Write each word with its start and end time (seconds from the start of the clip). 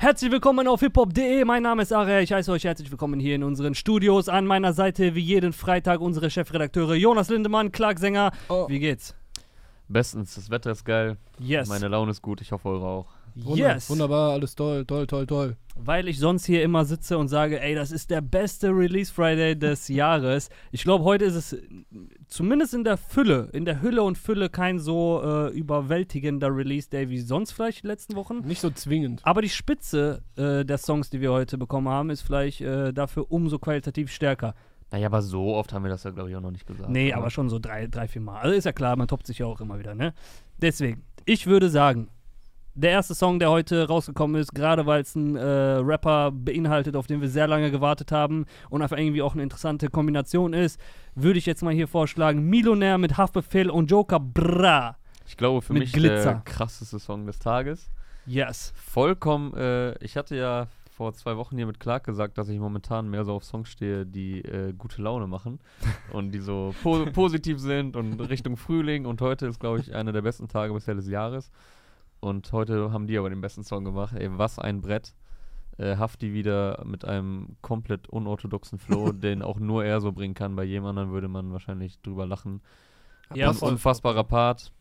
Herzlich 0.00 0.32
willkommen 0.32 0.66
auf 0.66 0.80
hiphop.de. 0.80 1.44
Mein 1.44 1.62
Name 1.62 1.82
ist 1.82 1.92
Aria. 1.92 2.20
Ich 2.20 2.32
heiße 2.32 2.50
euch 2.50 2.64
herzlich 2.64 2.90
willkommen 2.90 3.20
hier 3.20 3.34
in 3.34 3.42
unseren 3.44 3.74
Studios. 3.74 4.30
An 4.30 4.46
meiner 4.46 4.72
Seite 4.72 5.14
wie 5.14 5.20
jeden 5.20 5.52
Freitag 5.52 6.00
unsere 6.00 6.30
Chefredakteure 6.30 6.94
Jonas 6.94 7.28
Lindemann, 7.28 7.70
Clark 7.70 7.98
Sänger. 7.98 8.32
Oh. 8.48 8.66
Wie 8.66 8.78
geht's? 8.78 9.14
Bestens, 9.88 10.36
das 10.36 10.48
Wetter 10.48 10.70
ist 10.70 10.86
geil. 10.86 11.18
Yes. 11.38 11.68
Meine 11.68 11.88
Laune 11.88 12.12
ist 12.12 12.22
gut, 12.22 12.40
ich 12.40 12.50
hoffe 12.50 12.70
eure 12.70 12.86
auch. 12.86 13.08
Wunder, 13.44 13.74
yes. 13.74 13.90
Wunderbar, 13.90 14.32
alles 14.32 14.54
toll, 14.54 14.84
toll, 14.84 15.06
toll, 15.06 15.26
toll. 15.26 15.56
Weil 15.76 16.08
ich 16.08 16.18
sonst 16.18 16.44
hier 16.46 16.62
immer 16.62 16.84
sitze 16.84 17.16
und 17.16 17.28
sage, 17.28 17.60
ey, 17.60 17.74
das 17.74 17.90
ist 17.90 18.10
der 18.10 18.20
beste 18.20 18.68
Release 18.68 19.12
Friday 19.12 19.58
des 19.58 19.88
Jahres. 19.88 20.50
Ich 20.72 20.82
glaube, 20.82 21.04
heute 21.04 21.24
ist 21.24 21.34
es 21.34 21.56
zumindest 22.28 22.74
in 22.74 22.84
der 22.84 22.96
Fülle, 22.96 23.48
in 23.52 23.64
der 23.64 23.80
Hülle 23.80 24.02
und 24.02 24.18
Fülle 24.18 24.50
kein 24.50 24.78
so 24.78 25.22
äh, 25.24 25.48
überwältigender 25.48 26.54
Release 26.54 26.88
Day 26.88 27.08
wie 27.08 27.20
sonst 27.20 27.52
vielleicht 27.52 27.82
die 27.82 27.86
letzten 27.86 28.16
Wochen. 28.16 28.40
Nicht 28.40 28.60
so 28.60 28.70
zwingend. 28.70 29.20
Aber 29.24 29.42
die 29.42 29.48
Spitze 29.48 30.22
äh, 30.36 30.64
der 30.64 30.78
Songs, 30.78 31.10
die 31.10 31.20
wir 31.20 31.32
heute 31.32 31.56
bekommen 31.56 31.88
haben, 31.88 32.10
ist 32.10 32.22
vielleicht 32.22 32.60
äh, 32.60 32.92
dafür 32.92 33.30
umso 33.30 33.58
qualitativ 33.58 34.10
stärker. 34.12 34.54
Naja, 34.90 35.06
aber 35.06 35.22
so 35.22 35.54
oft 35.54 35.72
haben 35.72 35.84
wir 35.84 35.90
das 35.90 36.02
ja, 36.02 36.10
glaube 36.10 36.30
ich, 36.30 36.36
auch 36.36 36.40
noch 36.40 36.50
nicht 36.50 36.66
gesagt. 36.66 36.90
Nee, 36.90 37.08
oder? 37.08 37.18
aber 37.18 37.30
schon 37.30 37.48
so 37.48 37.58
drei, 37.58 37.86
drei, 37.86 38.08
vier 38.08 38.22
Mal. 38.22 38.40
Also 38.40 38.56
ist 38.56 38.64
ja 38.64 38.72
klar, 38.72 38.96
man 38.96 39.06
toppt 39.06 39.26
sich 39.26 39.38
ja 39.38 39.46
auch 39.46 39.60
immer 39.60 39.78
wieder, 39.78 39.94
ne? 39.94 40.14
Deswegen, 40.58 41.04
ich 41.24 41.46
würde 41.46 41.70
sagen, 41.70 42.08
der 42.74 42.90
erste 42.90 43.14
Song, 43.14 43.38
der 43.38 43.50
heute 43.50 43.88
rausgekommen 43.88 44.40
ist, 44.40 44.54
gerade 44.54 44.86
weil 44.86 45.02
es 45.02 45.16
einen 45.16 45.36
äh, 45.36 45.42
Rapper 45.42 46.30
beinhaltet, 46.30 46.96
auf 46.96 47.06
den 47.06 47.20
wir 47.20 47.28
sehr 47.28 47.46
lange 47.46 47.70
gewartet 47.70 48.12
haben 48.12 48.46
und 48.68 48.82
einfach 48.82 48.98
irgendwie 48.98 49.22
auch 49.22 49.34
eine 49.34 49.42
interessante 49.42 49.88
Kombination 49.88 50.52
ist, 50.52 50.80
würde 51.14 51.38
ich 51.38 51.46
jetzt 51.46 51.62
mal 51.62 51.74
hier 51.74 51.88
vorschlagen: 51.88 52.48
Millionär 52.48 52.98
mit 52.98 53.16
Haftbefehl 53.16 53.70
und 53.70 53.90
Joker 53.90 54.20
Bra. 54.20 54.96
Ich 55.26 55.36
glaube, 55.36 55.62
für 55.62 55.72
mit 55.72 55.82
mich 55.82 55.92
Glitzer. 55.92 56.32
der 56.32 56.42
krasseste 56.44 56.98
Song 56.98 57.26
des 57.26 57.38
Tages. 57.38 57.90
Yes. 58.26 58.72
Vollkommen, 58.76 59.54
äh, 59.54 59.96
ich 60.04 60.16
hatte 60.16 60.36
ja 60.36 60.68
vor 61.00 61.14
zwei 61.14 61.36
Wochen 61.38 61.56
hier 61.56 61.66
mit 61.66 61.80
Clark 61.80 62.04
gesagt, 62.04 62.36
dass 62.36 62.50
ich 62.50 62.58
momentan 62.58 63.08
mehr 63.08 63.24
so 63.24 63.32
auf 63.32 63.44
Songs 63.44 63.70
stehe, 63.70 64.04
die 64.04 64.42
äh, 64.42 64.74
gute 64.76 65.00
Laune 65.00 65.26
machen 65.26 65.58
und 66.12 66.32
die 66.32 66.40
so 66.40 66.74
po 66.82 67.06
positiv 67.06 67.58
sind 67.58 67.96
und 67.96 68.20
Richtung 68.20 68.58
Frühling. 68.58 69.06
Und 69.06 69.22
heute 69.22 69.46
ist, 69.46 69.60
glaube 69.60 69.80
ich, 69.80 69.94
einer 69.94 70.12
der 70.12 70.20
besten 70.20 70.46
Tage 70.46 70.74
bisher 70.74 70.94
des 70.94 71.08
Jahres. 71.08 71.50
Und 72.20 72.52
heute 72.52 72.92
haben 72.92 73.06
die 73.06 73.18
aber 73.18 73.30
den 73.30 73.40
besten 73.40 73.64
Song 73.64 73.84
gemacht. 73.84 74.14
Ey, 74.14 74.28
was 74.38 74.58
ein 74.58 74.80
Brett. 74.80 75.14
Äh, 75.78 75.96
Hafti 75.96 76.34
wieder 76.34 76.82
mit 76.84 77.04
einem 77.06 77.56
komplett 77.62 78.08
unorthodoxen 78.08 78.78
Flow, 78.78 79.12
den 79.12 79.42
auch 79.42 79.58
nur 79.58 79.84
er 79.84 80.00
so 80.00 80.12
bringen 80.12 80.34
kann. 80.34 80.54
Bei 80.54 80.64
jedem 80.64 80.84
anderen 80.84 81.10
würde 81.10 81.28
man 81.28 81.52
wahrscheinlich 81.52 82.00
drüber 82.02 82.26
lachen. 82.26 82.60
Ja, 83.34 83.48
Ein 83.48 83.54
voll. 83.54 83.72
unfassbarer 83.72 84.24
Part. 84.24 84.72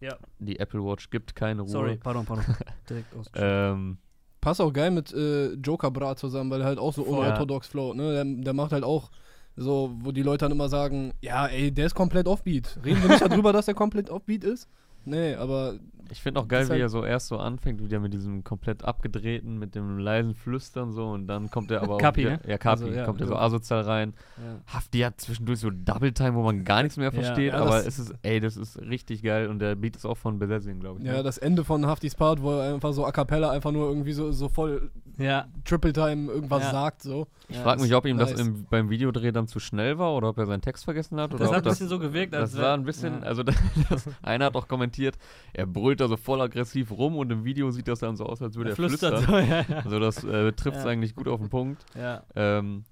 Ja. 0.00 0.16
Die 0.38 0.58
Apple 0.58 0.84
Watch 0.84 1.08
gibt 1.08 1.34
keine 1.34 1.62
Ruhe. 1.62 1.70
Sorry, 1.70 1.96
pardon, 1.96 2.26
pardon. 2.26 2.44
Direkt 2.90 3.14
aus. 3.16 3.30
Ähm, 3.34 3.96
Passt 4.42 4.60
auch 4.60 4.72
geil 4.72 4.90
mit 4.90 5.12
äh, 5.14 5.54
Joker 5.54 5.90
Bra 5.90 6.14
zusammen, 6.14 6.50
weil 6.50 6.60
er 6.60 6.66
halt 6.66 6.78
auch 6.78 6.92
so 6.92 7.02
unorthodox 7.02 7.66
float, 7.66 7.96
ne? 7.96 8.12
Der, 8.12 8.24
der 8.24 8.52
macht 8.52 8.72
halt 8.72 8.84
auch 8.84 9.10
so, 9.56 9.90
wo 10.00 10.12
die 10.12 10.22
Leute 10.22 10.44
dann 10.44 10.52
immer 10.52 10.68
sagen, 10.68 11.14
ja, 11.22 11.46
ey, 11.46 11.72
der 11.72 11.86
ist 11.86 11.94
komplett 11.94 12.28
offbeat. 12.28 12.78
Reden 12.84 13.02
wir 13.02 13.08
nicht 13.08 13.22
darüber, 13.22 13.52
dass 13.54 13.68
er 13.68 13.74
komplett 13.74 14.10
offbeat 14.10 14.44
ist? 14.44 14.68
Nee, 15.04 15.34
aber 15.34 15.78
Ich 16.10 16.22
finde 16.22 16.40
auch 16.40 16.48
geil, 16.48 16.66
wie 16.66 16.72
halt- 16.72 16.80
er 16.82 16.88
so 16.88 17.04
erst 17.04 17.28
so 17.28 17.38
anfängt, 17.38 17.82
wieder 17.82 18.00
mit 18.00 18.12
diesem 18.12 18.44
komplett 18.44 18.84
abgedrehten, 18.84 19.58
mit 19.58 19.74
dem 19.74 19.98
leisen 19.98 20.34
Flüstern 20.34 20.92
so 20.92 21.06
und 21.08 21.26
dann 21.26 21.50
kommt 21.50 21.70
er 21.70 21.82
aber 21.82 21.98
Kapi, 21.98 22.22
auch 22.22 22.30
wieder, 22.32 22.36
ne? 22.44 22.50
ja, 22.50 22.58
Kapi, 22.58 22.84
Also, 22.84 22.94
ja, 22.96 23.04
kommt 23.04 23.20
er 23.20 23.26
so 23.26 23.34
ja. 23.34 23.40
asozial 23.40 23.80
rein. 23.82 24.14
Ja. 24.36 24.74
Hafti 24.74 24.98
hat 25.00 25.20
zwischendurch 25.20 25.60
so 25.60 25.70
Double 25.70 26.12
Time, 26.12 26.34
wo 26.34 26.42
man 26.42 26.64
gar 26.64 26.82
nichts 26.82 26.96
mehr 26.96 27.06
Ja, 27.12 27.22
versteht, 27.22 27.52
ja, 27.52 27.58
aber 27.60 27.86
es 27.86 27.98
ist, 27.98 28.14
ey, 28.22 28.40
das 28.40 28.56
ist 28.56 28.78
richtig 28.80 29.22
geil 29.22 29.48
und 29.48 29.58
der 29.58 29.74
Beat 29.74 29.96
ist 29.96 30.04
auch 30.06 30.16
von 30.16 30.38
Besessin, 30.38 30.80
glaube 30.80 31.00
ich. 31.00 31.06
ja, 31.06 31.14
ne? 31.14 31.22
das 31.22 31.38
Ende 31.38 31.64
von 31.64 31.86
Haftis 31.86 32.14
Part, 32.14 32.42
wo 32.42 32.52
er 32.58 32.74
einfach 32.74 32.92
so 32.92 33.04
a 33.04 33.12
cappella 33.12 33.50
einfach 33.50 33.72
nur 33.72 33.88
irgendwie 33.88 34.12
so, 34.12 34.32
so 34.32 34.48
voll 34.48 34.90
ja. 35.18 35.46
Triple 35.64 35.92
Time 35.92 36.30
irgendwas 36.30 36.62
Ja. 36.64 36.70
sagt, 36.70 37.02
so. 37.02 37.26
Ich 37.48 37.56
ja, 37.56 37.62
frage 37.62 37.80
mich, 37.82 37.94
ob 37.94 38.06
ihm 38.06 38.18
das 38.18 38.30
nice. 38.32 38.40
im, 38.40 38.64
beim 38.68 38.90
Videodreh 38.90 39.30
dann 39.30 39.46
zu 39.46 39.60
schnell 39.60 39.98
war 39.98 40.14
oder 40.14 40.28
ob 40.30 40.38
er 40.38 40.46
seinen 40.46 40.62
Text 40.62 40.84
vergessen 40.84 41.20
hat. 41.20 41.32
Das 41.32 41.40
oder 41.40 41.50
hat 41.50 41.50
ob 41.50 41.56
ein 41.58 41.64
das, 41.64 41.74
bisschen 41.74 41.88
so 41.88 41.98
gewirkt, 41.98 42.34
als 42.34 42.52
das 42.52 42.60
war 42.60 42.74
ein 42.74 42.84
bisschen, 42.84 43.20
ja. 43.20 43.26
also 43.26 43.42
das, 43.88 44.08
einer 44.22 44.46
hat 44.46 44.56
auch 44.56 44.66
kommentiert, 44.68 45.16
er 45.52 45.66
brüllt 45.66 46.00
da 46.00 46.08
so 46.08 46.16
voll 46.16 46.40
aggressiv 46.40 46.90
rum 46.90 47.16
und 47.16 47.30
im 47.30 47.44
Video 47.44 47.70
sieht 47.70 47.88
das 47.88 48.00
dann 48.00 48.16
so 48.16 48.26
aus, 48.26 48.42
als 48.42 48.56
würde 48.56 48.70
er, 48.70 48.76
flüstert 48.76 49.18
flüstern. 49.24 49.46
so, 49.46 49.52
ja. 49.52 49.78
Also 49.84 50.00
das 50.00 50.24
äh, 50.24 50.52
trifft 50.52 50.78
es 50.78 50.86
eigentlich 50.86 51.14
gut 51.14 51.28
auf 51.28 51.40
den 51.40 51.48
Punkt. 51.50 51.84
ja. 51.94 52.22
Ähm, 52.34 52.84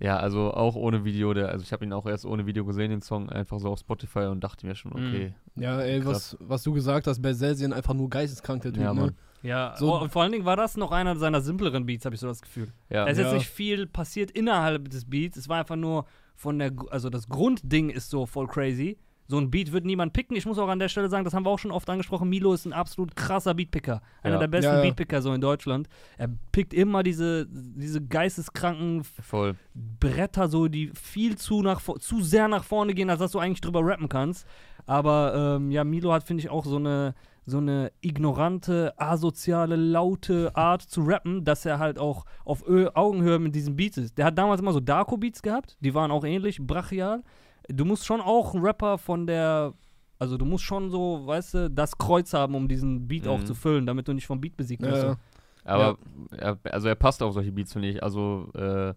ja, 0.00 0.16
also 0.16 0.54
auch 0.54 0.76
ohne 0.76 1.04
Video, 1.04 1.34
der, 1.34 1.48
also 1.48 1.64
ich 1.64 1.72
habe 1.72 1.84
ihn 1.84 1.92
auch 1.92 2.06
erst 2.06 2.24
ohne 2.24 2.46
Video 2.46 2.64
gesehen, 2.64 2.90
den 2.90 3.00
Song, 3.00 3.28
einfach 3.30 3.58
so 3.58 3.68
auf 3.68 3.80
Spotify 3.80 4.26
und 4.26 4.44
dachte 4.44 4.64
mir 4.64 4.76
schon, 4.76 4.92
Mhm. 4.92 5.08
okay. 5.08 5.34
Ja, 5.56 5.80
ey, 5.80 6.06
was, 6.06 6.36
was 6.38 6.62
du 6.62 6.72
gesagt 6.72 7.08
hast, 7.08 7.20
Berselsien 7.20 7.72
einfach 7.72 7.94
nur 7.94 8.08
geisteskrank, 8.08 8.62
der 8.62 8.72
Typ, 8.72 8.84
Ja, 8.84 8.94
ne? 8.94 9.12
Ja, 9.42 9.74
So- 9.76 9.94
oh, 9.94 9.98
und 10.02 10.10
vor 10.10 10.22
allen 10.22 10.32
Dingen 10.32 10.44
war 10.44 10.56
das 10.56 10.76
noch 10.76 10.90
einer 10.92 11.16
seiner 11.16 11.40
simpleren 11.40 11.86
Beats, 11.86 12.04
habe 12.04 12.14
ich 12.14 12.20
so 12.20 12.26
das 12.26 12.42
Gefühl. 12.42 12.72
Ja, 12.90 13.04
Da 13.04 13.10
ist 13.10 13.18
Ja. 13.18 13.24
jetzt 13.24 13.34
nicht 13.34 13.48
viel 13.48 13.86
passiert 13.86 14.30
innerhalb 14.32 14.88
des 14.90 15.04
Beats. 15.08 15.36
Es 15.36 15.48
war 15.48 15.58
einfach 15.58 15.76
nur 15.76 16.06
von 16.34 16.58
der, 16.58 16.72
also 16.90 17.10
das 17.10 17.28
Grundding 17.28 17.90
ist 17.90 18.10
so 18.10 18.26
voll 18.26 18.46
crazy. 18.46 18.98
So 19.30 19.36
ein 19.36 19.50
Beat 19.50 19.72
wird 19.72 19.84
niemand 19.84 20.14
picken. 20.14 20.36
Ich 20.38 20.46
muss 20.46 20.58
auch 20.58 20.68
an 20.68 20.78
der 20.78 20.88
Stelle 20.88 21.10
sagen, 21.10 21.22
das 21.24 21.34
haben 21.34 21.44
wir 21.44 21.50
auch 21.50 21.58
schon 21.58 21.70
oft 21.70 21.90
angesprochen. 21.90 22.30
Milo 22.30 22.54
ist 22.54 22.64
ein 22.64 22.72
absolut 22.72 23.14
krasser 23.14 23.52
Beatpicker. 23.52 24.00
Einer 24.22 24.36
Ja. 24.36 24.40
der 24.40 24.46
besten 24.48 24.70
Ja, 24.72 24.76
ja. 24.78 24.82
Beatpicker 24.82 25.20
so 25.20 25.34
in 25.34 25.40
Deutschland. 25.42 25.86
Er 26.16 26.30
pickt 26.50 26.72
immer 26.72 27.02
diese, 27.02 27.46
diese 27.50 28.00
geisteskranken 28.02 29.04
voll. 29.04 29.56
Bretter, 29.74 30.48
so 30.48 30.68
die 30.68 30.90
viel 30.94 31.36
zu, 31.36 31.60
nach, 31.62 31.82
zu 31.98 32.22
sehr 32.22 32.48
nach 32.48 32.64
vorne 32.64 32.94
gehen, 32.94 33.10
als 33.10 33.18
dass 33.18 33.32
du 33.32 33.38
eigentlich 33.38 33.60
drüber 33.60 33.84
rappen 33.84 34.08
kannst. 34.08 34.46
Aber 34.86 35.56
ähm, 35.58 35.70
ja, 35.70 35.84
Milo 35.84 36.10
hat, 36.12 36.24
finde 36.24 36.42
ich, 36.42 36.48
auch 36.48 36.64
so 36.64 36.76
eine, 36.76 37.14
so 37.48 37.58
eine 37.58 37.90
ignorante, 38.02 38.92
asoziale, 38.98 39.76
laute 39.76 40.54
Art 40.54 40.82
zu 40.82 41.00
rappen, 41.02 41.44
dass 41.44 41.64
er 41.64 41.78
halt 41.78 41.98
auch 41.98 42.24
auf 42.44 42.62
Ö 42.68 42.88
Augenhöhe 42.94 43.38
mit 43.38 43.54
diesen 43.54 43.74
Beats 43.76 43.96
ist. 43.96 44.18
Der 44.18 44.26
hat 44.26 44.36
damals 44.36 44.60
immer 44.60 44.72
so 44.72 44.80
Darko-Beats 44.80 45.40
gehabt, 45.42 45.76
die 45.80 45.94
waren 45.94 46.10
auch 46.10 46.24
ähnlich, 46.24 46.58
brachial. 46.60 47.22
Du 47.68 47.84
musst 47.84 48.04
schon 48.06 48.20
auch 48.20 48.54
ein 48.54 48.60
Rapper 48.60 48.98
von 48.98 49.26
der. 49.26 49.72
Also 50.18 50.36
du 50.36 50.44
musst 50.44 50.64
schon 50.64 50.90
so, 50.90 51.26
weißt 51.26 51.54
du, 51.54 51.70
das 51.70 51.96
Kreuz 51.96 52.32
haben, 52.34 52.54
um 52.54 52.66
diesen 52.68 53.06
Beat 53.08 53.26
auch 53.28 53.38
Mhm. 53.38 53.46
zu 53.46 53.54
füllen, 53.54 53.86
damit 53.86 54.08
du 54.08 54.12
nicht 54.12 54.26
vom 54.26 54.40
Beat 54.40 54.56
besiegt 54.56 54.82
wirst. 54.82 55.04
Ja, 55.04 55.16
Aber 55.64 55.96
er, 56.36 56.58
also 56.64 56.88
er 56.88 56.96
passt 56.96 57.22
auf 57.22 57.34
solche 57.34 57.52
Beats, 57.52 57.72
finde 57.72 57.88
ich. 57.88 58.02
Also 58.02 58.50
äh, 58.54 58.94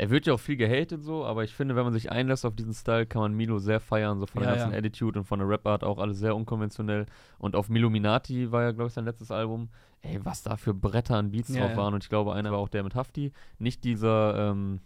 er 0.00 0.10
wird 0.10 0.26
ja 0.26 0.34
auch 0.34 0.40
viel 0.40 0.56
gehatet 0.56 1.02
so, 1.02 1.24
aber 1.24 1.42
ich 1.44 1.52
finde, 1.54 1.74
wenn 1.74 1.82
man 1.84 1.92
sich 1.92 2.10
einlässt 2.12 2.46
auf 2.46 2.54
diesen 2.54 2.72
Style, 2.72 3.04
kann 3.04 3.20
man 3.20 3.34
Milo 3.34 3.58
sehr 3.58 3.80
feiern, 3.80 4.20
so 4.20 4.26
von 4.26 4.42
Ja, 4.42 4.48
der 4.50 4.56
ganzen 4.58 4.72
ja. 4.72 4.78
Attitude 4.78 5.18
und 5.18 5.24
von 5.24 5.40
der 5.40 5.48
Rap-Art 5.48 5.82
auch 5.82 5.98
alles 5.98 6.18
sehr 6.18 6.36
unkonventionell. 6.36 7.06
Und 7.38 7.56
auf 7.56 7.68
Miluminati 7.68 8.50
war 8.52 8.62
ja, 8.62 8.70
glaube 8.70 8.88
ich, 8.88 8.94
sein 8.94 9.04
letztes 9.04 9.30
Album. 9.32 9.68
Ey, 10.02 10.20
was 10.24 10.44
da 10.44 10.56
für 10.56 10.72
Bretter 10.72 11.16
an 11.16 11.32
Beats 11.32 11.48
Ja, 11.52 11.62
drauf 11.62 11.70
ja. 11.72 11.76
waren. 11.76 11.94
Und 11.94 12.04
ich 12.04 12.08
glaube, 12.08 12.32
einer 12.32 12.52
war 12.52 12.58
auch 12.58 12.68
der 12.68 12.84
mit 12.84 12.94
Hafti. 12.94 13.32
Nicht 13.58 13.82
dieser, 13.82 14.50
ähm, 14.50 14.78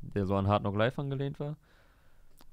der 0.00 0.24
so 0.24 0.34
an 0.34 0.48
Hard 0.48 0.62
Knock 0.62 0.76
Live 0.76 0.98
angelehnt 0.98 1.38
war. 1.38 1.56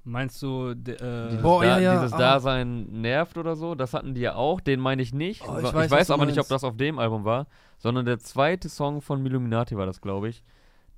Meinst 0.04 0.42
du, 0.42 0.74
de, 0.74 0.96
äh, 0.96 1.28
Dieses, 1.28 1.42
Boah, 1.42 1.62
da, 1.62 1.78
ja, 1.78 1.78
ja, 1.78 1.94
dieses 2.00 2.12
ah. 2.12 2.18
Dasein 2.18 3.00
nervt 3.00 3.38
oder 3.38 3.54
so, 3.54 3.74
das 3.76 3.94
hatten 3.94 4.14
die 4.14 4.20
ja 4.20 4.34
auch, 4.34 4.60
den 4.60 4.80
meine 4.80 5.00
ich 5.00 5.14
nicht. 5.14 5.42
Oh, 5.48 5.54
ich 5.56 5.62
So- 5.62 5.68
ich 5.68 5.74
weiß, 5.74 5.90
weiß, 5.92 6.10
aber 6.10 6.26
nicht, 6.26 6.32
ob 6.34 6.38
meinst. 6.38 6.50
das 6.50 6.64
auf 6.64 6.76
dem 6.76 6.98
Album 6.98 7.24
war, 7.24 7.46
sondern 7.78 8.04
der 8.04 8.18
zweite 8.18 8.68
Song 8.68 9.00
von 9.00 9.22
Miluminati 9.22 9.76
war 9.76 9.86
das, 9.86 10.00
glaube 10.00 10.28
ich. 10.28 10.42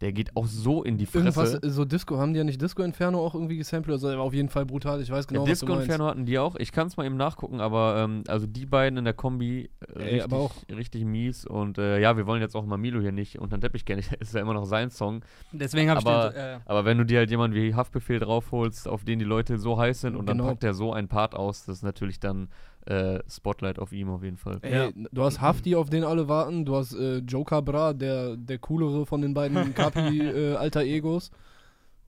Der 0.00 0.12
geht 0.12 0.36
auch 0.36 0.46
so 0.46 0.82
in 0.82 0.98
die 0.98 1.04
Irgendwas, 1.04 1.34
Fresse. 1.52 1.62
äh, 1.62 1.70
so 1.70 1.84
Disco, 1.84 2.18
haben 2.18 2.32
die 2.34 2.38
ja 2.38 2.44
nicht 2.44 2.60
Disco 2.60 2.82
Inferno 2.82 3.24
auch 3.24 3.34
irgendwie 3.34 3.56
gesampelt? 3.56 3.92
Also 3.94 4.08
der 4.08 4.18
war 4.18 4.24
auf 4.24 4.34
jeden 4.34 4.48
Fall 4.48 4.66
brutal, 4.66 5.00
ich 5.00 5.08
weiß 5.10 5.26
genau, 5.28 5.44
ja, 5.46 5.50
was 5.52 5.60
du 5.60 5.66
Disco 5.66 5.74
meinst. 5.76 5.84
Inferno 5.86 6.06
hatten 6.10 6.26
die 6.26 6.38
auch. 6.38 6.56
Ich 6.56 6.72
kann 6.72 6.88
es 6.88 6.96
mal 6.96 7.06
eben 7.06 7.16
nachgucken, 7.16 7.60
aber 7.60 7.98
ähm, 8.04 8.24
also 8.26 8.46
die 8.46 8.66
beiden 8.66 8.98
in 8.98 9.04
der 9.04 9.14
Kombi 9.14 9.70
äh, 9.80 9.92
Ey, 9.94 10.02
richtig, 10.02 10.24
aber 10.24 10.36
auch- 10.38 10.54
richtig 10.68 11.04
mies. 11.04 11.46
Und 11.46 11.78
äh, 11.78 12.00
ja, 12.00 12.16
wir 12.16 12.26
wollen 12.26 12.42
jetzt 12.42 12.56
auch 12.56 12.66
mal 12.66 12.76
Milo 12.76 13.00
hier 13.00 13.12
nicht 13.12 13.38
unter 13.38 13.56
den 13.56 13.60
Teppich 13.62 13.84
kennen. 13.84 14.02
Ist 14.20 14.34
ja 14.34 14.40
immer 14.40 14.52
noch 14.54 14.64
sein 14.66 14.90
Song. 14.90 15.22
deswegen 15.52 15.88
habe 15.90 16.00
ich 16.00 16.06
aber- 16.06 16.30
den, 16.30 16.36
äh, 16.40 16.58
Aber 16.66 16.84
wenn 16.84 16.98
du 16.98 17.04
dir 17.04 17.18
halt 17.18 17.30
jemanden 17.30 17.56
wie 17.56 17.74
Haftbefehl 17.74 18.18
draufholst, 18.18 18.88
auf 18.88 19.04
den 19.04 19.20
die 19.20 19.24
Leute 19.24 19.58
so 19.58 19.78
heiß 19.78 20.00
sind 20.02 20.16
und 20.16 20.26
dann 20.28 20.38
Genau. 20.38 20.50
packt 20.50 20.64
er 20.64 20.74
so 20.74 20.92
einen 20.92 21.06
Part 21.08 21.34
aus, 21.36 21.64
das 21.66 21.76
ist 21.76 21.82
natürlich 21.82 22.18
dann 22.18 22.48
äh, 22.86 23.18
Spotlight 23.28 23.78
auf 23.78 23.92
ihm 23.92 24.10
auf 24.10 24.22
jeden 24.22 24.36
Fall. 24.36 24.58
Ey, 24.62 24.72
Ja. 24.72 24.90
du 25.12 25.22
hast 25.22 25.40
Hafti, 25.40 25.74
auf 25.74 25.88
den 25.90 26.04
alle 26.04 26.28
warten, 26.28 26.64
du 26.64 26.76
hast 26.76 26.94
äh, 26.94 27.18
Joker 27.18 27.62
Bra, 27.62 27.92
der, 27.92 28.36
der 28.36 28.58
coolere 28.58 29.06
von 29.06 29.22
den 29.22 29.32
beiden 29.34 29.74
Kapi 29.74 30.20
äh, 30.20 30.54
alter 30.56 30.82
Egos. 30.82 31.30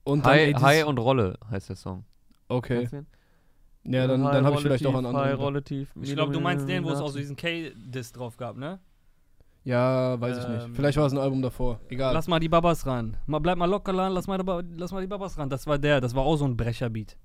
Und 0.03 0.25
dann, 0.25 0.33
High, 0.33 0.39
ey, 0.47 0.53
dieses- 0.53 0.63
High 0.67 0.85
und 0.85 0.97
Rolle 0.99 1.37
heißt 1.49 1.69
der 1.69 1.75
Song. 1.75 2.03
Okay. 2.47 2.87
Ja, 3.83 4.05
dann, 4.07 4.21
dann 4.23 4.45
habe 4.45 4.55
ich 4.57 4.61
vielleicht 4.61 4.85
auch 4.85 4.95
einen 4.95 5.07
High 5.07 5.15
anderen. 5.15 5.39
Rolle 5.39 5.63
tief. 5.63 5.89
Ich 6.01 6.13
glaube, 6.13 6.33
du 6.33 6.39
meinst 6.41 6.67
den, 6.67 6.83
wo 6.83 6.89
es 6.91 6.99
auch 6.99 7.07
so 7.09 7.17
diesen 7.17 7.35
K-Diss 7.35 8.11
drauf 8.11 8.35
gab, 8.37 8.57
ne? 8.57 8.79
Ja, 9.67 10.19
weiß 10.21 10.37
ich 10.37 10.45
Ähm, 10.45 10.51
nicht. 10.53 10.67
Vielleicht 10.75 10.97
war 10.97 11.07
es 11.07 11.11
ein 11.11 11.17
Album 11.19 11.41
davor. 11.41 11.81
Egal. 11.89 12.13
Lass 12.13 12.29
mal 12.29 12.39
die 12.39 12.47
Babas 12.47 12.85
ran. 12.85 13.17
Mal, 13.25 13.39
bleib 13.39 13.57
mal 13.57 13.65
locker 13.65 13.93
ran, 13.93 14.13
lass 14.13 14.25
mal, 14.25 14.41
lass 14.77 14.93
mal 14.93 15.01
die 15.01 15.07
Babas 15.07 15.37
ran. 15.37 15.49
Das 15.49 15.67
war 15.67 15.77
der, 15.77 15.99
das 15.99 16.15
war 16.15 16.23
auch 16.23 16.37
so 16.37 16.45
ein 16.45 16.55
Brecherbeat. 16.55 17.17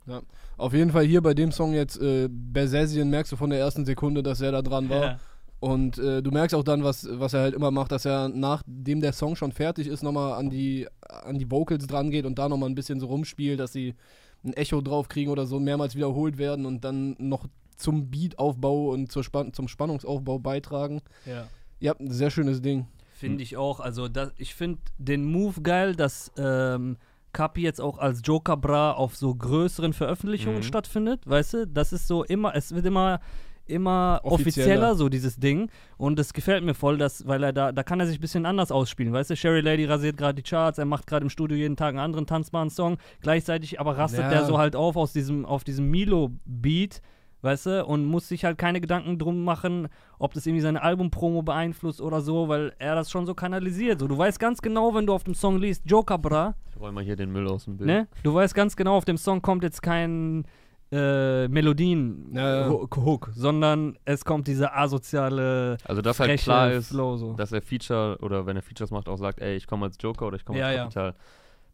Auf 0.56 0.74
jeden 0.74 0.90
Fall 0.90 1.04
hier 1.04 1.22
bei 1.22 1.34
dem 1.34 1.52
Song 1.52 1.72
jetzt, 1.72 2.00
äh, 2.02 2.28
Bersesien, 2.28 3.10
merkst 3.10 3.30
du 3.30 3.36
von 3.36 3.50
der 3.50 3.60
ersten 3.60 3.84
Sekunde, 3.84 4.24
dass 4.24 4.40
er 4.40 4.50
da 4.50 4.60
dran 4.60 4.90
war. 4.90 5.20
Und 5.60 5.98
äh, 5.98 6.20
du 6.20 6.32
merkst 6.32 6.56
auch 6.56 6.64
dann, 6.64 6.82
was, 6.82 7.06
was 7.08 7.32
er 7.34 7.42
halt 7.42 7.54
immer 7.54 7.70
macht, 7.70 7.92
dass 7.92 8.04
er 8.04 8.28
nachdem 8.28 9.00
der 9.00 9.12
Song 9.12 9.36
schon 9.36 9.52
fertig 9.52 9.86
ist, 9.86 10.02
nochmal 10.02 10.32
an 10.32 10.50
die, 10.50 10.88
an 11.02 11.38
die 11.38 11.48
Vocals 11.48 11.86
dran 11.86 12.10
geht 12.10 12.26
und 12.26 12.36
da 12.40 12.48
nochmal 12.48 12.68
ein 12.68 12.74
bisschen 12.74 12.98
so 12.98 13.06
rumspielt, 13.06 13.60
dass 13.60 13.72
sie 13.72 13.94
ein 14.42 14.52
Echo 14.54 14.80
drauf 14.80 15.08
kriegen 15.08 15.30
oder 15.30 15.46
so, 15.46 15.60
mehrmals 15.60 15.94
wiederholt 15.94 16.38
werden 16.38 16.66
und 16.66 16.84
dann 16.84 17.14
noch 17.20 17.46
zum 17.76 18.10
Beataufbau 18.10 18.88
und 18.90 19.12
zur 19.12 19.22
Span 19.22 19.52
zum 19.52 19.68
Spannungsaufbau 19.68 20.40
beitragen. 20.40 21.00
Ja. 21.24 21.46
Ja, 21.82 21.94
ein 21.98 22.10
sehr 22.10 22.30
schönes 22.30 22.62
Ding. 22.62 22.86
Finde 23.12 23.42
ich 23.42 23.56
auch. 23.56 23.80
Also 23.80 24.08
das, 24.08 24.32
ich 24.38 24.54
finde 24.54 24.78
den 24.98 25.24
Move 25.24 25.60
geil, 25.62 25.94
dass 25.94 26.32
ähm, 26.38 26.96
Kapi 27.32 27.62
jetzt 27.62 27.80
auch 27.80 27.98
als 27.98 28.20
Joker 28.24 28.56
Bra 28.56 28.92
auf 28.92 29.16
so 29.16 29.34
größeren 29.34 29.92
Veröffentlichungen 29.92 30.58
Mhm. 30.58 30.62
stattfindet, 30.64 31.20
weißt 31.26 31.54
du? 31.54 31.66
Das 31.66 31.92
ist 31.92 32.06
so 32.08 32.24
immer, 32.24 32.54
es 32.54 32.74
wird 32.74 32.86
immer 32.86 33.20
immer 33.64 34.20
Offizieller. 34.24 34.66
offizieller, 34.66 34.94
so 34.96 35.08
dieses 35.08 35.36
Ding. 35.36 35.70
Und 35.96 36.18
das 36.18 36.32
gefällt 36.32 36.64
mir 36.64 36.74
voll, 36.74 36.98
dass, 36.98 37.26
weil 37.28 37.42
er 37.44 37.52
da, 37.52 37.70
da 37.70 37.84
kann 37.84 38.00
er 38.00 38.06
sich 38.08 38.18
ein 38.18 38.20
bisschen 38.20 38.44
anders 38.44 38.72
ausspielen, 38.72 39.12
weißt 39.12 39.30
du? 39.30 39.36
Sherry 39.36 39.60
Lady 39.60 39.84
rasiert 39.84 40.16
gerade 40.16 40.34
die 40.34 40.42
Charts, 40.42 40.78
er 40.78 40.84
macht 40.84 41.06
gerade 41.06 41.22
im 41.22 41.30
Studio 41.30 41.56
jeden 41.56 41.76
Tag 41.76 41.90
einen 41.90 42.00
anderen 42.00 42.26
tanzbaren 42.26 42.70
Song. 42.70 42.98
Gleichzeitig 43.20 43.78
aber 43.78 43.96
rastet 43.96 44.22
Ja. 44.24 44.30
der 44.30 44.44
so 44.46 44.58
halt 44.58 44.74
auf 44.74 44.96
aus 44.96 45.12
diesem, 45.12 45.46
auf 45.46 45.62
diesem 45.62 45.88
Milo-Beat, 45.90 47.00
weißt 47.42 47.66
du? 47.66 47.84
Und 47.84 48.06
muss 48.06 48.28
sich 48.28 48.44
halt 48.44 48.56
keine 48.58 48.80
Gedanken 48.80 49.18
drum 49.18 49.44
machen, 49.44 49.88
ob 50.18 50.32
das 50.34 50.46
irgendwie 50.46 50.62
seine 50.62 50.82
Albumpromo 50.82 51.42
beeinflusst 51.42 52.00
oder 52.00 52.20
so, 52.20 52.48
weil 52.48 52.72
er 52.78 52.94
das 52.94 53.10
schon 53.10 53.26
so 53.26 53.34
kanalisiert. 53.34 54.00
So, 54.00 54.08
du 54.08 54.16
weißt 54.16 54.40
ganz 54.40 54.62
genau, 54.62 54.94
wenn 54.94 55.06
du 55.06 55.12
auf 55.12 55.24
dem 55.24 55.34
Song 55.34 55.58
liest, 55.58 55.82
Joker 55.84 56.18
Bra, 56.18 56.54
Ich 56.70 56.80
räume 56.80 56.92
mal 56.92 57.04
hier 57.04 57.16
den 57.16 57.30
Müll 57.32 57.46
aus 57.48 57.64
dem 57.66 57.76
Bild. 57.76 57.86
ne? 57.86 58.08
Du 58.22 58.32
weißt 58.34 58.54
ganz 58.54 58.74
genau, 58.76 58.96
auf 58.96 59.04
dem 59.04 59.16
Song 59.18 59.42
kommt 59.42 59.62
jetzt 59.64 59.82
kein 59.82 60.44
äh, 60.92 61.48
Melodien 61.48 62.30
ja. 62.34 62.68
Hook, 62.68 63.30
sondern 63.34 63.96
es 64.04 64.24
kommt 64.26 64.46
dieser 64.46 64.76
asoziale 64.76 65.78
Also 65.84 66.02
dass 66.02 66.20
halt 66.20 66.38
klar 66.40 66.70
ist, 66.70 66.88
Flow 66.88 67.16
so. 67.16 67.32
dass 67.32 67.50
er 67.52 67.62
Feature 67.62 68.18
oder 68.20 68.44
wenn 68.46 68.56
er 68.56 68.62
Features 68.62 68.90
macht, 68.90 69.08
auch 69.08 69.16
sagt, 69.16 69.40
ey, 69.40 69.56
ich 69.56 69.66
komme 69.66 69.86
als 69.86 69.96
Joker 70.00 70.26
oder 70.26 70.36
ich 70.36 70.44
komme 70.44 70.58
Ja, 70.58 70.66
als 70.84 70.94
ja. 70.94 71.14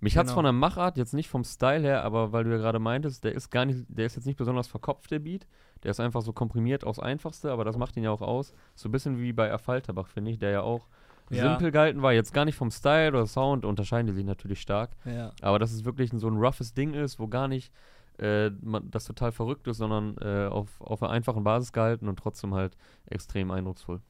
Mich 0.00 0.16
hat's 0.16 0.28
Genau. 0.28 0.34
von 0.36 0.44
der 0.44 0.52
Machart 0.52 0.96
jetzt 0.96 1.12
nicht 1.14 1.28
vom 1.28 1.42
Style 1.44 1.80
her, 1.80 2.04
aber 2.04 2.32
weil 2.32 2.44
du 2.44 2.50
ja 2.50 2.56
gerade 2.58 2.78
meintest, 2.78 3.24
der 3.24 3.34
ist 3.34 3.50
gar 3.50 3.64
nicht, 3.64 3.84
der 3.88 4.06
ist 4.06 4.14
jetzt 4.16 4.26
nicht 4.26 4.36
besonders 4.36 4.68
verkopft, 4.68 5.10
der 5.10 5.18
Beat. 5.18 5.46
Der 5.82 5.90
ist 5.90 6.00
einfach 6.00 6.22
so 6.22 6.32
komprimiert 6.32 6.84
aufs 6.84 6.98
Einfachste, 6.98 7.50
aber 7.52 7.64
das 7.64 7.76
macht 7.76 7.96
ihn 7.96 8.04
ja 8.04 8.10
auch 8.10 8.20
aus. 8.22 8.52
So 8.74 8.88
ein 8.88 8.92
bisschen 8.92 9.18
wie 9.20 9.32
bei 9.32 9.52
Affalterbach, 9.52 10.08
finde 10.08 10.30
ich, 10.30 10.38
der 10.38 10.50
ja 10.50 10.60
auch 10.62 10.86
Ja. 11.30 11.50
simpel 11.50 11.70
gehalten 11.72 12.00
war. 12.02 12.12
Jetzt 12.12 12.32
gar 12.32 12.44
nicht 12.44 12.56
vom 12.56 12.70
Style 12.70 13.08
oder 13.10 13.26
Sound, 13.26 13.64
unterscheiden 13.64 14.06
die 14.06 14.12
sich 14.14 14.24
natürlich 14.24 14.60
stark. 14.60 14.90
ja. 15.04 15.32
Aber 15.42 15.58
dass 15.58 15.72
es 15.72 15.84
wirklich 15.84 16.10
so 16.14 16.28
ein 16.28 16.36
roughes 16.36 16.74
Ding 16.74 16.94
ist, 16.94 17.18
wo 17.18 17.26
gar 17.28 17.48
nicht 17.48 17.72
äh, 18.18 18.50
man, 18.62 18.90
das 18.90 19.04
total 19.04 19.30
verrückt 19.30 19.68
ist, 19.68 19.76
sondern 19.76 20.16
äh, 20.18 20.48
auf, 20.48 20.80
auf 20.80 21.02
einer 21.04 21.12
einfachen 21.12 21.44
Basis 21.44 21.72
gehalten 21.72 22.08
und 22.08 22.18
trotzdem 22.18 22.52
halt 22.54 22.76
extrem 23.06 23.50
eindrucksvoll. 23.52 24.00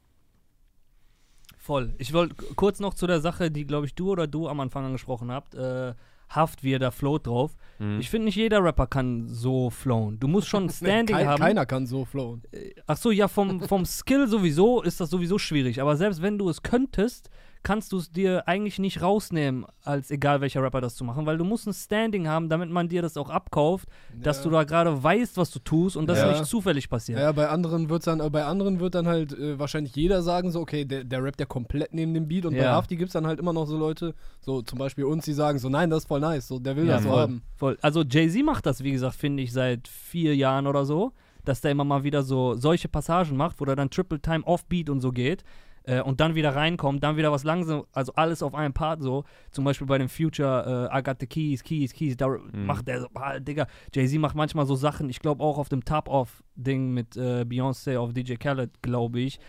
Voll. 1.69 1.93
Ich 1.99 2.13
wollte 2.13 2.33
kurz 2.55 2.79
noch 2.79 2.95
zu 2.95 3.05
der 3.05 3.19
Sache, 3.19 3.51
die, 3.51 3.67
glaube 3.67 3.85
ich, 3.85 3.93
du 3.93 4.09
oder 4.09 4.25
du 4.25 4.47
am 4.47 4.59
Anfang 4.59 4.85
angesprochen 4.85 5.31
habt. 5.31 5.53
Äh, 5.53 5.93
Haft, 6.27 6.63
wie 6.63 6.73
er 6.73 6.79
da 6.79 6.89
float 6.89 7.27
drauf. 7.27 7.55
Mhm. 7.77 7.99
Ich 7.99 8.09
finde, 8.09 8.25
nicht 8.25 8.35
jeder 8.35 8.63
Rapper 8.63 8.87
kann 8.87 9.27
so 9.27 9.69
flowen. 9.69 10.19
Du 10.19 10.27
musst 10.27 10.47
schon 10.47 10.63
ein 10.65 10.69
Standing 10.71 11.15
Kein, 11.15 11.27
haben. 11.27 11.39
Keiner 11.39 11.67
kann 11.67 11.85
so 11.85 12.05
flowen. 12.05 12.41
Ach 12.87 12.97
so, 12.97 13.11
ja, 13.11 13.27
vom, 13.27 13.61
vom 13.61 13.85
Skill 13.85 14.27
sowieso 14.27 14.81
ist 14.81 14.99
das 14.99 15.11
sowieso 15.11 15.37
schwierig. 15.37 15.79
Aber 15.79 15.95
selbst 15.95 16.23
wenn 16.23 16.39
du 16.39 16.49
es 16.49 16.63
könntest, 16.63 17.29
kannst 17.61 17.91
du 17.91 17.97
es 17.97 18.09
dir 18.11 18.47
eigentlich 18.47 18.79
nicht 18.79 19.01
rausnehmen, 19.01 19.65
als 19.83 20.11
egal 20.11 20.39
welcher 20.39 20.63
Rapper 20.63 20.79
das 20.79 20.95
zu 20.95 21.03
machen, 21.03 21.25
weil 21.25 21.37
du 21.37 21.43
musst 21.43 21.67
ein 21.67 21.73
Standing 21.73 22.27
haben, 22.27 22.47
damit 22.47 22.69
man 22.69 22.87
dir 22.87 23.01
das 23.01 23.17
auch 23.17 23.29
abkauft, 23.29 23.89
dass 24.15 24.37
Ja. 24.37 24.43
du 24.43 24.49
da 24.51 24.63
gerade 24.63 25.03
weißt, 25.03 25.35
was 25.37 25.51
du 25.51 25.59
tust 25.59 25.97
und 25.97 26.07
das 26.07 26.19
Ja. 26.19 26.29
nicht 26.29 26.45
zufällig 26.45 26.89
passiert. 26.89 27.19
Ja, 27.19 27.31
bei 27.33 27.49
anderen 27.49 27.89
wird's 27.89 28.05
dann, 28.05 28.19
bei 28.31 28.45
anderen 28.45 28.79
wird 28.79 28.95
dann 28.95 29.07
halt 29.07 29.33
äh, 29.33 29.59
wahrscheinlich 29.59 29.95
jeder 29.95 30.21
sagen 30.23 30.51
so, 30.51 30.61
okay, 30.61 30.85
der, 30.85 31.03
der 31.03 31.21
rappt 31.23 31.39
ja 31.41 31.45
komplett 31.45 31.93
neben 31.93 32.13
dem 32.13 32.27
Beat 32.27 32.45
und 32.45 32.53
bei 32.55 32.63
Ja. 32.63 32.71
Hafti 32.71 32.95
gibt's 32.95 33.13
dann 33.13 33.27
halt 33.27 33.39
immer 33.39 33.51
noch 33.53 33.65
so 33.65 33.77
Leute, 33.77 34.15
so 34.39 34.61
zum 34.61 34.79
Beispiel 34.79 35.03
uns, 35.03 35.25
die 35.25 35.33
sagen 35.33 35.59
so, 35.59 35.67
nein, 35.69 35.89
das 35.89 36.03
ist 36.03 36.07
voll 36.07 36.21
nice, 36.21 36.47
so 36.47 36.59
der 36.59 36.75
will 36.77 36.87
das 36.87 37.03
so 37.03 37.11
haben. 37.11 37.41
Voll. 37.55 37.77
Also 37.81 38.03
Jay-Z 38.03 38.43
macht 38.45 38.65
das, 38.65 38.83
wie 38.83 38.91
gesagt, 38.91 39.15
finde 39.15 39.43
ich, 39.43 39.51
seit 39.51 39.87
vier 39.87 40.35
Jahren 40.35 40.65
oder 40.65 40.85
so, 40.85 41.11
dass 41.43 41.61
der 41.61 41.71
immer 41.71 41.83
mal 41.85 42.03
wieder 42.03 42.21
so 42.23 42.53
solche 42.55 42.87
Passagen 42.89 43.35
macht, 43.35 43.59
wo 43.59 43.65
der 43.65 43.75
dann 43.75 43.89
Triple 43.89 44.19
Time 44.21 44.45
Offbeat 44.45 44.89
und 44.89 45.01
so 45.01 45.11
geht 45.11 45.43
äh, 45.89 46.01
und 46.01 46.19
dann 46.19 46.35
wieder 46.35 46.55
reinkommt, 46.55 47.03
dann 47.03 47.17
wieder 47.17 47.31
was 47.31 47.43
langsam, 47.43 47.83
also 47.93 48.13
alles 48.13 48.43
auf 48.43 48.53
einem 48.53 48.73
Part 48.73 49.01
so. 49.01 49.23
Zum 49.51 49.65
Beispiel 49.65 49.87
bei 49.87 49.97
dem 49.97 50.07
Future 50.07 50.89
äh, 50.91 50.99
I 50.99 51.01
Got 51.01 51.17
the 51.19 51.27
Keys, 51.27 51.63
Keys, 51.63 51.93
Keys, 51.93 52.15
da 52.15 52.27
macht 52.53 52.87
der 52.87 53.01
so, 53.01 53.07
ah, 53.15 53.39
Digga, 53.39 53.65
Jay-Z 53.93 54.19
macht 54.19 54.35
manchmal 54.35 54.65
so 54.67 54.75
Sachen, 54.75 55.09
ich 55.09 55.19
glaube 55.19 55.43
auch 55.43 55.57
auf 55.57 55.69
dem 55.69 55.83
Top-Off-Ding 55.83 56.93
mit 56.93 57.17
äh, 57.17 57.43
Beyoncé 57.43 57.97
auf 57.97 58.13
DJ 58.13 58.35
Khaled, 58.35 58.81
glaube 58.83 59.19
ich. 59.19 59.39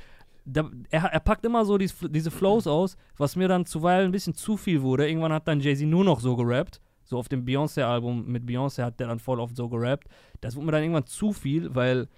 Da, 0.46 0.68
er, 0.88 1.04
er 1.04 1.20
packt 1.20 1.44
immer 1.44 1.66
so 1.66 1.76
dies, 1.76 1.94
diese 2.08 2.30
Flows 2.30 2.66
aus, 2.66 2.96
was 3.18 3.36
mir 3.36 3.46
dann 3.46 3.66
zuweilen 3.66 4.08
ein 4.08 4.12
bisschen 4.12 4.34
zu 4.34 4.56
viel 4.56 4.80
wurde. 4.80 5.06
Irgendwann 5.06 5.34
hat 5.34 5.46
dann 5.46 5.60
Jay-Z 5.60 5.86
nur 5.86 6.04
noch 6.04 6.20
so 6.20 6.36
gerappt. 6.36 6.80
So 7.04 7.18
auf 7.18 7.28
dem 7.28 7.44
Beyoncé-Album 7.44 8.26
mit 8.26 8.44
Beyoncé 8.44 8.84
hat 8.84 8.98
der 9.00 9.08
dann 9.08 9.18
voll 9.18 9.40
oft 9.40 9.56
so 9.56 9.68
gerappt. 9.68 10.08
Das 10.40 10.56
wurde 10.56 10.66
mir 10.66 10.72
dann 10.72 10.82
irgendwann 10.82 11.06
zu 11.06 11.32
viel, 11.32 11.74
weil 11.74 12.08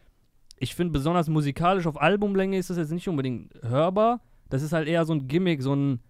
ich 0.63 0.75
finde, 0.75 0.93
besonders 0.93 1.29
musikalisch 1.29 1.87
auf 1.87 2.01
Albumlänge 2.01 2.57
ist 2.57 2.71
das 2.71 2.77
jetzt 2.77 2.93
nicht 2.93 3.09
unbedingt 3.09 3.53
hörbar. 3.63 4.21
Das 4.49 4.63
ist 4.63 4.73
halt 4.73 4.87
eher 4.89 5.05
so 5.05 5.13
ein 5.15 5.27
Gimmick, 5.29 5.63
so 5.63 5.75
ein 5.75 6.01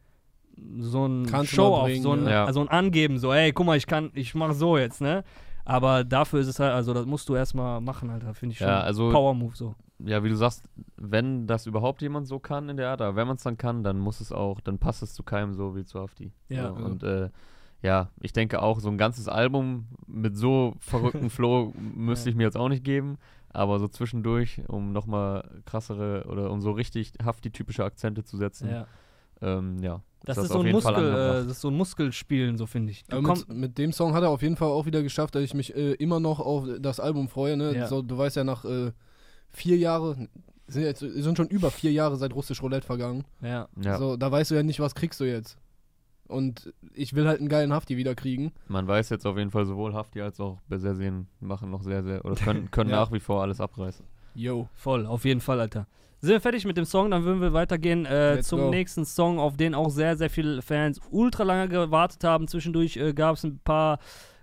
so 0.79 1.07
ein 1.07 1.25
Kannst 1.27 1.53
du 1.53 1.57
Show 1.57 1.71
mal 1.71 1.77
auf, 1.79 1.85
bringen, 1.85 2.03
so 2.03 2.13
ein, 2.13 2.27
ja. 2.29 2.45
also 2.45 2.61
ein 2.61 2.69
Angeben, 2.69 3.19
so, 3.19 3.33
ey, 3.33 3.53
guck 3.53 3.65
mal, 3.67 3.77
ich 3.79 3.87
kann, 3.87 4.11
ich 4.15 4.35
mach 4.35 4.53
so 4.53 4.77
jetzt, 4.77 5.01
ne? 5.01 5.25
Aber 5.65 6.05
dafür 6.05 6.41
ist 6.41 6.47
es 6.49 6.59
halt, 6.61 6.73
also 6.75 6.93
das 6.93 7.07
musst 7.07 7.27
du 7.29 7.35
erstmal 7.35 7.81
machen, 7.81 8.11
Alter, 8.11 8.35
finde 8.35 8.53
ich 8.53 8.59
schon. 8.59 8.69
Ja, 8.69 8.81
also- 8.81 9.11
Power 9.11 9.33
Move 9.35 9.57
so. 9.57 9.75
ja, 10.05 10.23
wie 10.23 10.29
du 10.29 10.37
sagst, 10.37 10.63
wenn 10.97 11.47
das 11.47 11.67
überhaupt 11.67 12.03
jemand 12.03 12.27
so 12.29 12.39
kann 12.39 12.69
in 12.69 12.77
der 12.77 12.91
Art, 12.91 13.01
aber 13.01 13.17
wenn 13.17 13.27
man 13.27 13.37
es 13.37 13.43
dann 13.45 13.57
kann, 13.57 13.83
dann 13.83 13.99
muss 13.99 14.21
es 14.21 14.31
auch, 14.31 14.61
dann 14.61 14.79
passt 14.79 15.03
es 15.03 15.15
zu 15.15 15.23
keinem 15.23 15.55
so 15.55 15.75
wie 15.75 15.85
zu 15.85 15.99
Hafti. 16.01 16.33
Ja. 16.51 16.69
So, 16.69 16.75
und 16.85 17.03
äh, 17.03 17.31
ja, 17.81 18.11
ich 18.21 18.33
denke 18.35 18.61
auch, 18.63 18.79
so 18.81 18.91
ein 18.91 18.99
ganzes 18.99 19.29
Album 19.29 19.87
mit 20.07 20.37
so 20.37 20.75
verrückten 20.81 21.31
Flow 21.37 21.73
müsste 21.79 22.29
Ja. 22.29 22.31
ich 22.33 22.37
mir 22.37 22.45
jetzt 22.45 22.57
auch 22.59 22.69
nicht 22.69 22.85
geben, 22.85 23.17
aber 23.53 23.79
so 23.79 23.89
zwischendurch, 23.89 24.63
um 24.69 24.93
nochmal 24.93 25.49
krassere 25.65 26.25
oder 26.29 26.51
um 26.51 26.61
so 26.61 26.71
richtig 26.73 27.13
Hafti-typische 27.25 27.85
Akzente 27.85 28.25
zu 28.25 28.37
setzen, 28.37 28.71
Ja. 28.71 28.87
ähm, 29.41 29.79
ja. 29.83 30.03
Das, 30.25 30.37
das 30.37 30.45
ist 30.45 30.51
auf 30.53 30.57
so 30.59 30.61
ein 30.61 30.67
jeden 30.67 30.81
Fall 30.81 30.93
Muskel, 30.93 31.13
äh, 31.13 31.17
das 31.43 31.47
ist 31.47 31.61
so 31.63 31.69
ein 31.69 31.77
Muskelspielen, 31.77 32.57
so 32.57 32.67
finde 32.67 32.93
ich. 32.93 33.05
Mit, 33.11 33.49
mit 33.49 33.79
dem 33.79 33.93
Song 33.93 34.15
hat 34.15 34.23
er 34.23 34.31
auf 34.31 34.41
jeden 34.43 34.55
Fall 34.57 34.69
auch 34.69 34.87
wieder 34.87 35.03
geschafft, 35.03 35.35
dass 35.35 35.43
ich 35.43 35.53
mich 35.53 35.75
äh, 35.75 35.95
immer 35.95 36.21
noch 36.21 36.39
auf 36.39 36.65
das 36.79 37.01
Album 37.01 37.29
freue. 37.29 37.57
Ne? 37.57 37.75
Ja. 37.75 37.89
So, 37.89 38.03
du 38.03 38.17
weißt 38.17 38.37
ja, 38.37 38.45
nach 38.45 38.65
äh, 38.65 38.93
vier 39.51 39.77
Jahren, 39.79 40.29
sind, 40.69 40.83
jetzt, 40.85 41.01
sind 41.01 41.37
schon 41.37 41.49
über 41.49 41.73
vier 41.73 41.91
Jahre 41.91 42.17
seit 42.17 42.35
Russisch 42.35 42.63
Roulette 42.63 42.87
vergangen. 42.87 43.25
ja. 43.41 43.69
ja. 43.83 43.99
So, 43.99 44.17
da 44.17 44.31
weißt 44.31 44.53
du 44.53 44.55
ja 44.55 44.63
nicht, 44.63 44.79
was 44.79 44.95
kriegst 44.95 45.19
du 45.19 45.25
jetzt. 45.25 45.59
Und 46.33 46.73
ich 46.95 47.15
will 47.15 47.27
halt 47.29 47.39
einen 47.41 47.49
geilen 47.49 47.73
Hafti 47.73 47.97
wieder 47.97 48.15
kriegen. 48.15 48.53
Man 48.69 48.87
weiß 48.89 49.11
jetzt 49.11 49.27
auf 49.27 49.37
jeden 49.39 49.51
Fall, 49.51 49.67
sowohl 49.67 49.95
Hafti 49.95 50.21
als 50.21 50.41
auch 50.41 50.59
Besersien 50.69 51.29
machen 51.41 51.71
noch 51.71 51.83
sehr, 51.83 52.03
sehr, 52.03 52.25
oder 52.25 52.35
können, 52.35 52.71
können 52.71 52.91
Ja. 52.91 52.97
nach 52.97 53.13
wie 53.13 53.21
vor 53.21 53.43
alles 53.43 53.61
abreißen. 53.61 54.05
Yo. 54.35 54.69
Voll, 54.75 55.07
auf 55.07 55.25
jeden 55.25 55.41
Fall, 55.41 55.61
Alter. 55.61 55.87
Sind 56.21 56.31
wir 56.31 56.41
fertig 56.41 56.65
mit 56.65 56.77
dem 56.77 56.85
Song, 56.85 57.11
dann 57.11 57.25
würden 57.25 57.41
wir 57.41 57.53
weitergehen 57.53 58.07
äh, 58.07 58.41
zum 58.43 58.61
go. 58.61 58.71
nächsten 58.71 59.05
Song, 59.05 59.39
auf 59.41 59.57
den 59.57 59.75
auch 59.75 59.91
sehr, 59.91 60.17
sehr 60.17 60.31
viele 60.31 60.63
Fans 60.63 61.01
ultra 61.11 61.43
lange 61.43 61.69
gewartet 61.69 62.23
haben. 62.25 62.47
Zwischendurch 62.47 62.97
äh, 62.97 63.13
gab 63.13 63.35
es 63.37 63.43
ein 63.45 63.59
paar, 63.65 63.99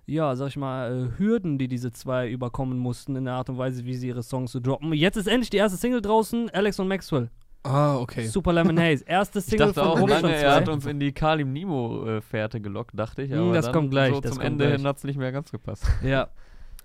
ja, 0.06 0.36
sag 0.36 0.50
ich 0.50 0.58
mal, 0.58 0.92
äh, 1.16 1.18
Hürden, 1.20 1.58
die 1.58 1.70
diese 1.70 1.94
zwei 1.94 2.30
überkommen 2.30 2.78
mussten 2.78 3.16
in 3.16 3.24
der 3.26 3.36
Art 3.36 3.50
und 3.50 3.58
Weise, 3.58 3.86
wie 3.86 3.96
sie 3.96 4.10
ihre 4.10 4.24
Songs 4.24 4.52
so 4.52 4.60
droppen. 4.60 4.92
Jetzt 4.92 5.16
ist 5.16 5.28
endlich 5.28 5.50
die 5.52 5.58
erste 5.58 5.78
Single 5.78 6.02
draußen, 6.02 6.50
Alex 6.50 6.80
und 6.82 6.90
Maxwell. 6.90 7.30
Ah, 7.64 7.98
okay. 7.98 8.26
Super 8.26 8.54
Lemon 8.54 8.80
Haze. 8.80 9.04
Erste 9.06 9.40
Ich 9.40 9.46
Single 9.46 9.68
dachte 9.74 9.82
von 9.82 9.90
auch 10.02 10.08
lange, 10.08 10.34
er 10.34 10.56
hat 10.56 10.66
2. 10.66 10.72
uns 10.72 10.86
in 10.86 11.00
die 11.00 11.12
Kalim 11.12 11.52
Nimo-Fährte 11.52 12.62
gelockt, 12.62 12.98
dachte 12.98 13.24
ich. 13.24 13.32
Hm, 13.32 13.40
Aber 13.40 13.54
das 13.54 13.66
dann 13.66 13.74
kommt 13.74 13.92
gleich, 13.92 14.14
So 14.14 14.22
das 14.22 14.32
zum 14.32 14.38
kommt 14.40 14.48
Ende 14.48 14.66
gleich. 14.68 14.78
hin 14.78 14.88
hat 14.88 14.98
es 14.98 15.04
nicht 15.04 15.18
mehr 15.18 15.32
ganz 15.32 15.52
gepasst. 15.52 15.86
Ja. 16.04 16.30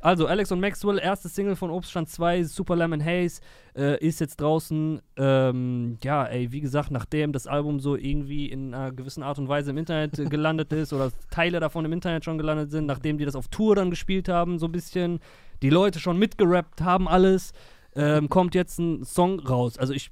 Also, 0.00 0.26
Alex 0.26 0.52
und 0.52 0.61
Maxwell, 0.61 0.99
erste 0.99 1.31
Single 1.31 1.57
von 1.57 1.71
Obststand 1.71 2.11
2, 2.11 2.43
Super 2.45 2.76
Lemon 2.76 3.02
Haze, 3.02 3.40
äh, 3.75 3.99
ist 4.07 4.21
jetzt 4.21 4.38
draußen. 4.38 5.00
Ähm, 5.16 5.97
ja, 6.04 6.25
ey, 6.26 6.52
wie 6.52 6.61
gesagt, 6.61 6.90
nachdem 6.90 7.33
das 7.33 7.47
Album 7.47 7.81
so 7.81 7.97
irgendwie 7.97 8.47
in 8.50 8.75
einer 8.75 8.93
gewissen 8.93 9.23
Art 9.23 9.38
und 9.38 9.49
Weise 9.49 9.71
im 9.71 9.78
Internet 9.78 10.19
äh, 10.19 10.25
gelandet 10.28 10.73
ist 10.75 10.93
oder 10.93 11.11
Teile 11.31 11.59
davon 11.59 11.87
im 11.87 11.93
Internet 11.95 12.25
schon 12.25 12.37
gelandet 12.37 12.71
sind, 12.71 12.85
nachdem 12.85 13.16
die 13.16 13.25
das 13.25 13.35
auf 13.37 13.49
Tour 13.49 13.76
dann 13.76 13.88
gespielt 13.88 14.28
haben, 14.28 14.59
so 14.59 14.66
ein 14.66 14.73
bisschen, 14.73 15.21
die 15.62 15.71
Leute 15.71 15.99
schon 16.00 16.19
mitgerappt 16.19 16.83
haben, 16.83 17.09
alles, 17.09 17.52
ähm, 17.97 18.28
kommt 18.28 18.54
jetzt 18.54 18.78
ein 18.78 19.04
Song 19.04 19.38
raus. 19.40 19.78
Also, 19.78 19.95
ich. 19.95 20.11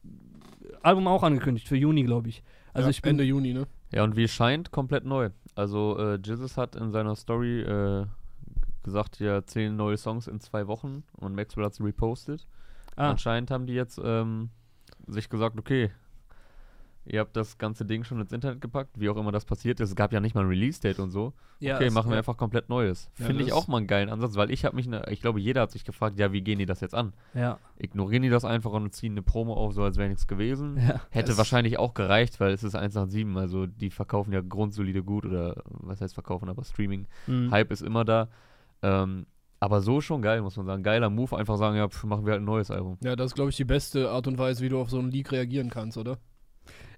Album 0.83 1.07
auch 1.07 1.23
angekündigt 1.23 1.69
für 1.69 1.77
Juni, 1.77 2.03
glaube 2.03 2.29
ich. 2.29 2.43
Also, 2.73 2.87
ja, 2.87 2.91
ich 2.91 3.03
bin. 3.03 3.11
Ende 3.11 3.25
Juni, 3.25 3.53
ne? 3.53 3.67
Ja, 3.93 4.05
und 4.05 4.17
wie 4.17 4.25
es 4.25 4.33
scheint, 4.33 4.71
komplett 4.71 5.05
neu. 5.05 5.31
Also, 5.55 5.99
äh, 5.99 6.15
Jizzes 6.17 6.57
hat 6.57 6.77
in 6.77 6.91
seiner 6.93 7.15
Story 7.15 7.61
äh, 7.61 8.07
gesagt, 8.83 9.21
ja, 9.21 9.45
zehn 9.45 9.77
neue 9.77 9.97
Songs 9.97 10.27
in 10.27 10.41
zwei 10.41 10.67
Wochen 10.67 11.05
und 11.19 11.35
Maxwell 11.35 11.65
hat 11.67 11.73
es 11.73 11.81
repostet. 11.81 12.47
ah, 12.97 13.11
Anscheinend 13.11 13.51
haben 13.51 13.67
die 13.67 13.75
jetzt 13.75 14.01
ähm, 14.03 14.51
sich 15.07 15.29
gesagt, 15.29 15.59
okay, 15.59 15.91
ihr 17.04 17.21
habt 17.21 17.37
das 17.37 17.59
ganze 17.59 17.85
Ding 17.85 18.04
schon 18.04 18.21
ins 18.21 18.32
Internet 18.32 18.61
gepackt, 18.61 19.00
wie 19.00 19.09
auch 19.09 19.16
immer 19.16 19.32
das 19.32 19.44
passiert 19.44 19.80
ist. 19.80 19.90
Es 19.90 19.97
gab 19.97 20.12
ja 20.12 20.21
nicht 20.21 20.35
mal 20.35 20.42
ein 20.42 20.49
Release-Date 20.49 20.99
und 21.00 21.11
so. 21.11 21.32
ja, 21.59 21.75
okay, 21.76 21.87
es- 21.87 21.92
machen 21.94 22.11
wir 22.11 22.14
ja. 22.14 22.18
einfach 22.18 22.37
komplett 22.37 22.68
Neues. 22.68 23.11
Ja, 23.18 23.26
Finde 23.26 23.42
ich 23.42 23.52
auch 23.52 23.66
mal 23.68 23.78
einen 23.78 23.87
geilen 23.87 24.09
Ansatz, 24.09 24.37
weil 24.37 24.50
ich 24.50 24.64
habe 24.64 24.76
mich, 24.76 24.87
ne, 24.87 25.04
ich 25.11 25.21
glaube, 25.21 25.40
jeder 25.40 25.62
hat 25.62 25.71
sich 25.73 25.85
gefragt, 25.85 26.18
ja, 26.18 26.32
wie 26.32 26.42
gehen 26.42 26.59
die 26.59 26.66
das 26.66 26.80
jetzt 26.80 26.94
an? 26.94 27.12
Ja, 27.35 27.59
Ignorieren 27.78 28.23
die 28.23 28.28
das 28.30 28.44
einfach 28.44 28.71
und 28.73 28.92
ziehen 28.94 29.12
eine 29.12 29.23
Promo 29.23 29.54
auf, 29.54 29.73
so 29.75 29.82
als 29.82 29.97
wäre 29.97 30.09
nichts 30.09 30.26
gewesen? 30.26 30.76
ja. 30.76 31.00
Hätte 31.11 31.28
Das- 31.28 31.38
wahrscheinlich 31.38 31.78
auch 31.78 31.94
gereicht, 31.94 32.38
weil 32.40 32.52
es 32.52 32.62
ist 32.62 32.75
187, 32.76 33.37
also 33.37 33.66
die 33.66 33.90
verkaufen 33.90 34.32
ja 34.32 34.40
grundsolide 34.40 35.02
gut 35.02 35.26
oder 35.26 35.62
was 35.66 36.00
heißt 36.00 36.14
verkaufen, 36.14 36.49
aber 36.49 36.62
Streaming. 36.64 37.06
Mhm. 37.26 37.50
Hype 37.50 37.71
ist 37.73 37.82
immer 37.82 38.04
da. 38.04 38.28
Ähm, 38.82 39.26
aber 39.61 39.80
so 39.80 40.00
schon 40.00 40.23
geil, 40.23 40.42
muss 40.42 40.56
man 40.56 40.66
sagen. 40.66 40.82
Geiler 40.82 41.09
Move, 41.09 41.37
einfach 41.37 41.56
sagen, 41.56 41.76
ja, 41.76 41.88
pf, 41.88 42.02
machen 42.04 42.26
wir 42.26 42.32
halt 42.32 42.42
ein 42.42 42.47
neues 42.47 42.71
Album. 42.73 42.99
Ja, 43.00 43.14
das 43.14 43.26
ist, 43.26 43.35
glaube 43.35 43.50
ich, 43.50 43.56
die 43.56 43.64
beste 43.64 44.11
Art 44.11 44.26
und 44.26 44.37
Weise, 44.38 44.62
wie 44.64 44.68
du 44.68 44.80
auf 44.80 44.90
so 44.90 44.99
einen 44.99 45.12
Leak 45.12 45.30
reagieren 45.30 45.71
kannst, 45.71 45.97
oder? 45.99 46.18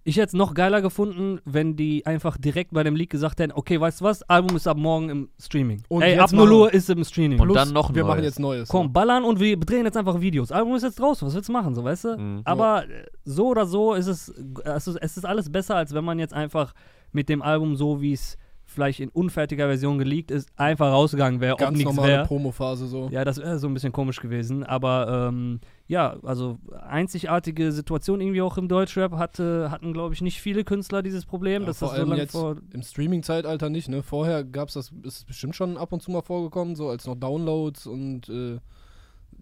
Ich 0.06 0.16
hätte 0.16 0.26
es 0.26 0.32
noch 0.34 0.52
geiler 0.52 0.82
gefunden, 0.82 1.40
wenn 1.46 1.76
die 1.76 2.04
einfach 2.04 2.36
direkt 2.36 2.72
bei 2.74 2.82
dem 2.82 2.94
Leak 2.94 3.08
gesagt 3.08 3.40
hätten, 3.40 3.52
okay, 3.54 3.80
weißt 3.80 4.00
du 4.02 4.04
was, 4.04 4.22
Album 4.24 4.54
ist 4.56 4.66
ab 4.68 4.76
morgen 4.76 5.08
im 5.08 5.28
Streaming. 5.40 5.82
Und 5.88 6.02
Ey, 6.02 6.18
ab 6.18 6.30
0 6.30 6.44
machen- 6.44 6.56
Uhr 6.56 6.74
ist 6.74 6.90
im 6.90 7.02
Streaming. 7.04 7.40
Und 7.40 7.54
dann 7.54 7.70
noch 7.72 7.94
Wir 7.94 8.04
machen 8.04 8.18
neues. 8.18 8.24
jetzt 8.26 8.38
Neues. 8.38 8.68
Komm, 8.68 8.92
ballern 8.92 9.24
und 9.24 9.40
wir 9.40 9.56
drehen 9.58 9.86
jetzt 9.86 9.96
einfach 9.96 10.20
Videos. 10.20 10.52
Album 10.52 10.74
ist 10.74 10.82
jetzt 10.82 11.00
draußen, 11.00 11.26
was 11.26 11.34
willst 11.34 11.48
du 11.48 11.52
machen, 11.54 11.74
so 11.74 11.82
weißt 11.84 12.04
du? 12.04 12.16
Mhm. 12.18 12.42
Aber 12.44 12.84
äh, 12.84 13.06
so 13.24 13.48
oder 13.48 13.64
so 13.64 13.94
ist 13.94 14.06
es, 14.06 14.28
es 14.64 14.86
ist, 14.88 14.96
es 15.00 15.16
ist 15.16 15.24
alles 15.24 15.50
besser, 15.50 15.76
als 15.76 15.94
wenn 15.94 16.04
man 16.04 16.18
jetzt 16.18 16.34
einfach 16.34 16.74
mit 17.12 17.30
dem 17.30 17.40
Album 17.40 17.74
so, 17.74 18.02
wie 18.02 18.12
es 18.12 18.36
vielleicht 18.66 18.98
in 19.00 19.08
unfertiger 19.10 19.66
Version 19.68 19.98
geleakt 19.98 20.30
ist, 20.30 20.48
einfach 20.56 20.90
rausgegangen 20.90 21.40
wäre, 21.40 21.52
ob 21.54 21.60
Ganz 21.60 21.76
nichts 21.76 21.92
normale 21.94 22.12
wäre. 22.12 22.24
Promophase 22.26 22.86
so. 22.86 23.08
Ja, 23.10 23.24
das 23.24 23.38
wäre 23.38 23.58
so 23.58 23.66
ein 23.68 23.74
bisschen 23.74 23.92
komisch 23.92 24.20
gewesen. 24.20 24.64
Aber 24.64 25.28
ähm, 25.28 25.60
ja, 25.86 26.16
also 26.22 26.58
einzigartige 26.80 27.72
Situation 27.72 28.20
irgendwie 28.20 28.40
auch 28.42 28.56
im 28.58 28.68
Deutschrap 28.68 29.12
hatte, 29.12 29.70
hatten, 29.70 29.92
glaube 29.92 30.14
ich, 30.14 30.22
nicht 30.22 30.40
viele 30.40 30.64
Künstler 30.64 31.02
dieses 31.02 31.26
Problem. 31.26 31.62
Ja, 31.62 31.66
dass 31.68 31.78
vor 31.78 31.88
das 31.88 31.96
so 31.96 32.00
allem 32.00 32.08
lange 32.10 32.22
jetzt 32.22 32.32
vor. 32.32 32.56
im 32.72 32.82
Streaming-Zeitalter 32.82 33.68
nicht, 33.68 33.88
ne? 33.88 34.02
Vorher 34.02 34.42
gab 34.44 34.68
es 34.68 34.74
das, 34.74 34.90
ist 35.02 35.26
bestimmt 35.26 35.54
schon 35.54 35.76
ab 35.76 35.92
und 35.92 36.02
zu 36.02 36.10
mal 36.10 36.22
vorgekommen, 36.22 36.74
so 36.74 36.88
als 36.88 37.06
noch 37.06 37.16
Downloads 37.16 37.86
und 37.86 38.28
äh, 38.30 38.58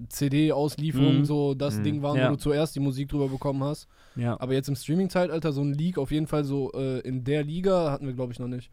CD-Auslieferungen 0.09 1.21
Mhm. 1.21 1.25
so 1.25 1.55
das 1.55 1.79
Mhm. 1.79 1.83
Ding 1.85 2.03
waren, 2.03 2.17
Ja. 2.19 2.27
wo 2.29 2.33
du 2.33 2.39
zuerst 2.39 2.75
die 2.75 2.81
Musik 2.81 3.09
drüber 3.09 3.29
bekommen 3.29 3.63
hast. 3.65 3.87
Ja. 4.17 4.39
Aber 4.41 4.53
jetzt 4.55 4.69
im 4.69 4.75
Streaming-Zeitalter 4.77 5.53
so 5.53 5.61
ein 5.63 5.73
Leak 5.75 5.99
auf 5.99 6.11
jeden 6.11 6.27
Fall 6.27 6.45
so 6.45 6.73
äh, 6.73 7.01
in 7.01 7.25
der 7.25 7.45
Liga 7.45 7.91
hatten 7.91 8.07
wir, 8.07 8.15
glaube 8.15 8.33
ich, 8.33 8.39
noch 8.39 8.49
nicht. 8.49 8.71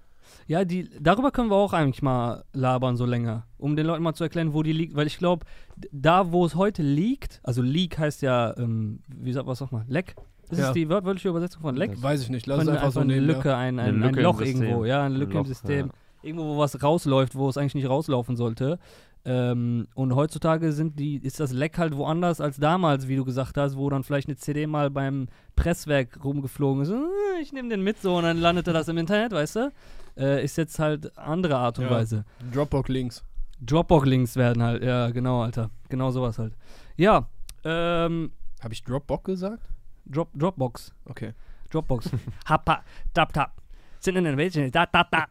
Ja, 0.48 0.66
die, 0.66 0.90
darüber 1.00 1.32
können 1.32 1.50
wir 1.50 1.56
auch 1.56 1.74
eigentlich 1.74 2.02
mal 2.02 2.44
labern, 2.54 2.98
so 2.98 3.06
länger. 3.06 3.46
Um 3.58 3.76
den 3.76 3.86
Leuten 3.86 4.04
mal 4.04 4.14
zu 4.14 4.24
erklären, 4.24 4.54
wo 4.54 4.64
die 4.64 4.74
liegt. 4.74 4.96
Weil 4.96 5.08
ich 5.08 5.18
glaube, 5.18 5.46
da, 5.92 6.32
wo 6.32 6.46
es 6.46 6.56
heute 6.56 6.82
liegt, 6.82 7.40
also 7.44 7.62
Leak 7.62 7.98
heißt 8.00 8.22
ja, 8.22 8.56
ähm, 8.58 9.00
wie 9.08 9.32
sagt 9.34 9.48
was 9.48 9.60
sag 9.60 9.72
mal, 9.72 9.86
Leck? 9.88 10.16
Ist 10.50 10.58
Ja. 10.60 10.68
es 10.70 10.74
die 10.74 10.90
wörtliche 10.90 11.30
Übersetzung 11.30 11.62
von 11.62 11.76
Leck? 11.76 11.92
Das 11.92 12.02
Weiß 12.02 12.22
ich 12.24 12.30
nicht, 12.30 12.48
lass 12.48 12.60
es 12.60 12.66
Von 12.66 12.74
einfach 12.76 12.92
so 12.92 13.02
eine 13.02 13.14
nehmen. 13.14 13.28
Lücke, 13.28 13.50
ja. 13.50 13.58
ein, 13.58 13.80
Eine 13.80 13.90
ein, 13.90 13.96
Lücke 13.96 14.08
ein 14.08 14.16
im 14.18 14.24
Loch 14.24 14.42
irgendwo, 14.42 14.86
ja, 14.86 15.04
eine 15.04 15.14
Ein 15.16 15.20
Lücke 15.20 15.32
im 15.34 15.38
Loch, 15.40 15.46
System. 15.46 15.88
ja. 15.88 15.94
Irgendwo, 16.22 16.46
wo 16.56 16.58
was 16.58 16.82
rausläuft, 16.84 17.36
wo 17.36 17.48
es 17.48 17.58
eigentlich 17.58 17.76
nicht 17.76 17.88
rauslaufen 17.90 18.36
sollte. 18.36 18.78
Ähm, 19.26 19.88
und 19.96 20.16
heutzutage 20.16 20.72
sind 20.72 20.98
die, 20.98 21.18
ist 21.18 21.40
das 21.40 21.52
Leck 21.52 21.78
halt 21.78 21.96
woanders 21.96 22.42
als 22.42 22.58
damals, 22.58 23.08
wie 23.08 23.16
du 23.18 23.26
gesagt 23.26 23.58
hast, 23.58 23.78
wo 23.78 23.90
dann 23.90 24.04
vielleicht 24.04 24.28
eine 24.28 24.38
CD 24.38 24.66
mal 24.66 24.90
beim 24.90 25.28
Presswerk 25.56 26.24
rumgeflogen 26.24 26.84
ist. 26.84 26.90
Äh, 26.90 27.42
Ich 27.42 27.54
nehme 27.54 27.70
den 27.70 27.84
mit 27.84 28.02
so 28.02 28.16
und 28.18 28.24
dann 28.24 28.38
landete 28.40 28.74
das 28.74 28.88
im 28.88 28.98
Internet, 28.98 29.32
weißt 29.34 29.56
du? 29.58 29.72
Äh, 30.18 30.44
ist 30.44 30.58
jetzt 30.58 30.80
halt 30.80 31.18
andere 31.18 31.58
Art 31.58 31.80
und 31.80 31.86
Ja. 31.86 31.92
Weise. 31.92 32.26
Dropbox-Links. 32.54 33.24
Dropbox-Links 33.62 34.36
werden 34.36 34.64
halt, 34.64 34.84
ja, 34.84 35.10
genau, 35.12 35.42
Alter. 35.44 35.70
Genau 35.90 36.12
sowas 36.12 36.40
halt. 36.40 36.54
Ja, 36.96 37.28
ähm, 37.64 38.32
Habe 38.62 38.74
ich 38.74 38.84
Dropbox 38.84 39.24
gesagt? 39.26 39.70
Drop, 40.06 40.30
Dropbox. 40.34 40.94
Okay. 41.06 41.34
Dropbox. 41.70 42.10
Happa, 42.46 42.84
tap, 43.14 43.32
tap. 43.34 43.54
Sind 44.00 44.16
in 44.16 44.24
den 44.24 44.38
Welchen, 44.38 44.72
da, 44.72 44.86
da, 44.86 45.04
da. 45.10 45.26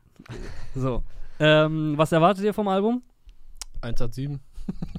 So. 0.74 1.02
Ähm, 1.40 1.94
was 1.96 2.12
erwartet 2.12 2.44
ihr 2.44 2.52
vom 2.54 2.68
Album? 2.68 3.02
187. 3.82 4.38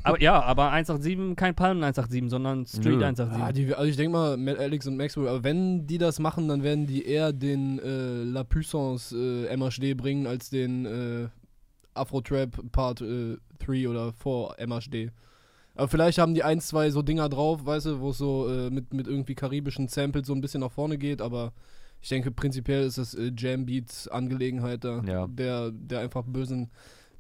Aber 0.03 0.21
ja, 0.21 0.41
aber 0.41 0.71
187, 0.71 1.35
kein 1.35 1.55
Palmen 1.55 1.83
187, 1.83 2.29
sondern 2.29 2.65
Street 2.65 2.85
Nö. 2.99 3.03
187. 3.05 3.41
Ah, 3.43 3.51
die, 3.51 3.73
also 3.75 3.89
ich 3.89 3.97
denke 3.97 4.11
mal, 4.13 4.38
Matt 4.38 4.57
Alex 4.57 4.88
und 4.88 4.95
Maxwell, 4.97 5.27
aber 5.27 5.43
wenn 5.43 5.85
die 5.88 5.97
das 5.97 6.19
machen, 6.19 6.47
dann 6.47 6.63
werden 6.63 6.88
die 6.88 7.05
eher 7.05 7.33
den 7.33 7.79
äh, 7.79 8.23
La 8.23 8.43
Puissance 8.43 9.15
äh, 9.15 9.55
MHD 9.55 9.95
bringen, 9.97 10.25
als 10.25 10.49
den 10.49 10.85
äh, 10.85 11.27
Afro-Trap 11.95 12.71
Part 12.71 13.01
3 13.01 13.89
oder 13.89 14.13
4 14.13 14.67
MHD. 14.67 15.11
Aber 15.75 15.88
vielleicht 15.88 16.17
haben 16.17 16.33
die 16.33 16.43
ein, 16.43 16.59
zwei 16.61 16.89
so 16.91 17.01
Dinger 17.01 17.29
drauf, 17.29 17.65
weißt 17.65 17.85
du, 17.88 17.99
wo 17.99 18.09
es 18.11 18.17
so 18.17 18.49
äh, 18.49 18.69
mit, 18.69 18.93
mit 18.93 19.07
irgendwie 19.07 19.35
karibischen 19.35 19.88
Samples 19.89 20.27
so 20.27 20.33
ein 20.33 20.41
bisschen 20.41 20.61
nach 20.61 20.71
vorne 20.71 20.97
geht, 20.97 21.21
aber 21.21 21.51
ich 22.01 22.07
denke, 22.09 22.31
prinzipiell 22.31 22.83
ist 22.85 22.97
das 22.97 23.13
äh, 23.13 23.31
Jam-Beats-Angelegenheit 23.38 24.83
da, 24.83 25.01
Ja. 25.05 25.27
der, 25.27 25.71
der 25.71 25.99
einfach 25.99 26.23
bösen 26.25 26.69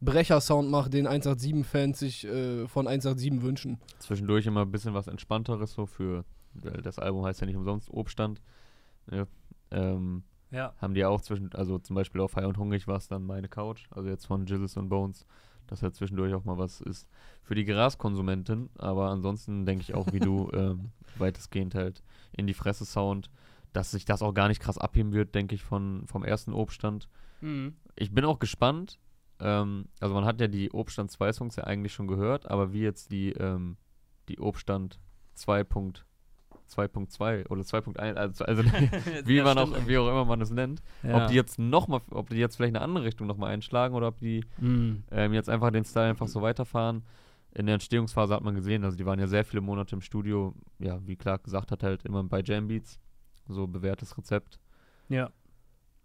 Brecher-Sound 0.01 0.69
macht, 0.69 0.93
den 0.93 1.07
187-Fans 1.07 1.99
sich 1.99 2.25
äh, 2.25 2.67
von 2.67 2.87
187 2.87 3.41
wünschen. 3.41 3.79
Zwischendurch 3.99 4.45
immer 4.45 4.61
ein 4.61 4.71
bisschen 4.71 4.93
was 4.93 5.07
entspannteres 5.07 5.73
so 5.73 5.85
für, 5.85 6.25
weil 6.53 6.81
das 6.81 6.99
Album 6.99 7.25
heißt 7.25 7.41
ja 7.41 7.47
nicht 7.47 7.57
umsonst 7.57 7.89
Obststand. 7.91 8.41
Ja, 9.11 9.25
ähm, 9.71 10.23
ja. 10.51 10.73
haben 10.77 10.93
die 10.93 11.05
auch 11.05 11.21
zwischen, 11.21 11.53
also 11.53 11.79
zum 11.79 11.95
Beispiel 11.95 12.21
auf 12.21 12.35
High 12.35 12.45
und 12.45 12.57
Hungrig 12.57 12.87
war 12.87 12.97
es 12.97 13.07
dann 13.07 13.25
meine 13.25 13.49
Couch, 13.49 13.87
also 13.91 14.09
jetzt 14.09 14.25
von 14.25 14.45
Jizzes 14.45 14.77
und 14.77 14.89
Bones, 14.89 15.25
dass 15.67 15.83
halt 15.83 15.95
zwischendurch 15.95 16.33
auch 16.33 16.45
mal 16.45 16.57
was 16.57 16.81
ist 16.81 17.07
für 17.43 17.55
die 17.55 17.65
Graskonsumentin, 17.65 18.69
aber 18.77 19.09
ansonsten 19.09 19.65
denke 19.65 19.83
ich 19.83 19.93
auch 19.93 20.11
wie 20.11 20.19
du, 20.19 20.49
ähm, 20.53 20.91
weitestgehend 21.17 21.75
halt 21.75 22.03
in 22.31 22.47
die 22.47 22.53
Fresse 22.53 22.85
Sound, 22.85 23.29
dass 23.73 23.91
sich 23.91 24.05
das 24.05 24.21
auch 24.21 24.33
gar 24.33 24.47
nicht 24.47 24.61
krass 24.61 24.77
abheben 24.77 25.13
wird, 25.13 25.35
denke 25.35 25.55
ich, 25.55 25.63
von, 25.63 26.07
vom 26.07 26.23
ersten 26.23 26.53
Obststand. 26.53 27.07
Mhm. 27.41 27.75
Ich 27.95 28.11
bin 28.11 28.25
auch 28.25 28.39
gespannt, 28.39 28.99
ähm, 29.39 29.85
also 29.99 30.13
man 30.15 30.25
hat 30.25 30.39
ja 30.41 30.47
die 30.47 30.71
Obststand 30.71 31.11
2 31.11 31.31
Songs 31.33 31.55
ja 31.55 31.63
eigentlich 31.65 31.93
schon 31.93 32.07
gehört, 32.07 32.49
aber 32.49 32.73
wie 32.73 32.81
jetzt 32.81 33.11
die, 33.11 33.31
ähm, 33.33 33.77
die 34.27 34.39
Obststand 34.39 34.99
2.2 35.37 36.01
2.2 36.69 37.49
oder 37.49 37.61
2.1, 37.63 38.13
also, 38.13 38.45
also 38.45 38.63
wie, 39.25 39.41
man 39.41 39.57
auch, 39.57 39.87
wie 39.87 39.97
auch 39.97 40.07
immer 40.07 40.23
man 40.25 40.39
es 40.41 40.51
nennt, 40.51 40.81
Ja. 41.01 41.17
ob 41.17 41.27
die 41.29 41.33
jetzt 41.33 41.57
noch 41.57 41.87
mal, 41.87 42.01
ob 42.11 42.29
die 42.29 42.35
jetzt 42.37 42.57
vielleicht 42.57 42.75
eine 42.75 42.83
andere 42.83 43.05
Richtung 43.05 43.25
nochmal 43.25 43.51
einschlagen 43.51 43.95
oder 43.95 44.07
ob 44.09 44.19
die 44.19 44.43
Mhm. 44.59 45.03
ähm, 45.11 45.33
jetzt 45.33 45.49
einfach 45.49 45.71
den 45.71 45.83
Style 45.85 46.09
einfach 46.09 46.27
so 46.27 46.41
weiterfahren. 46.43 47.03
In 47.55 47.65
der 47.65 47.73
Entstehungsphase 47.73 48.35
hat 48.35 48.43
man 48.43 48.53
gesehen, 48.53 48.83
also 48.83 48.95
die 48.95 49.05
waren 49.07 49.17
ja 49.19 49.25
sehr 49.25 49.43
viele 49.43 49.61
Monate 49.61 49.95
im 49.95 50.01
Studio, 50.01 50.53
ja, 50.77 50.99
wie 51.07 51.15
Clark 51.15 51.43
gesagt 51.43 51.71
hat, 51.71 51.81
halt 51.81 52.05
immer 52.05 52.23
bei 52.23 52.41
Jam 52.43 52.67
Beats, 52.67 52.99
so 53.47 53.65
bewährtes 53.65 54.15
Rezept. 54.15 54.59
Ja. 55.07 55.31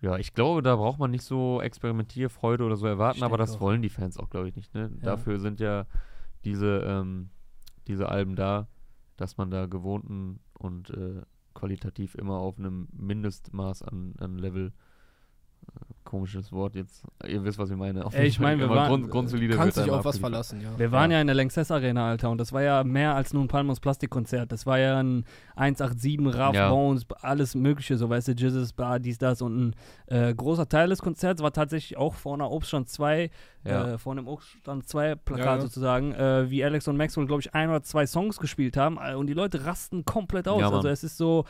Ja, 0.05 0.19
ich 0.19 0.35
glaube, 0.35 0.61
da 0.63 0.77
braucht 0.77 0.99
man 0.99 1.11
nicht 1.11 1.25
so 1.25 1.61
Experimentierfreude 1.63 2.63
oder 2.65 2.77
so 2.77 2.87
erwarten, 2.87 3.19
Ich 3.19 3.25
aber 3.25 3.39
das 3.39 3.57
auch. 3.57 3.61
wollen 3.61 3.81
die 3.81 3.89
Fans 3.89 4.19
auch, 4.19 4.29
glaube 4.29 4.49
ich, 4.49 4.55
nicht. 4.57 4.75
Ne? 4.75 4.91
Dafür 5.03 5.39
sind 5.41 5.61
ja 5.61 5.87
diese, 6.45 6.81
ähm, 6.87 7.31
diese 7.87 8.09
Alben 8.11 8.37
da, 8.37 8.69
dass 9.17 9.39
man 9.39 9.51
da 9.51 9.65
gewohnten 9.67 10.41
und 10.59 10.91
äh, 10.91 11.23
qualitativ 11.55 12.17
immer 12.17 12.35
auf 12.37 12.59
einem 12.59 12.89
Mindestmaß 12.93 13.83
an, 13.83 14.15
an 14.19 14.37
Level, 14.37 14.73
komisches 16.05 16.53
Wort 16.53 16.77
jetzt, 16.77 17.03
ihr 17.27 17.43
wisst, 17.43 17.59
was 17.59 17.71
ich 17.71 17.77
meine. 17.77 18.05
Auf 18.05 18.15
Ey, 18.15 18.27
ich 18.27 18.39
mein, 18.39 18.59
Fall 18.61 18.69
wir 18.69 18.77
waren- 18.77 18.89
Grund, 18.89 19.11
grundsolide 19.11 19.57
Kannst 19.57 19.79
dich 19.79 19.91
auf 19.91 20.05
was 20.05 20.19
verlassen, 20.19 20.61
ja. 20.61 20.69
Wir 20.79 20.93
waren 20.93 21.11
Ja. 21.11 21.17
ja 21.17 21.21
in 21.23 21.27
der 21.27 21.35
Lanxess 21.35 21.71
Arena, 21.73 22.09
Alter, 22.11 22.31
und 22.31 22.39
das 22.39 22.53
war 22.53 22.63
ja 22.63 22.85
mehr 22.85 23.17
als 23.17 23.33
nur 23.33 23.43
ein 23.43 23.49
Palmos 23.49 23.81
Plastikkonzert. 23.81 24.53
Das 24.53 24.65
war 24.65 24.79
ja 24.79 24.99
ein 25.03 25.25
187, 25.57 26.39
Raf 26.39 26.55
Ja. 26.55 26.69
Bones, 26.71 27.05
alles 27.23 27.55
Mögliche, 27.57 27.97
so 27.97 28.09
weißt 28.11 28.29
du, 28.29 28.33
Jizzes 28.33 28.73
Bar, 28.75 29.01
dies, 29.01 29.19
das. 29.19 29.43
Und 29.43 29.59
ein 29.69 29.75
äh, 30.07 30.33
großer 30.35 30.69
Teil 30.69 30.91
des 30.91 31.01
Konzerts 31.03 31.43
war 31.43 31.53
tatsächlich 31.53 31.97
auch 31.97 32.15
vor 32.15 32.35
einer 32.35 32.51
Obststand 32.51 32.89
2, 32.91 33.31
Ja. 33.65 33.95
äh, 33.95 33.99
vor 33.99 34.13
einem 34.13 34.29
Obststand 34.29 34.87
2 34.87 35.17
Plakat 35.17 35.45
Ja, 35.47 35.55
ja. 35.57 35.61
sozusagen, 35.63 36.13
äh, 36.13 36.49
wie 36.49 36.63
Alex 36.65 36.87
und 36.87 36.97
Maxwell, 36.97 37.27
glaube 37.27 37.41
ich, 37.41 37.55
ein 37.55 37.71
oder 37.71 37.83
zwei 37.83 38.07
Songs 38.07 38.39
gespielt 38.39 38.77
haben. 38.77 38.99
äh, 39.05 39.15
Und 39.15 39.27
die 39.27 39.35
Leute 39.35 39.65
rasten 39.65 40.05
komplett 40.05 40.47
aus. 40.47 40.63
Also 40.63 40.87
es 40.89 41.03
ist 41.03 41.17
so. 41.17 41.45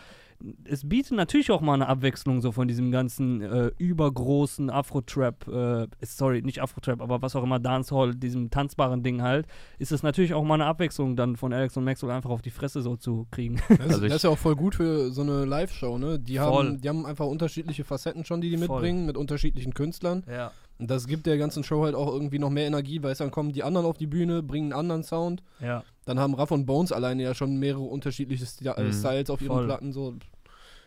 Es 0.65 0.89
bietet 0.89 1.13
natürlich 1.13 1.51
auch 1.51 1.61
mal 1.61 1.75
eine 1.75 1.87
Abwechslung 1.89 2.41
so 2.43 2.53
von 2.53 2.69
diesem 2.69 2.91
ganzen 2.91 3.41
äh, 3.41 3.71
übergroßen 3.79 4.69
Afro-Trap, 4.71 5.49
äh, 5.49 5.87
sorry, 6.03 6.43
nicht 6.43 6.61
Afro-Trap, 6.61 7.01
aber 7.01 7.23
was 7.23 7.35
auch 7.35 7.43
immer, 7.43 7.59
Dancehall, 7.59 8.15
diesem 8.15 8.51
tanzbaren 8.51 9.03
Ding 9.03 9.23
halt, 9.23 9.47
ist 9.79 9.93
es 9.93 10.03
natürlich 10.03 10.35
auch 10.35 10.45
mal 10.45 10.55
eine 10.55 10.67
Abwechslung 10.67 11.17
dann 11.17 11.37
von 11.37 11.53
Alex 11.53 11.77
und 11.77 11.85
Maxwell 11.85 12.11
einfach 12.11 12.31
auf 12.31 12.43
die 12.43 12.51
Fresse 12.51 12.83
so 12.83 12.97
zu 12.97 13.27
kriegen. 13.31 13.61
Das, 13.69 13.81
Also 13.81 14.01
das 14.07 14.17
ist 14.17 14.23
ja 14.25 14.31
auch 14.31 14.39
voll 14.39 14.57
gut 14.57 14.75
für 14.75 15.11
so 15.11 15.23
eine 15.23 15.45
Live-Show, 15.45 15.99
ne? 15.99 16.19
Die 16.19 16.37
Voll. 16.39 16.45
haben, 16.67 16.81
die 16.81 16.89
haben 16.89 17.07
einfach 17.07 17.27
unterschiedliche 17.27 17.85
Facetten 17.85 18.25
schon, 18.25 18.41
die 18.41 18.51
die 18.51 18.59
Voll. 18.59 18.69
mitbringen, 18.81 19.07
mit 19.07 19.17
unterschiedlichen 19.17 19.75
Künstlern. 19.75 20.25
ja. 20.29 20.51
Und 20.77 20.91
das 20.91 21.07
gibt 21.07 21.27
der 21.27 21.39
ganzen 21.39 21.63
Show 21.63 21.85
halt 21.85 21.95
auch 21.95 22.13
irgendwie 22.13 22.41
noch 22.41 22.51
mehr 22.51 22.67
Energie, 22.67 23.01
weil 23.01 23.13
es 23.13 23.19
dann 23.19 23.31
kommen 23.31 23.53
die 23.53 23.63
anderen 23.63 23.87
auf 23.87 23.97
die 23.97 24.09
Bühne, 24.09 24.43
bringen 24.43 24.73
einen 24.73 24.81
anderen 24.81 25.05
Sound. 25.05 25.41
Ja. 25.61 25.85
Dann 26.05 26.19
haben 26.19 26.35
Raff 26.35 26.51
und 26.51 26.67
Bones 26.67 26.91
alleine 26.91 27.23
ja 27.23 27.33
schon 27.33 27.61
mehrere 27.61 27.85
unterschiedliche 27.85 28.45
äh, 28.45 28.83
Mhm. 28.83 28.93
Styles 28.93 29.31
auf 29.31 29.41
ihren 29.41 29.53
Voll. 29.53 29.67
Platten. 29.67 29.93
So. 29.93 30.15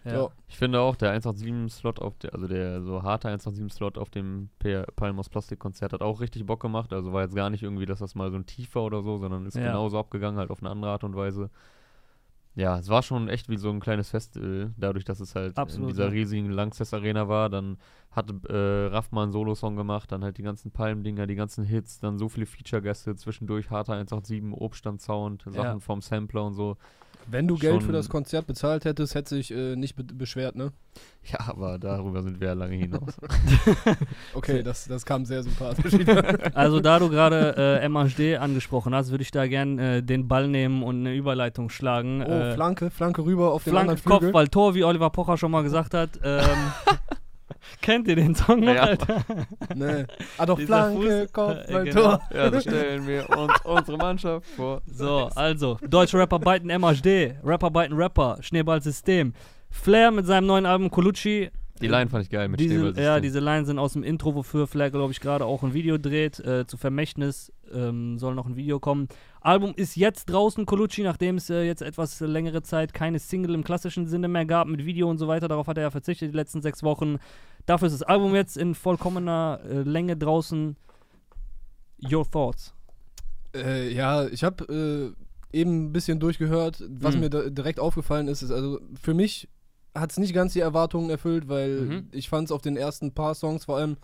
Ja. 0.07 0.13
Ja. 0.23 0.29
Ich 0.47 0.57
finde 0.57 0.79
auch, 0.79 0.95
der 0.95 1.13
187-Slot 1.19 1.99
auf 2.01 2.17
der, 2.17 2.33
also 2.33 2.47
der 2.47 2.81
so 2.81 3.03
harte 3.03 3.29
187-Slot 3.29 3.97
auf 3.97 4.09
dem 4.09 4.49
P- 4.59 4.83
Palmos 4.95 5.29
Plastik-Konzert 5.29 5.93
hat 5.93 6.01
auch 6.01 6.19
richtig 6.21 6.45
Bock 6.45 6.61
gemacht. 6.61 6.93
Also 6.93 7.13
war 7.13 7.23
jetzt 7.23 7.35
gar 7.35 7.49
nicht 7.49 7.63
irgendwie, 7.63 7.85
dass 7.85 7.99
das 7.99 8.15
mal 8.15 8.31
so 8.31 8.37
ein 8.37 8.45
Tief 8.45 8.73
war 8.75 8.83
oder 8.83 9.01
so, 9.03 9.17
sondern 9.17 9.45
ist 9.45 9.55
Ja. 9.57 9.67
genauso 9.67 9.99
abgegangen, 9.99 10.39
halt 10.39 10.49
auf 10.51 10.61
eine 10.61 10.69
andere 10.69 10.91
Art 10.91 11.03
und 11.03 11.15
Weise. 11.15 11.49
Ja, 12.55 12.79
es 12.79 12.89
war 12.89 13.03
schon 13.03 13.27
echt 13.29 13.49
wie 13.49 13.57
so 13.57 13.69
ein 13.69 13.79
kleines 13.79 14.09
Festival, 14.09 14.73
dadurch, 14.77 15.05
dass 15.05 15.19
es 15.19 15.35
halt 15.35 15.55
Absolut, 15.57 15.89
in 15.89 15.95
dieser 15.95 16.05
ja. 16.05 16.09
riesigen 16.11 16.49
Lanxess 16.49 16.91
Arena 16.91 17.27
war. 17.27 17.49
Dann 17.49 17.77
hatte 18.09 18.33
äh, 18.49 18.87
Raff 18.91 19.11
mal 19.11 19.23
einen 19.23 19.31
Solo-Song 19.31 19.75
gemacht, 19.75 20.11
dann 20.11 20.23
halt 20.23 20.39
die 20.39 20.41
ganzen 20.43 20.71
Palmdinger, 20.71 21.27
die 21.27 21.35
ganzen 21.35 21.63
Hits, 21.65 21.99
dann 21.99 22.17
so 22.17 22.29
viele 22.29 22.47
Feature-Gäste, 22.47 23.15
zwischendurch 23.15 23.69
harter 23.69 23.93
187, 23.93 24.59
Obstand-Sound, 24.59 25.43
Sachen 25.45 25.55
Ja. 25.55 25.79
vom 25.79 26.01
Sampler 26.01 26.45
und 26.45 26.53
so. 26.53 26.77
Wenn 27.29 27.47
du 27.47 27.55
Geld 27.55 27.83
für 27.83 27.91
das 27.91 28.09
Konzert 28.09 28.47
bezahlt 28.47 28.85
hättest, 28.85 29.15
hätte 29.15 29.35
sich 29.35 29.51
äh, 29.51 29.75
nicht 29.75 29.95
be 29.95 30.03
beschwert, 30.03 30.55
ne? 30.55 30.71
Ja, 31.29 31.39
aber 31.49 31.77
darüber 31.77 32.23
sind 32.23 32.39
wir 32.39 32.47
ja 32.47 32.53
lange 32.53 32.75
hinaus. 32.75 33.17
Okay, 34.33 34.63
das, 34.63 34.85
das 34.85 35.05
kam 35.05 35.25
sehr 35.25 35.43
sympathisch. 35.43 35.93
Also 36.53 36.79
da 36.79 36.99
du 36.99 37.09
gerade 37.09 37.81
äh, 37.81 37.89
MHD 37.89 38.39
angesprochen 38.39 38.95
hast, 38.95 39.11
würde 39.11 39.23
ich 39.23 39.31
da 39.31 39.45
gern 39.47 39.77
äh, 39.77 40.01
den 40.01 40.27
Ball 40.27 40.47
nehmen 40.47 40.83
und 40.83 41.01
eine 41.01 41.13
Überleitung 41.13 41.69
schlagen. 41.69 42.23
oh, 42.25 42.31
äh, 42.31 42.53
Flanke, 42.53 42.89
Flanke 42.89 43.25
rüber 43.25 43.51
auf 43.51 43.63
den 43.65 43.71
Flanke, 43.71 43.91
anderen 43.91 44.01
Flügel. 44.01 44.19
Kopfball, 44.19 44.47
Tor, 44.47 44.75
wie 44.75 44.83
Oliver 44.85 45.09
Pocher 45.09 45.37
schon 45.37 45.51
mal 45.51 45.63
gesagt 45.63 45.93
hat. 45.93 46.11
Ähm, 46.23 46.47
kennt 47.81 48.07
ihr 48.07 48.15
den 48.15 48.35
Song 48.35 48.61
noch, 48.61 48.73
Ja. 48.73 48.83
Alter? 48.83 49.23
Nee. 49.75 50.05
Ah 50.37 50.45
doch, 50.45 50.57
Dieser 50.57 50.67
Flanke, 50.67 51.23
Fuß- 51.23 51.31
Kopfball, 51.31 51.87
äh, 51.87 51.91
Tor. 51.91 52.21
ja, 52.33 52.51
so 52.51 52.59
stellen 52.61 53.07
wir 53.07 53.29
uns 53.37 53.53
unsere 53.63 53.97
Mannschaft 53.97 54.47
vor. 54.55 54.81
So, 54.87 55.29
also, 55.35 55.77
deutsche 55.87 56.17
Rapper 56.17 56.39
beiten 56.39 56.67
MHD, 56.67 57.35
Rapper 57.43 57.69
beiten 57.71 57.93
Rapper, 57.95 58.37
Schneeballsystem. 58.41 59.33
Flair 59.69 60.11
mit 60.11 60.25
seinem 60.25 60.47
neuen 60.47 60.65
Album 60.65 60.89
Colucci. 60.89 61.51
Die 61.81 61.87
Line 61.87 62.09
fand 62.09 62.23
ich 62.23 62.29
geil 62.29 62.47
mit 62.47 62.59
diese. 62.59 62.93
Ja, 62.99 63.19
diese 63.19 63.39
Lines 63.39 63.67
sind 63.67 63.79
aus 63.79 63.93
dem 63.93 64.03
Intro, 64.03 64.35
wofür 64.35 64.67
Flair, 64.67 64.91
glaube 64.91 65.11
ich, 65.11 65.19
gerade 65.19 65.45
auch 65.45 65.63
ein 65.63 65.73
Video 65.73 65.97
dreht. 65.97 66.39
Äh, 66.39 66.65
zu 66.67 66.77
Vermächtnis 66.77 67.51
ähm, 67.73 68.17
soll 68.17 68.35
noch 68.35 68.45
ein 68.45 68.55
Video 68.55 68.79
kommen. 68.79 69.07
Album 69.41 69.73
ist 69.75 69.95
jetzt 69.95 70.25
draußen, 70.25 70.65
Colucci, 70.65 71.03
nachdem 71.03 71.37
es 71.37 71.49
äh, 71.49 71.63
jetzt 71.63 71.81
etwas 71.81 72.19
längere 72.19 72.63
Zeit 72.63 72.93
keine 72.93 73.19
Single 73.19 73.53
im 73.53 73.63
klassischen 73.63 74.07
Sinne 74.07 74.27
mehr 74.27 74.45
gab, 74.45 74.67
mit 74.67 74.85
Video 74.85 75.09
und 75.09 75.17
so 75.17 75.27
weiter. 75.27 75.47
Darauf 75.47 75.67
hat 75.67 75.77
er 75.77 75.83
ja 75.83 75.91
verzichtet 75.91 76.31
die 76.33 76.35
letzten 76.35 76.61
sechs 76.61 76.83
Wochen. 76.83 77.17
Dafür 77.65 77.87
ist 77.87 77.93
das 77.93 78.03
Album 78.03 78.33
jetzt 78.35 78.57
in 78.57 78.75
vollkommener 78.75 79.59
äh, 79.69 79.81
Länge 79.81 80.17
draußen. 80.17 80.75
Your 82.11 82.29
Thoughts. 82.29 82.73
Äh, 83.55 83.91
ja, 83.93 84.27
ich 84.27 84.43
habe 84.43 85.13
äh, 85.53 85.57
eben 85.57 85.85
ein 85.87 85.93
bisschen 85.93 86.19
durchgehört. 86.19 86.83
Was 86.89 87.15
Mhm. 87.15 87.21
mir 87.21 87.29
da 87.29 87.49
direkt 87.49 87.79
aufgefallen 87.79 88.27
ist, 88.27 88.41
ist 88.41 88.51
also 88.51 88.79
für 89.01 89.13
mich 89.13 89.47
hat 89.99 90.11
es 90.11 90.17
nicht 90.17 90.33
ganz 90.33 90.53
die 90.53 90.59
Erwartungen 90.59 91.09
erfüllt, 91.09 91.47
weil 91.47 91.81
Mhm. 91.81 92.07
ich 92.11 92.29
fand 92.29 92.47
es 92.47 92.51
auf 92.51 92.61
den 92.61 92.77
ersten 92.77 93.11
paar 93.13 93.35
Songs, 93.35 93.65
vor 93.65 93.77
allem, 93.77 93.97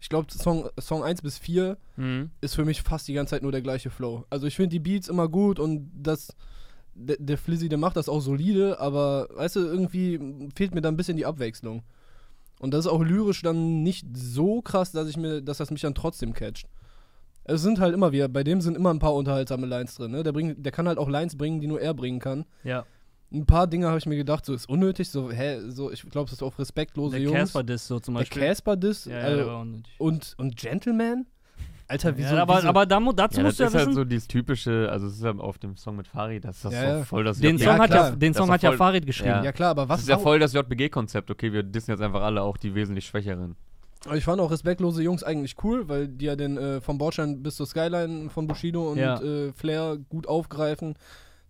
ich 0.00 0.08
glaube, 0.08 0.30
Song, 0.32 0.68
Song 0.78 1.02
1 1.02 1.22
bis 1.22 1.38
4 1.38 1.76
Mhm. 1.96 2.30
ist 2.40 2.54
für 2.54 2.64
mich 2.64 2.82
fast 2.82 3.08
die 3.08 3.14
ganze 3.14 3.30
Zeit 3.30 3.42
nur 3.42 3.52
der 3.52 3.62
gleiche 3.62 3.90
Flow. 3.90 4.24
Also 4.30 4.46
ich 4.46 4.56
finde 4.56 4.70
die 4.70 4.80
Beats 4.80 5.08
immer 5.08 5.28
gut 5.28 5.58
und 5.58 5.90
das 5.94 6.34
der, 6.98 7.16
der 7.18 7.36
Flizzy, 7.36 7.68
der 7.68 7.76
macht 7.76 7.96
das 7.98 8.08
auch 8.08 8.20
solide, 8.20 8.80
aber 8.80 9.28
weißt 9.34 9.56
du, 9.56 9.60
irgendwie 9.60 10.18
fehlt 10.56 10.74
mir 10.74 10.80
da 10.80 10.88
ein 10.88 10.96
bisschen 10.96 11.18
die 11.18 11.26
Abwechslung. 11.26 11.82
Und 12.58 12.72
das 12.72 12.86
ist 12.86 12.90
auch 12.90 13.02
lyrisch 13.02 13.42
dann 13.42 13.82
nicht 13.82 14.06
so 14.16 14.62
krass, 14.62 14.92
dass 14.92 15.06
ich 15.06 15.18
mir, 15.18 15.42
dass 15.42 15.58
das 15.58 15.70
mich 15.70 15.82
dann 15.82 15.94
trotzdem 15.94 16.32
catcht. 16.32 16.66
Es 17.44 17.60
sind 17.60 17.80
halt 17.80 17.92
immer 17.94 18.12
wieder, 18.12 18.28
bei 18.28 18.42
dem 18.44 18.62
sind 18.62 18.76
immer 18.78 18.88
ein 18.94 18.98
paar 18.98 19.14
unterhaltsame 19.14 19.66
Lines 19.66 19.94
drin, 19.96 20.10
ne? 20.10 20.22
Der, 20.22 20.32
bringt, 20.32 20.64
der 20.64 20.72
kann 20.72 20.88
halt 20.88 20.96
auch 20.96 21.08
Lines 21.10 21.36
bringen, 21.36 21.60
die 21.60 21.66
nur 21.66 21.82
er 21.82 21.92
bringen 21.92 22.18
kann. 22.18 22.46
Ja. 22.64 22.86
Ein 23.32 23.44
paar 23.44 23.66
Dinge 23.66 23.88
habe 23.88 23.98
ich 23.98 24.06
mir 24.06 24.16
gedacht, 24.16 24.44
so 24.46 24.54
ist 24.54 24.68
unnötig, 24.68 25.10
so, 25.10 25.30
hä, 25.32 25.58
so, 25.68 25.90
ich 25.90 26.02
glaube, 26.02 26.26
das 26.30 26.34
ist 26.38 26.42
auf 26.42 26.58
respektlose 26.58 27.16
Der 27.16 27.20
Jungs. 27.24 27.36
Casper-Diss 27.38 27.86
so 27.88 27.98
zum 27.98 28.14
der 28.14 28.20
Beispiel. 28.20 28.42
Casper-Diss 28.42 29.04
ja, 29.06 29.18
ja, 29.18 29.24
also, 29.24 29.44
der 29.44 29.56
unnötig. 29.58 29.94
und, 29.98 30.34
und 30.38 30.56
Gentleman? 30.56 31.26
Alter, 31.88 32.16
wieso? 32.16 32.34
ja, 32.34 32.42
aber, 32.42 32.58
wieso? 32.58 32.68
aber 32.68 32.86
dazu 32.86 33.38
Ja, 33.38 33.44
musst 33.44 33.58
das 33.58 33.58
du 33.58 33.62
ja 33.62 33.66
ist 33.68 33.74
wissen, 33.74 33.86
halt 33.86 33.94
so 33.94 34.04
dieses 34.04 34.26
typische, 34.28 34.88
also 34.90 35.06
es 35.06 35.14
ist 35.14 35.22
ja 35.24 35.32
auf 35.36 35.58
dem 35.58 35.76
Song 35.76 35.96
mit 35.96 36.06
Farid, 36.08 36.44
das 36.44 36.56
ist 36.56 36.64
das 36.64 36.72
Ja, 36.74 36.80
so 36.80 36.86
ja. 36.98 37.04
voll 37.04 37.24
das 37.24 37.38
den 37.38 37.58
Song 37.58 37.66
Ja, 37.66 37.72
hat 37.78 37.90
ja, 37.90 37.96
klar. 37.96 38.10
den 38.16 38.32
Das 38.32 38.38
Song 38.38 38.46
ist 38.48 38.52
hat 38.54 38.62
ja 38.62 38.70
voll- 38.70 38.78
Farid 38.78 39.06
geschrieben. 39.06 39.30
Ja. 39.30 39.44
ja 39.44 39.52
klar, 39.52 39.70
aber 39.70 39.88
was 39.88 39.98
Das 39.98 40.02
ist 40.04 40.08
ja 40.08 40.18
voll 40.18 40.38
das 40.38 40.52
JBG-Konzept, 40.52 41.30
okay, 41.30 41.52
wir 41.52 41.62
dissen 41.62 41.90
jetzt 41.92 42.00
einfach 42.00 42.22
alle 42.22 42.42
auch 42.42 42.56
die 42.56 42.74
wesentlich 42.74 43.06
Schwächeren. 43.06 43.54
Aber 44.04 44.16
Ich 44.16 44.24
fand 44.24 44.40
auch 44.40 44.50
respektlose 44.50 45.02
Jungs 45.02 45.22
eigentlich 45.24 45.56
cool, 45.64 45.88
weil 45.88 46.06
die 46.08 46.26
ja 46.26 46.36
den 46.36 46.56
äh, 46.58 46.80
vom 46.80 46.98
Bordstein 46.98 47.42
bis 47.42 47.56
zur 47.56 47.66
Skyline 47.66 48.30
von 48.30 48.46
Bushido 48.46 48.90
und 48.90 48.98
Ja. 48.98 49.20
äh, 49.20 49.52
Flair 49.52 49.96
gut 50.08 50.26
aufgreifen. 50.28 50.94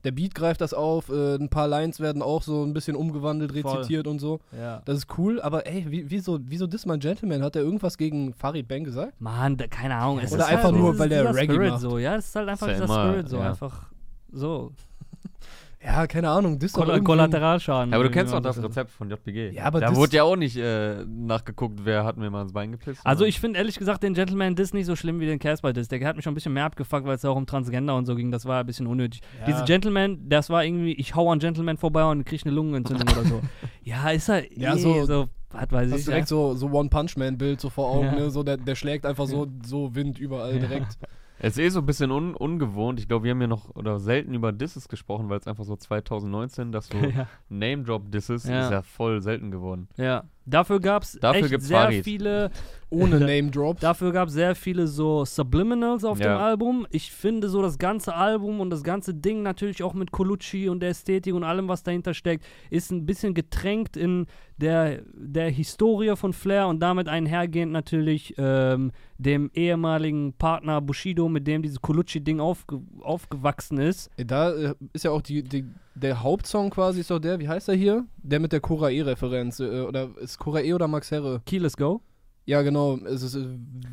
Der 0.06 0.12
Beat 0.12 0.36
greift 0.36 0.60
das 0.60 0.72
auf, 0.72 1.08
äh, 1.08 1.34
ein 1.34 1.48
paar 1.48 1.66
Lines 1.66 1.98
werden 1.98 2.22
auch 2.22 2.40
so 2.40 2.62
ein 2.62 2.72
bisschen 2.72 2.94
umgewandelt, 2.94 3.50
Voll. 3.50 3.72
rezitiert 3.72 4.06
und 4.06 4.20
so. 4.20 4.38
Ja. 4.56 4.80
Das 4.84 4.98
ist 4.98 5.18
cool, 5.18 5.40
aber 5.40 5.66
ey, 5.66 5.84
wie, 5.88 6.08
wieso, 6.08 6.38
wieso 6.44 6.68
das 6.68 6.86
mein 6.86 7.00
Gentleman? 7.00 7.42
Hat 7.42 7.56
er 7.56 7.62
irgendwas 7.62 7.98
gegen 7.98 8.32
Farid 8.32 8.68
Bang 8.68 8.84
gesagt? 8.84 9.20
Mann, 9.20 9.56
da, 9.56 9.66
keine 9.66 9.96
Ahnung. 9.96 10.20
es 10.20 10.32
Oder 10.32 10.44
ist 10.44 10.48
einfach 10.48 10.64
halt, 10.66 10.76
nur, 10.76 10.96
weil 10.96 11.08
der 11.08 11.34
Reggae 11.34 11.54
Spirit 11.54 11.70
macht. 11.72 11.80
so. 11.80 11.98
Ja, 11.98 12.14
es 12.14 12.26
ist 12.28 12.36
halt 12.36 12.48
einfach 12.48 12.68
Ist 12.68 12.78
ja 12.78 12.84
dieser 12.86 12.94
immer, 12.94 13.08
Spirit 13.10 13.28
so. 13.28 13.36
ja. 13.38 13.48
Einfach 13.50 13.82
so. 14.30 14.72
Ja, 15.85 16.06
keine 16.06 16.30
Ahnung, 16.30 16.59
das 16.59 16.68
ist 16.68 16.76
doch 16.76 16.80
Kolla 16.83 16.95
irgendwie- 16.95 17.04
Kollateralschaden. 17.12 17.90
Ja, 17.92 17.97
aber 17.97 18.04
du 18.04 18.11
kennst 18.11 18.33
doch 18.33 18.40
das 18.40 18.61
Rezept 18.61 18.90
von 18.90 19.09
JBG. 19.11 19.50
Ja, 19.50 19.64
aber 19.64 19.80
da 19.80 19.88
das- 19.90 19.97
wurde 19.97 20.16
ja 20.16 20.25
auch 20.25 20.35
nicht 20.35 20.56
äh, 20.56 21.04
nachgeguckt, 21.06 21.80
wer 21.85 22.04
hat 22.04 22.16
mir 22.16 22.28
mal 22.30 22.42
ins 22.42 22.52
Bein 22.52 22.73
gepisst. 22.73 23.00
Also 23.04 23.25
ich 23.25 23.38
finde 23.38 23.59
ehrlich 23.59 23.78
gesagt 23.78 24.02
den 24.02 24.15
Gentleman 24.15 24.54
Diss 24.56 24.73
nicht 24.75 24.86
so 24.86 24.97
schlimm 24.97 25.21
wie 25.21 25.26
den 25.26 25.39
Casper 25.39 25.73
Diss. 25.73 25.89
Der 25.89 26.04
hat 26.06 26.17
mich 26.17 26.25
schon 26.25 26.32
ein 26.32 26.34
bisschen 26.34 26.54
mehr 26.54 26.65
abgefuckt, 26.65 27.06
weil 27.06 27.15
es 27.17 27.23
ja 27.23 27.30
auch 27.30 27.36
um 27.36 27.47
Transgender 27.47 27.95
und 27.95 28.06
so 28.06 28.17
ging. 28.17 28.30
Das 28.32 28.47
war 28.47 28.60
ein 28.60 28.67
bisschen 28.67 28.86
unnötig. 28.86 29.21
Ja. 29.41 29.47
Diese 29.47 29.65
Gentleman, 29.65 30.19
das 30.28 30.50
war 30.50 30.65
irgendwie, 30.65 30.93
ich 30.95 31.15
hau 31.15 31.30
an 31.30 31.39
Gentleman 31.39 31.76
vorbei 31.76 32.04
und 32.10 32.25
krieg 32.25 32.41
eine 32.45 32.54
Lungenentzündung 32.54 33.08
oder 33.12 33.25
so. 33.25 33.41
Ja, 33.84 34.10
ist 34.10 34.28
halt 34.28 34.50
Ja, 34.56 34.75
eh 34.75 34.78
so- 34.78 35.04
so 35.04 35.28
was 35.52 35.71
weiß 35.71 35.93
ich. 35.93 36.04
direkt 36.06 36.26
so, 36.26 36.54
so 36.54 36.67
One-Punch-Man-Bild 36.69 37.60
so 37.60 37.71
vor 37.71 37.89
Augen, 37.89 38.06
Ja. 38.06 38.15
ne? 38.17 38.30
So, 38.30 38.43
der, 38.43 38.56
der 38.56 38.75
schlägt 38.75 39.06
einfach 39.06 39.26
so, 39.26 39.47
so 39.65 39.95
Wind 39.95 40.19
überall 40.19 40.58
direkt. 40.58 40.99
Es 41.38 41.52
ist 41.54 41.58
eh 41.58 41.68
so 41.68 41.80
ein 41.80 41.86
bisschen 41.86 42.10
un 42.10 42.34
ungewohnt. 42.34 42.99
Ich 42.99 43.08
glaube, 43.08 43.25
wir 43.25 43.32
haben 43.32 43.40
ja 43.40 43.46
noch 43.46 43.75
oder 43.76 43.99
selten 44.00 44.32
über 44.34 44.52
Disses 44.52 44.88
gesprochen, 44.88 45.28
weil 45.28 45.38
es 45.38 45.46
einfach 45.46 45.64
so 45.64 45.76
2019, 45.76 46.72
dass 46.72 46.86
so 46.88 46.96
ja. 47.16 47.26
Name-Drop-Disses 47.49 48.44
Ja. 48.49 48.64
ist 48.64 48.70
ja 48.70 48.82
voll 48.82 49.20
selten 49.20 49.50
geworden. 49.50 49.88
ja. 49.96 50.25
Dafür 50.47 50.78
gab 50.80 51.02
es 51.02 51.13
sehr 51.13 51.61
Farid. 51.61 52.04
viele 52.04 52.50
Ohne 52.89 53.19
Da- 53.19 53.26
Name-Drops. 53.26 53.80
Dafür 53.80 54.13
gab 54.13 54.28
es 54.28 54.35
sehr 54.35 54.54
viele 54.54 54.87
so 54.87 55.25
Subliminals 55.25 56.04
auf 56.04 56.19
dem 56.19 56.28
Ja. 56.28 56.39
Album. 56.39 56.87
Ich 56.91 57.11
finde 57.11 57.49
so 57.49 57.61
das 57.61 57.78
ganze 57.78 58.15
Album 58.15 58.61
und 58.61 58.71
das 58.71 58.85
ganze 58.85 59.13
Ding 59.13 59.43
natürlich 59.43 59.82
auch 59.82 59.93
mit 59.93 60.13
Colucci 60.13 60.69
und 60.69 60.78
der 60.80 60.91
Ästhetik 60.91 61.35
und 61.35 61.43
allem, 61.43 61.67
was 61.67 61.82
dahinter 61.82 62.15
steckt, 62.15 62.45
ist 62.71 62.93
ein 62.93 63.04
bisschen 63.06 63.35
getränkt 63.35 63.97
in 63.97 64.26
der, 64.56 65.02
der 65.15 65.50
Historie 65.50 66.15
von 66.15 66.32
Flair 66.32 66.69
und 66.69 66.78
damit 66.78 67.09
einhergehend 67.09 67.73
natürlich 67.73 68.35
ähm, 68.39 68.93
dem 69.19 69.50
ehemaligen 69.52 70.32
Partner 70.35 70.80
Bushido, 70.80 71.28
mit 71.28 71.47
dem 71.49 71.63
dieses 71.63 71.80
Colucci-Ding 71.80 72.39
aufge 72.39 72.80
aufgewachsen 73.00 73.78
ist. 73.78 74.11
Da 74.17 74.52
äh, 74.52 74.75
ist 74.93 75.04
ja 75.04 75.11
auch 75.11 75.23
die, 75.23 75.43
die, 75.43 75.65
der 75.97 76.23
Hauptsong 76.23 76.71
quasi, 76.71 77.00
ist 77.00 77.11
doch 77.11 77.19
der, 77.19 77.39
wie 77.41 77.49
heißt 77.49 77.69
er 77.69 77.75
hier? 77.75 78.06
Der 78.19 78.39
mit 78.39 78.52
der 78.52 78.61
Korae-Referenz. 78.61 79.61
Äh, 79.61 79.80
oder 79.80 80.11
ist 80.19 80.39
Korae 80.39 80.73
oder 80.75 80.87
Max 80.87 81.11
Herre? 81.11 81.41
Key, 81.47 81.59
let's 81.59 81.76
go. 81.76 82.02
Ja, 82.45 82.63
genau. 82.63 82.97
Es 82.99 83.23
ist, 83.23 83.35
äh, 83.35 83.47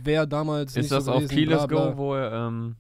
wer 0.03 0.25
damals. 0.27 0.75
nicht 0.75 0.83
Ist 0.83 0.91
das 0.91 1.05
so 1.05 1.13
auf 1.13 1.17
gewesen, 1.23 1.35
Key 1.35 1.45
Let's 1.45 1.65
bla, 1.67 1.85
bla. 1.85 1.91
Go, 1.91 1.97
wo 1.97 2.13
er, 2.15 2.31
ähm, 2.47 2.75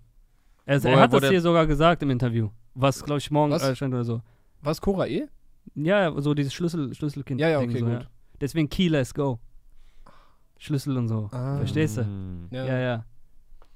Er, 0.65 0.83
Wo 0.83 0.87
er 0.89 0.99
hat 0.99 1.11
wo 1.13 1.19
das 1.19 1.29
hier 1.29 1.41
sogar 1.41 1.65
gesagt 1.65 2.03
im 2.03 2.09
Interview. 2.11 2.49
Was, 2.75 3.03
glaube 3.03 3.19
ich, 3.19 3.31
morgen 3.31 3.51
Was? 3.53 3.75
stand 3.77 3.93
oder 3.93 4.03
so. 4.03 4.21
Was, 4.61 4.79
Korae? 4.81 5.27
Ja, 5.75 6.01
ja, 6.09 6.21
so 6.21 6.33
dieses 6.33 6.53
Schlüssel, 6.53 6.93
Schlüsselkind. 6.93 7.39
Ja, 7.39 7.49
ja, 7.49 7.59
okay, 7.59 7.79
so, 7.79 7.85
gut. 7.85 7.93
Ja. 7.93 8.07
Deswegen 8.41 8.69
Key, 8.69 8.87
let's 8.89 9.13
go. 9.13 9.39
Schlüssel 10.57 10.97
und 10.97 11.07
so. 11.07 11.29
Ah. 11.31 11.57
Verstehst 11.57 11.97
du? 11.97 12.03
mm, 12.03 12.47
Ja. 12.51 12.65
Ja, 12.65 12.79
ja. 12.79 13.05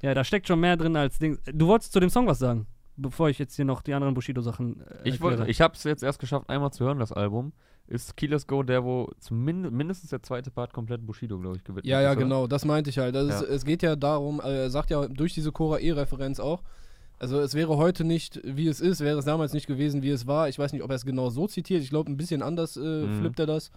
Ja, 0.01 0.13
da 0.13 0.23
steckt 0.23 0.47
schon 0.47 0.59
mehr 0.59 0.77
drin 0.77 0.95
als 0.95 1.17
Ding. 1.17 1.39
Du 1.51 1.67
wolltest 1.67 1.91
zu 1.93 1.99
dem 1.99 2.09
Song 2.09 2.27
was 2.27 2.37
sagen, 2.39 2.67
bevor 2.97 3.29
ich 3.29 3.39
jetzt 3.39 3.55
hier 3.55 3.65
noch 3.65 3.81
die 3.81 3.93
anderen 3.93 4.13
Bushido-Sachen. 4.13 4.81
Äh, 4.81 5.09
Ich, 5.09 5.21
wollte, 5.21 5.45
ich 5.47 5.61
habe 5.61 5.75
es 5.75 5.83
jetzt 5.83 6.03
erst 6.03 6.19
geschafft, 6.19 6.49
einmal 6.49 6.71
zu 6.71 6.83
hören, 6.85 6.99
das 6.99 7.11
Album. 7.11 7.53
Ist 7.89 8.17
Key 8.17 8.25
Let's 8.27 8.45
Go 8.45 8.63
der, 8.63 8.83
wo 8.83 9.09
zumindest 9.19 9.73
mindestens 9.73 10.09
der 10.09 10.21
zweite 10.21 10.51
Part 10.51 10.73
komplett 10.73 11.05
Bushido, 11.05 11.39
glaube 11.39 11.55
ich, 11.55 11.63
gewidmet 11.63 11.85
Ja, 11.85 12.01
ja, 12.01 12.09
ist, 12.11 12.17
oder? 12.17 12.25
genau. 12.25 12.47
Das 12.47 12.65
meinte 12.65 12.89
ich 12.89 12.97
halt. 12.97 13.15
Das 13.15 13.27
ist, 13.41 13.47
Ja. 13.47 13.55
Es 13.55 13.63
geht 13.63 13.81
ja 13.81 13.95
darum, 13.95 14.41
äh, 14.41 14.63
er 14.63 14.69
sagt 14.69 14.89
ja 14.89 15.07
durch 15.07 15.33
diese 15.33 15.53
Korae-Referenz 15.53 16.41
auch. 16.41 16.63
Also 17.19 17.39
es 17.39 17.53
wäre 17.55 17.77
heute 17.77 18.03
nicht, 18.03 18.41
wie 18.43 18.67
es 18.67 18.81
ist, 18.81 18.99
wäre 18.99 19.17
es 19.17 19.25
damals 19.25 19.53
nicht 19.53 19.67
gewesen, 19.67 20.03
wie 20.03 20.09
es 20.09 20.27
war. 20.27 20.49
Ich 20.49 20.59
weiß 20.59 20.73
nicht, 20.73 20.83
ob 20.83 20.89
er 20.91 20.97
es 20.97 21.05
genau 21.05 21.29
so 21.29 21.47
zitiert. 21.47 21.81
Ich 21.81 21.89
glaube, 21.89 22.11
ein 22.11 22.17
bisschen 22.17 22.41
anders 22.41 22.75
äh, 22.77 22.81
Mhm. 22.81 23.19
flippt 23.21 23.39
er 23.39 23.45
das. 23.47 23.71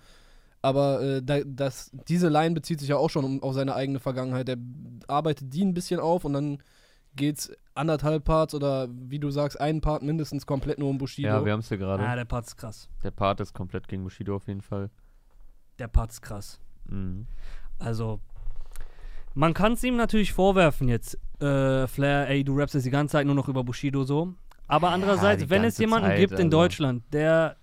Aber 0.61 1.01
äh, 1.01 1.23
da, 1.23 1.39
das, 1.47 1.91
diese 2.09 2.29
Line 2.29 2.55
bezieht 2.55 2.81
sich 2.81 2.89
ja 2.91 2.97
auch 2.97 3.09
schon 3.09 3.25
um, 3.25 3.43
auf 3.43 3.55
seine 3.55 3.75
eigene 3.77 3.99
Vergangenheit. 4.01 4.49
Er 4.49 4.57
arbeitet 5.09 5.55
die 5.55 5.65
ein 5.65 5.73
bisschen 5.73 6.01
auf 6.01 6.25
und 6.25 6.33
dann 6.35 6.59
geht's 7.17 7.53
anderthalb 7.75 8.25
Parts 8.25 8.55
oder 8.55 8.89
wie 8.91 9.19
du 9.19 9.31
sagst, 9.31 9.61
einen 9.61 9.81
Part 9.81 10.03
mindestens 10.03 10.47
komplett 10.47 10.79
nur 10.79 10.89
um 10.89 10.99
Bushido. 10.99 11.29
Ja, 11.29 11.45
wir 11.45 11.53
haben 11.53 11.61
es 11.61 11.69
hier 11.69 11.79
gerade. 11.79 12.07
Ah, 12.07 12.17
der 12.17 12.25
Part 12.25 12.47
ist 12.47 12.57
krass. 12.57 12.89
Der 13.03 13.11
Part 13.11 13.41
ist 13.41 13.55
komplett 13.55 13.89
gegen 13.89 14.03
Bushido 14.05 14.37
auf 14.37 14.47
jeden 14.47 14.63
Fall. 14.63 14.91
Der 15.79 15.89
Part 15.89 16.11
ist 16.11 16.23
krass. 16.23 16.61
Mhm. 16.87 17.27
Also, 17.79 18.21
man 19.35 19.55
kann 19.55 19.73
es 19.73 19.85
ihm 19.85 19.97
natürlich 19.97 20.33
vorwerfen 20.33 20.89
jetzt, 20.89 21.19
äh, 21.41 21.87
Flair, 21.87 22.29
ey, 22.29 22.45
du 22.45 22.57
rappst 22.57 22.75
jetzt 22.75 22.85
die 22.85 22.91
ganze 22.91 23.13
Zeit 23.13 23.27
nur 23.27 23.35
noch 23.35 23.49
über 23.49 23.65
Bushido 23.65 24.05
so. 24.05 24.35
Aber 24.67 24.91
andererseits, 24.91 25.49
wenn 25.51 25.65
es 25.65 25.79
jemanden 25.79 26.11
Zeit, 26.11 26.19
gibt 26.19 26.33
in 26.33 26.47
also. 26.47 26.51
Deutschland, 26.51 27.03
der 27.13 27.57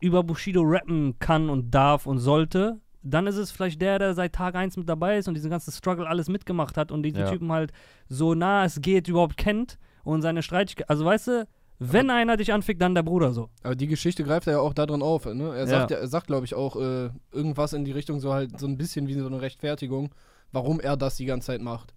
über 0.00 0.22
Bushido 0.22 0.62
rappen 0.62 1.18
kann 1.18 1.48
und 1.48 1.70
darf 1.70 2.06
und 2.06 2.18
sollte, 2.18 2.80
dann 3.02 3.26
ist 3.26 3.36
es 3.36 3.50
vielleicht 3.50 3.80
der, 3.82 3.98
der 3.98 4.14
seit 4.14 4.32
Tag 4.34 4.54
1 4.54 4.76
mit 4.76 4.88
dabei 4.88 5.18
ist 5.18 5.28
und 5.28 5.34
diesen 5.34 5.50
ganzen 5.50 5.72
Struggle 5.72 6.06
alles 6.06 6.28
mitgemacht 6.28 6.76
hat 6.76 6.92
und 6.92 7.02
diese 7.02 7.20
Ja. 7.20 7.30
Typen 7.30 7.50
halt 7.52 7.72
so 8.08 8.34
nah 8.34 8.64
es 8.64 8.80
geht 8.80 9.08
überhaupt 9.08 9.36
kennt 9.36 9.78
und 10.04 10.22
seine 10.22 10.42
Streitigkeiten. 10.42 10.88
Also 10.90 11.04
weißt 11.04 11.26
du, 11.28 11.48
wenn 11.78 12.10
einer 12.10 12.36
dich 12.36 12.52
anfickt, 12.52 12.80
dann 12.80 12.94
der 12.94 13.02
Bruder 13.02 13.32
so. 13.32 13.48
Aber 13.64 13.74
die 13.74 13.88
Geschichte 13.88 14.22
greift 14.22 14.46
er 14.46 14.52
ja 14.54 14.58
auch 14.60 14.72
da 14.72 14.86
drin 14.86 15.02
auf. 15.02 15.24
Ne? 15.26 15.52
Er 15.56 15.66
sagt, 15.66 15.90
ja. 15.90 15.96
er 15.96 16.06
sagt 16.06 16.28
glaube 16.28 16.44
ich, 16.44 16.54
auch 16.54 16.76
äh, 16.76 17.10
irgendwas 17.32 17.72
in 17.72 17.84
die 17.84 17.90
Richtung, 17.92 18.20
so 18.20 18.32
halt 18.32 18.58
so 18.60 18.66
ein 18.68 18.76
bisschen 18.78 19.08
wie 19.08 19.14
so 19.14 19.26
eine 19.26 19.40
Rechtfertigung, 19.40 20.10
warum 20.52 20.78
er 20.78 20.96
das 20.96 21.16
die 21.16 21.24
ganze 21.24 21.46
Zeit 21.48 21.60
macht. 21.60 21.92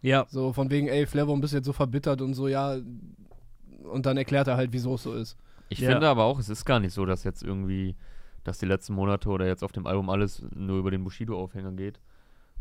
Ja. 0.00 0.26
So 0.28 0.52
von 0.52 0.70
wegen, 0.70 0.88
ey, 0.88 1.06
warum 1.14 1.40
bist 1.40 1.52
du 1.52 1.58
jetzt 1.58 1.66
so 1.66 1.72
verbittert 1.72 2.20
und 2.20 2.34
so, 2.34 2.48
ja. 2.48 2.76
Und 3.84 4.06
dann 4.06 4.16
erklärt 4.16 4.48
er 4.48 4.56
halt, 4.56 4.72
wieso 4.72 4.94
es 4.96 5.04
so 5.04 5.14
ist. 5.14 5.36
Ich 5.68 5.78
Ja. 5.78 5.90
finde 5.90 6.08
aber 6.08 6.24
auch, 6.24 6.38
es 6.40 6.48
ist 6.48 6.64
gar 6.64 6.80
nicht 6.80 6.92
so, 6.92 7.06
dass 7.06 7.22
jetzt 7.24 7.42
irgendwie, 7.44 7.94
dass 8.44 8.58
die 8.58 8.66
letzten 8.66 8.94
Monate 8.94 9.28
oder 9.28 9.46
jetzt 9.46 9.62
auf 9.64 9.72
dem 9.72 9.86
Album 9.86 10.10
alles 10.10 10.44
nur 10.54 10.78
über 10.78 10.90
den 10.90 11.04
Bushido-Aufhänger 11.04 11.72
geht. 11.72 12.00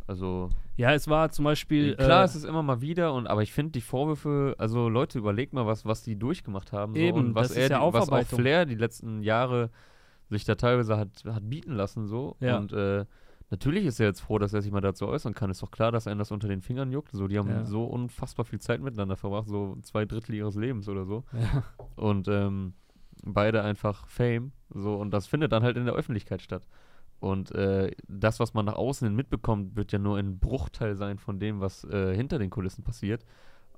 Also, 0.08 0.50
Ja, 0.78 0.94
es 0.94 1.08
war 1.08 1.30
zum 1.32 1.46
Beispiel. 1.46 1.96
klar, 1.96 2.22
äh, 2.24 2.26
es 2.26 2.36
ist 2.36 2.44
immer 2.44 2.63
mal 2.63 2.82
wieder, 2.82 3.13
und 3.13 3.28
aber 3.28 3.44
ich 3.44 3.54
finde 3.54 3.72
die 3.74 3.82
Vorwürfe, 3.82 4.56
also 4.58 4.89
Leute, 4.89 5.17
überlegt 5.20 5.54
mal, 5.54 5.65
was, 5.65 5.86
was 5.86 6.04
die 6.04 6.17
durchgemacht 6.17 6.74
haben. 6.74 6.94
So, 6.96 7.00
Eben, 7.00 7.17
und 7.17 7.36
was 7.36 7.50
das 7.50 7.58
er, 7.58 7.63
ist 7.65 7.70
ja 7.72 7.88
die- 7.88 7.94
was 7.94 8.10
auch. 8.10 8.26
Flair 8.26 8.65
die 8.65 8.76
letzten 8.76 9.22
Jahre 9.22 9.70
sich 10.30 10.44
da 10.44 10.56
teilweise 10.56 10.98
hat, 10.98 11.24
hat 11.26 11.50
bieten 11.50 11.74
lassen, 11.74 12.08
so. 12.08 12.36
Ja. 12.39 12.58
Und 12.58 12.74
äh, 12.74 13.06
natürlich 13.52 13.86
ist 13.86 14.00
er 14.00 14.08
jetzt 14.08 14.22
froh, 14.22 14.38
dass 14.39 14.54
er 14.54 14.62
sich 14.62 14.72
mal 14.72 14.82
dazu 14.82 15.08
äußern 15.08 15.34
kann. 15.34 15.52
Ist 15.52 15.62
doch 15.62 15.72
klar, 15.72 15.91
dass 15.91 16.08
einem 16.08 16.20
das 16.20 16.32
unter 16.32 16.48
den 16.48 16.62
Fingern 16.62 16.91
juckt. 16.91 17.12
So, 17.12 17.28
die 17.28 17.38
haben 17.38 17.50
Ja. 17.50 17.65
so 17.65 17.84
unfassbar 17.86 18.46
viel 18.46 18.60
Zeit 18.60 18.82
miteinander 18.82 19.17
verbracht, 19.17 19.48
so 19.50 19.78
zwei 19.82 20.06
Drittel 20.06 20.36
ihres 20.36 20.56
Lebens 20.56 20.88
oder 20.89 21.06
so. 21.06 21.24
ja. 21.34 21.63
Und 21.96 22.28
ähm, 22.28 22.74
beide 23.24 23.62
einfach 23.63 24.08
Fame. 24.08 24.52
So, 24.74 24.96
und 24.96 25.12
das 25.12 25.28
findet 25.28 25.52
dann 25.52 25.64
halt 25.64 25.78
in 25.78 25.86
der 25.86 25.94
Öffentlichkeit 25.94 26.42
statt. 26.42 26.68
Und 27.20 27.52
äh, 27.52 27.92
das, 28.08 28.40
was 28.40 28.56
man 28.56 28.66
nach 28.66 28.76
außen 28.76 29.08
hin 29.08 29.16
mitbekommt, 29.16 29.76
wird 29.76 29.92
ja 29.92 30.00
nur 30.00 30.18
ein 30.18 30.40
Bruchteil 30.40 30.96
sein 30.96 31.20
von 31.20 31.40
dem, 31.40 31.60
was 31.62 31.84
äh, 31.84 32.16
hinter 32.16 32.40
den 32.40 32.50
Kulissen 32.50 32.84
passiert. 32.84 33.26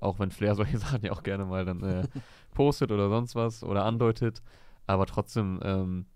Auch 0.00 0.18
wenn 0.18 0.30
Flair 0.30 0.54
solche 0.56 0.78
Sachen 0.78 1.04
ja 1.04 1.12
auch 1.12 1.22
gerne 1.22 1.44
mal 1.44 1.64
dann 1.64 1.82
äh, 1.82 2.08
postet 2.54 2.90
oder 2.90 3.10
sonst 3.10 3.34
was 3.34 3.62
oder 3.62 3.84
andeutet. 3.84 4.42
Aber 4.86 5.04
trotzdem, 5.04 5.60
ähm, 5.62 6.06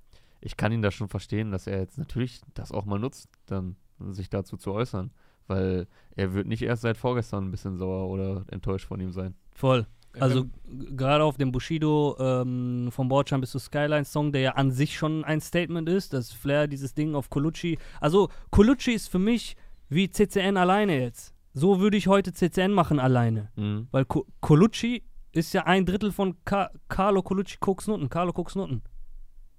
ich 0.40 0.56
kann 0.56 0.72
ihn 0.72 0.82
da 0.82 0.90
schon 0.90 1.08
verstehen, 1.08 1.50
dass 1.50 1.66
er 1.66 1.80
jetzt 1.80 1.98
natürlich 1.98 2.40
das 2.54 2.72
auch 2.72 2.86
mal 2.86 2.98
nutzt, 2.98 3.28
dann 3.46 3.76
sich 3.98 4.30
dazu 4.30 4.56
zu 4.56 4.72
äußern. 4.72 5.10
Weil 5.48 5.86
er 6.14 6.32
wird 6.32 6.46
nicht 6.46 6.62
erst 6.62 6.82
seit 6.82 6.96
vorgestern 6.96 7.44
ein 7.44 7.50
bisschen 7.50 7.76
sauer 7.76 8.08
oder 8.08 8.44
enttäuscht 8.50 8.86
von 8.86 9.00
ihm 9.00 9.12
sein. 9.12 9.34
Voll. 9.52 9.86
Also 10.18 10.40
Ähm, 10.68 10.96
gerade 10.96 11.24
auf 11.24 11.36
dem 11.36 11.52
Bushido 11.52 12.16
ähm, 12.18 12.88
vom 12.90 13.08
Bordstein 13.08 13.40
bis 13.40 13.50
zu 13.50 13.58
Skyline 13.58 14.04
Song, 14.04 14.32
der 14.32 14.40
ja 14.40 14.50
an 14.52 14.70
sich 14.70 14.96
schon 14.96 15.24
ein 15.24 15.40
Statement 15.40 15.88
ist, 15.88 16.12
dass 16.12 16.32
Flair 16.32 16.66
dieses 16.66 16.94
Ding 16.94 17.14
auf 17.14 17.30
Colucci. 17.30 17.78
Also 18.00 18.28
Colucci 18.50 18.92
ist 18.92 19.08
für 19.08 19.18
mich 19.18 19.56
wie 19.88 20.10
CCN 20.10 20.56
alleine 20.56 21.00
jetzt. 21.00 21.34
So 21.54 21.80
würde 21.80 21.96
ich 21.96 22.06
heute 22.08 22.32
CCN 22.32 22.72
machen 22.72 23.00
alleine. 23.00 23.50
Mhm. 23.56 23.88
Weil 23.90 24.04
Co 24.04 24.26
Colucci 24.40 25.02
ist 25.32 25.52
ja 25.54 25.64
ein 25.64 25.86
Drittel 25.86 26.12
von 26.12 26.36
Ca 26.44 26.70
Carlo 26.88 27.22
Colucci 27.22 27.56
Koks 27.58 27.86
Nutten. 27.86 28.08
Carlo 28.08 28.32
Koks 28.32 28.54
Nutten. 28.54 28.82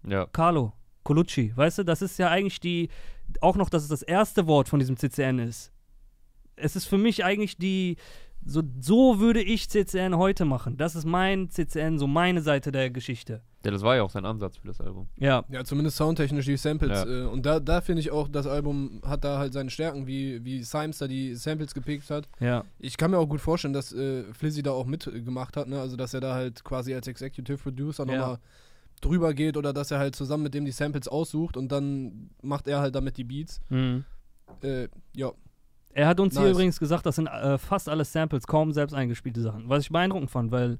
Ja. 0.07 0.25
Carlo 0.27 0.73
Colucci. 1.03 1.51
Weißt 1.55 1.79
du, 1.79 1.83
das 1.83 2.01
ist 2.01 2.17
ja 2.19 2.29
eigentlich 2.29 2.59
die, 2.59 2.89
auch 3.41 3.55
noch, 3.55 3.69
dass 3.69 3.83
es 3.83 3.89
das 3.89 4.01
erste 4.01 4.47
Wort 4.47 4.69
von 4.69 4.79
diesem 4.79 4.97
CCN 4.97 5.39
ist. 5.39 5.71
Es 6.55 6.75
ist 6.75 6.85
für 6.85 6.97
mich 6.97 7.23
eigentlich 7.23 7.57
die, 7.57 7.97
so, 8.45 8.63
so 8.79 9.19
würde 9.19 9.41
ich 9.41 9.69
CCN 9.69 10.15
heute 10.17 10.45
machen. 10.45 10.77
Das 10.77 10.95
ist 10.95 11.05
mein 11.05 11.49
CCN, 11.49 11.99
so 11.99 12.07
meine 12.07 12.41
Seite 12.41 12.71
der 12.71 12.89
Geschichte. 12.89 13.41
ja, 13.65 13.71
das 13.71 13.81
war 13.83 13.95
ja 13.97 14.03
auch 14.03 14.09
sein 14.09 14.25
Ansatz 14.25 14.57
für 14.57 14.67
das 14.67 14.79
Album. 14.81 15.07
Ja, 15.17 15.43
Ja, 15.49 15.63
zumindest 15.63 15.97
soundtechnisch 15.97 16.45
die 16.45 16.57
Samples. 16.57 17.03
Ja. 17.03 17.05
Äh, 17.05 17.25
und 17.25 17.45
da, 17.45 17.59
da 17.59 17.81
finde 17.81 17.99
ich 18.01 18.11
auch, 18.11 18.27
das 18.27 18.47
Album 18.47 19.01
hat 19.05 19.23
da 19.23 19.37
halt 19.37 19.53
seine 19.53 19.69
Stärken, 19.69 20.07
wie, 20.07 20.43
wie 20.45 20.63
Symes 20.63 20.97
da 20.99 21.07
die 21.07 21.35
Samples 21.35 21.73
gepickt 21.73 22.09
hat. 22.09 22.27
ja, 22.39 22.63
Ich 22.79 22.97
kann 22.97 23.11
mir 23.11 23.17
auch 23.17 23.27
gut 23.27 23.41
vorstellen, 23.41 23.73
dass 23.73 23.91
äh, 23.93 24.23
Flizzy 24.33 24.63
da 24.63 24.71
auch 24.71 24.85
mitgemacht 24.85 25.55
hat, 25.57 25.67
ne? 25.67 25.79
Also 25.79 25.95
dass 25.97 26.13
er 26.13 26.21
da 26.21 26.33
halt 26.33 26.63
quasi 26.63 26.93
als 26.93 27.07
Executive 27.07 27.57
Producer 27.57 28.05
Ja. 28.07 28.17
nochmal 28.17 28.39
drüber 29.01 29.33
geht 29.33 29.55
oder 29.57 29.71
dass 29.73 29.91
er 29.91 29.99
halt 29.99 30.15
zusammen 30.15 30.43
mit 30.43 30.53
dem 30.53 30.65
die 30.65 30.71
Samples 30.71 31.07
aussucht 31.07 31.55
und 31.55 31.71
dann 31.71 32.31
macht 32.41 32.67
er 32.67 32.79
halt 32.79 32.95
damit 32.95 33.17
die 33.17 33.23
Beats. 33.23 33.59
mhm. 33.69 34.03
Äh, 34.63 34.87
ja. 35.15 35.31
Er 35.93 36.07
hat 36.07 36.19
uns 36.19 36.33
hier 36.35 36.43
Nice. 36.43 36.51
übrigens 36.51 36.79
gesagt, 36.79 37.05
das 37.05 37.15
sind 37.15 37.27
äh, 37.27 37.57
fast 37.57 37.89
alle 37.89 38.05
Samples, 38.05 38.45
kaum 38.45 38.71
selbst 38.71 38.93
eingespielte 38.93 39.41
Sachen. 39.41 39.67
Was 39.67 39.83
ich 39.83 39.89
beeindruckend 39.89 40.29
fand, 40.29 40.51
weil 40.51 40.79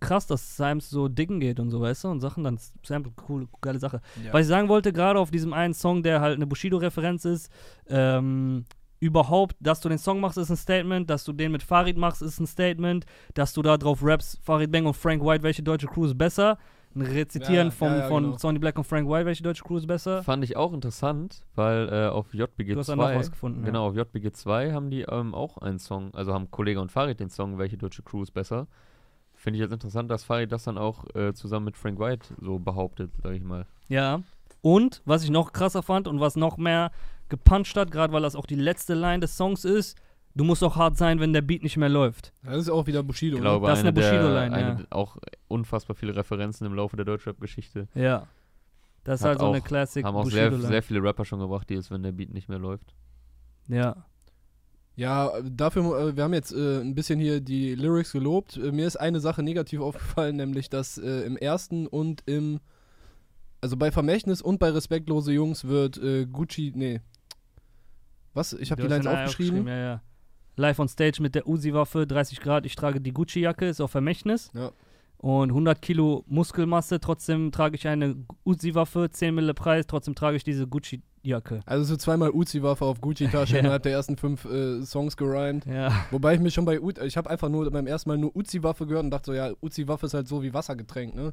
krass, 0.00 0.26
dass 0.26 0.56
Symes 0.56 0.88
so 0.90 1.08
dicken 1.08 1.40
geht 1.40 1.60
und 1.60 1.70
so, 1.70 1.80
weißt 1.80 2.04
du, 2.04 2.08
und 2.08 2.20
Sachen 2.20 2.44
dann 2.44 2.58
Sample, 2.82 3.12
cool, 3.28 3.48
geile 3.60 3.78
Sache. 3.78 4.00
Was 4.32 4.42
ich 4.42 4.46
sagen 4.46 4.68
wollte, 4.68 4.92
gerade 4.92 5.18
auf 5.18 5.30
diesem 5.30 5.52
einen 5.52 5.74
Song, 5.74 6.02
der 6.02 6.20
halt 6.20 6.36
eine 6.36 6.46
Bushido-Referenz 6.46 7.24
ist, 7.24 7.50
ähm, 7.88 8.64
überhaupt, 9.00 9.56
dass 9.60 9.80
du 9.80 9.88
den 9.88 9.98
Song 9.98 10.20
machst, 10.20 10.38
ist 10.38 10.50
ein 10.50 10.56
Statement, 10.56 11.10
dass 11.10 11.24
du 11.24 11.32
den 11.32 11.52
mit 11.52 11.62
Farid 11.62 11.98
machst, 11.98 12.22
ist 12.22 12.40
ein 12.40 12.46
Statement, 12.46 13.04
dass 13.34 13.52
du 13.52 13.60
da 13.60 13.76
drauf 13.76 14.02
rappst, 14.02 14.38
Farid 14.42 14.72
Bang 14.72 14.86
und 14.86 14.94
Frank 14.94 15.22
White, 15.22 15.42
welche 15.42 15.62
deutsche 15.62 15.86
Crew 15.86 16.06
ist 16.06 16.16
besser, 16.16 16.56
ein 16.94 17.02
Rezitieren 17.02 17.68
Ja, 17.68 17.70
vom, 17.70 17.88
ja, 17.88 17.98
ja, 17.98 18.08
von 18.08 18.24
genau. 18.24 18.38
Sonny 18.38 18.58
Black 18.58 18.76
und 18.78 18.84
Frank 18.84 19.08
White, 19.08 19.26
welche 19.26 19.42
deutsche 19.42 19.64
Crew 19.64 19.78
ist 19.78 19.86
besser. 19.86 20.22
Fand 20.22 20.44
ich 20.44 20.56
auch 20.56 20.72
interessant, 20.72 21.44
weil 21.54 21.88
äh, 21.88 22.08
auf 22.08 22.32
JBG 22.32 22.74
Du 22.74 22.80
hast 22.80 22.86
2, 22.86 22.96
da 22.96 23.08
noch 23.10 23.18
was 23.18 23.30
gefunden, 23.30 23.60
ja. 23.60 23.66
genau, 23.66 23.88
auf 23.88 23.96
JBG 23.96 24.32
2 24.32 24.72
haben 24.72 24.90
die 24.90 25.02
ähm, 25.02 25.34
auch 25.34 25.58
einen 25.58 25.78
Song, 25.78 26.14
also 26.14 26.32
haben 26.32 26.50
Kollege 26.50 26.80
und 26.80 26.92
Farid 26.92 27.20
den 27.20 27.30
Song, 27.30 27.58
welche 27.58 27.76
deutsche 27.76 28.02
Crew 28.02 28.22
ist 28.22 28.32
besser. 28.32 28.66
Finde 29.34 29.58
ich 29.58 29.62
jetzt 29.62 29.72
interessant, 29.72 30.10
dass 30.10 30.24
Farid 30.24 30.52
das 30.52 30.64
dann 30.64 30.78
auch 30.78 31.04
äh, 31.14 31.34
zusammen 31.34 31.66
mit 31.66 31.76
Frank 31.76 31.98
White 31.98 32.34
so 32.40 32.58
behauptet, 32.58 33.10
sag 33.22 33.32
ich 33.32 33.42
mal. 33.42 33.66
Ja. 33.88 34.22
Und 34.62 35.02
was 35.04 35.24
ich 35.24 35.30
noch 35.30 35.52
krasser 35.52 35.82
fand 35.82 36.08
und 36.08 36.20
was 36.20 36.36
noch 36.36 36.56
mehr 36.56 36.90
gepuncht 37.28 37.76
hat, 37.76 37.90
gerade 37.90 38.12
weil 38.12 38.22
das 38.22 38.36
auch 38.36 38.46
die 38.46 38.54
letzte 38.54 38.94
Line 38.94 39.20
des 39.20 39.36
Songs 39.36 39.64
ist, 39.64 39.98
du 40.34 40.44
musst 40.44 40.62
auch 40.62 40.76
hart 40.76 40.96
sein, 40.96 41.20
wenn 41.20 41.32
der 41.32 41.42
Beat 41.42 41.62
nicht 41.62 41.76
mehr 41.76 41.88
läuft. 41.88 42.32
Das 42.42 42.58
ist 42.58 42.68
auch 42.68 42.86
wieder 42.86 43.02
Bushido. 43.02 43.36
Ich 43.36 43.42
ne? 43.42 43.48
glaube, 43.48 43.66
Das 43.66 43.78
ist 43.78 43.84
eine 43.86 43.96
eine 43.96 44.00
Bushido-Line, 44.00 44.54
eine, 44.54 44.80
ja. 44.80 44.86
auch 44.90 45.16
unfassbar 45.48 45.96
viele 45.96 46.14
Referenzen 46.16 46.66
im 46.66 46.74
Laufe 46.74 46.96
der 46.96 47.04
Deutschrap-Geschichte. 47.04 47.88
Ja. 47.94 48.26
Das 49.04 49.20
ist 49.20 49.26
halt 49.26 49.38
so 49.38 49.48
eine 49.48 49.58
auch- 49.58 49.64
Classic 49.64 50.04
Haben 50.04 50.16
auch 50.16 50.26
sehr, 50.26 50.52
sehr 50.58 50.82
viele 50.82 51.02
Rapper 51.02 51.24
schon 51.24 51.38
gebracht, 51.40 51.68
die 51.68 51.74
es, 51.74 51.90
wenn 51.90 52.02
der 52.02 52.12
Beat 52.12 52.32
nicht 52.32 52.48
mehr 52.48 52.58
läuft. 52.58 52.94
Ja. 53.68 54.04
Ja, 54.96 55.32
dafür, 55.42 55.98
äh, 55.98 56.16
wir 56.16 56.22
haben 56.22 56.34
jetzt 56.34 56.52
äh, 56.52 56.80
ein 56.80 56.94
bisschen 56.94 57.18
hier 57.18 57.40
die 57.40 57.74
Lyrics 57.74 58.12
gelobt. 58.12 58.56
Äh, 58.56 58.70
mir 58.70 58.86
ist 58.86 58.96
eine 58.96 59.18
Sache 59.20 59.42
negativ 59.42 59.80
aufgefallen, 59.80 60.36
nämlich 60.36 60.70
dass 60.70 60.98
äh, 60.98 61.22
im 61.22 61.36
ersten 61.36 61.86
und 61.86 62.22
im, 62.26 62.60
also 63.60 63.76
bei 63.76 63.90
Vermächtnis 63.90 64.40
und 64.40 64.58
bei 64.58 64.70
Respektlose 64.70 65.32
Jungs 65.32 65.64
wird 65.64 65.98
äh, 65.98 66.26
Gucci, 66.26 66.72
nee. 66.74 67.00
Was? 68.34 68.52
Ich 68.52 68.70
habe 68.70 68.82
die 68.82 68.88
Lines 68.88 69.06
den 69.06 69.14
aufgeschrieben. 69.16 69.66
Ja, 69.66 69.76
ja. 69.76 70.02
Live 70.56 70.78
on 70.78 70.88
Stage 70.88 71.20
mit 71.22 71.34
der 71.34 71.48
Uzi-Waffe, 71.48 72.06
30 72.06 72.40
Grad, 72.40 72.66
ich 72.66 72.76
trage 72.76 73.00
die 73.00 73.12
Gucci-Jacke, 73.12 73.66
ist 73.66 73.80
auf 73.80 73.90
Vermächtnis. 73.90 74.50
Ja. 74.54 74.70
Und 75.18 75.50
100 75.50 75.80
Kilo 75.80 76.22
Muskelmasse, 76.26 77.00
trotzdem 77.00 77.50
trage 77.50 77.76
ich 77.76 77.88
eine 77.88 78.14
Uzi-Waffe, 78.44 79.08
10 79.10 79.34
Mille 79.34 79.54
Preis, 79.54 79.86
trotzdem 79.86 80.14
trage 80.14 80.36
ich 80.36 80.44
diese 80.44 80.66
Gucci-Jacke. 80.66 81.60
Also 81.64 81.84
so 81.84 81.96
zweimal 81.96 82.30
Uzi-Waffe 82.30 82.84
auf 82.84 83.00
Gucci-Tasche 83.00 83.54
Ja. 83.54 83.60
innerhalb 83.60 83.82
der 83.84 83.92
ersten 83.92 84.16
fünf 84.18 84.44
äh, 84.44 84.82
Songs 84.82 85.16
gerimt. 85.16 85.64
Ja. 85.66 85.92
Wobei 86.10 86.34
ich 86.34 86.40
mich 86.40 86.52
schon 86.52 86.66
bei 86.66 86.78
Uzi, 86.80 87.00
ich 87.04 87.16
habe 87.16 87.30
einfach 87.30 87.48
nur 87.48 87.70
beim 87.70 87.86
ersten 87.86 88.10
Mal 88.10 88.18
nur 88.18 88.36
Uzi-Waffe 88.36 88.86
gehört 88.86 89.04
und 89.04 89.10
dachte 89.10 89.26
so, 89.26 89.32
ja, 89.32 89.50
Uzi-Waffe 89.62 90.06
ist 90.06 90.14
halt 90.14 90.28
so 90.28 90.42
wie 90.42 90.52
Wassergetränk, 90.52 91.14
ne? 91.14 91.32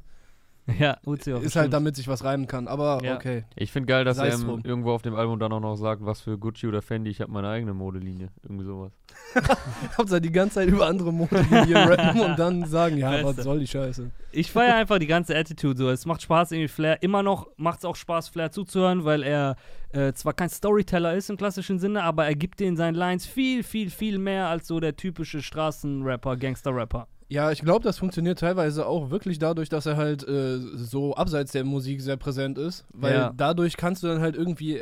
Ja, 0.80 0.98
Uzi-Waffe. 1.06 1.46
ist 1.46 1.56
halt 1.56 1.72
damit 1.74 1.96
sich 1.96 2.08
was 2.08 2.24
reimen 2.24 2.48
kann, 2.48 2.68
aber 2.68 3.00
Ja. 3.04 3.16
okay. 3.16 3.44
Ich 3.56 3.72
finde 3.72 3.88
geil, 3.88 4.04
dass 4.06 4.18
er 4.18 4.32
Sei's 4.32 4.42
im, 4.42 4.48
drum. 4.48 4.62
irgendwo 4.64 4.92
auf 4.92 5.02
dem 5.02 5.16
Album 5.16 5.40
dann 5.40 5.52
auch 5.54 5.60
noch 5.60 5.76
sagt, 5.76 6.04
was 6.06 6.22
für 6.22 6.38
Gucci 6.38 6.68
oder 6.68 6.82
Fendi, 6.82 7.10
ich 7.10 7.22
habe 7.22 7.32
meine 7.32 7.50
eigene 7.50 7.74
Modelinie. 7.74 8.30
Irgendwie 8.44 8.66
sowas. 8.66 8.92
Hauptsache 9.98 10.22
die 10.22 10.32
ganze 10.32 10.56
Zeit 10.56 10.70
über 10.70 10.88
andere 10.88 11.12
Modelinien 11.14 11.78
rappen 11.78 12.22
und 12.22 12.40
dann 12.40 12.66
sagen, 12.66 12.98
ja, 12.98 13.12
was 13.24 13.36
Beste. 13.36 13.44
soll 13.44 13.60
die 13.60 13.68
Scheiße. 13.68 14.10
Ich 14.32 14.52
feiere 14.52 14.76
einfach 14.76 15.00
die 15.00 15.08
ganze 15.08 15.36
Attitude 15.38 15.78
so. 15.78 15.90
Es 15.90 16.06
macht 16.06 16.22
Spaß, 16.22 16.52
irgendwie 16.54 16.68
Flair. 16.70 17.02
Immer 17.04 17.22
noch 17.24 17.48
macht 17.58 17.80
es 17.80 17.86
auch 17.86 17.96
Spaß, 17.96 18.30
Flair 18.30 18.52
zuzuhören, 18.52 19.04
weil 19.04 19.24
er 19.24 19.56
äh, 19.92 20.14
zwar 20.14 20.34
kein 20.34 20.50
Storyteller 20.50 21.16
ist 21.16 21.30
im 21.30 21.38
klassischen 21.38 21.80
Sinne, 21.80 22.04
aber 22.04 22.26
er 22.26 22.36
gibt 22.36 22.60
dir 22.62 22.68
in 22.68 22.78
seinen 22.78 22.96
Lines 22.96 23.26
viel, 23.26 23.64
viel, 23.64 23.90
viel 23.90 24.18
mehr 24.20 24.48
als 24.48 24.68
so 24.68 24.80
der 24.80 24.96
typische 24.96 25.42
Straßenrapper, 25.42 26.38
Gangster-Rapper. 26.38 27.08
Ja, 27.32 27.50
ich 27.52 27.62
glaube, 27.62 27.84
das 27.84 27.98
funktioniert 27.98 28.40
teilweise 28.40 28.86
auch 28.86 29.10
wirklich 29.10 29.40
dadurch, 29.40 29.70
dass 29.70 29.86
er 29.86 29.96
halt 29.96 30.28
äh, 30.28 30.60
so 30.60 31.16
abseits 31.16 31.54
der 31.54 31.64
Musik 31.64 32.02
sehr 32.02 32.18
präsent 32.18 32.58
ist, 32.58 32.84
weil 32.94 33.14
Ja. 33.14 33.34
dadurch 33.36 33.78
kannst 33.78 34.04
du 34.04 34.08
dann 34.08 34.20
halt 34.20 34.36
irgendwie 34.36 34.82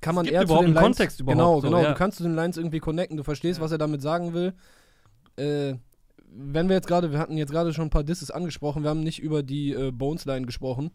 kann 0.00 0.14
man 0.16 0.24
gibt 0.24 0.34
eher 0.34 0.40
zu 0.40 0.46
überhaupt 0.46 0.62
den 0.64 0.66
einen 0.66 0.74
Lines, 0.74 0.96
Kontext 0.98 1.20
überhaupt 1.20 1.38
Genau, 1.38 1.60
so, 1.60 1.66
genau, 1.68 1.82
ja. 1.82 1.88
du 1.90 1.94
kannst 1.94 2.16
zu 2.18 2.24
den 2.24 2.34
Lines 2.34 2.56
irgendwie 2.56 2.80
connecten, 2.80 3.16
du 3.16 3.22
verstehst, 3.22 3.58
Ja. 3.58 3.64
was 3.64 3.70
er 3.72 3.78
damit 3.78 4.02
sagen 4.02 4.34
will. 4.34 4.52
Äh, 5.36 5.74
wenn 6.28 6.68
wir 6.68 6.74
jetzt 6.76 6.86
gerade, 6.88 7.12
wir 7.12 7.18
hatten 7.20 7.36
jetzt 7.36 7.52
gerade 7.52 7.72
schon 7.72 7.84
ein 7.86 7.90
paar 7.90 8.04
Disses 8.04 8.30
angesprochen, 8.30 8.82
wir 8.82 8.90
haben 8.90 9.00
nicht 9.04 9.20
über 9.22 9.42
die 9.44 9.72
äh, 9.72 9.90
Bones 9.92 10.24
Line 10.24 10.44
gesprochen. 10.44 10.90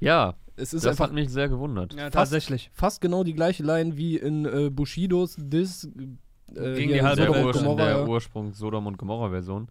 Ja, 0.00 0.34
Es 0.56 0.74
ist 0.74 0.84
das 0.84 0.90
einfach 0.92 1.04
hat 1.06 1.12
mich 1.14 1.30
sehr 1.30 1.48
gewundert. 1.48 1.94
Ja, 1.94 2.04
Fast- 2.04 2.14
tatsächlich. 2.14 2.68
fast 2.74 3.00
genau 3.00 3.22
die 3.24 3.32
gleiche 3.34 3.62
Line 3.62 3.96
wie 3.96 4.16
in 4.16 4.44
äh, 4.44 4.70
Bushidos 4.70 5.36
Diss 5.38 5.84
äh, 5.84 5.90
Gegen 6.74 6.88
hier 6.88 6.94
die 6.94 7.02
halbe 7.02 7.22
der, 7.22 7.26
Sodom 7.26 7.38
und 7.38 7.44
Welt. 7.44 7.54
Ursprung, 7.54 7.76
der. 7.76 8.08
Ursprung 8.08 8.52
Sodom 8.54 8.86
und 8.88 8.98
Gomorra-Version. 8.98 9.68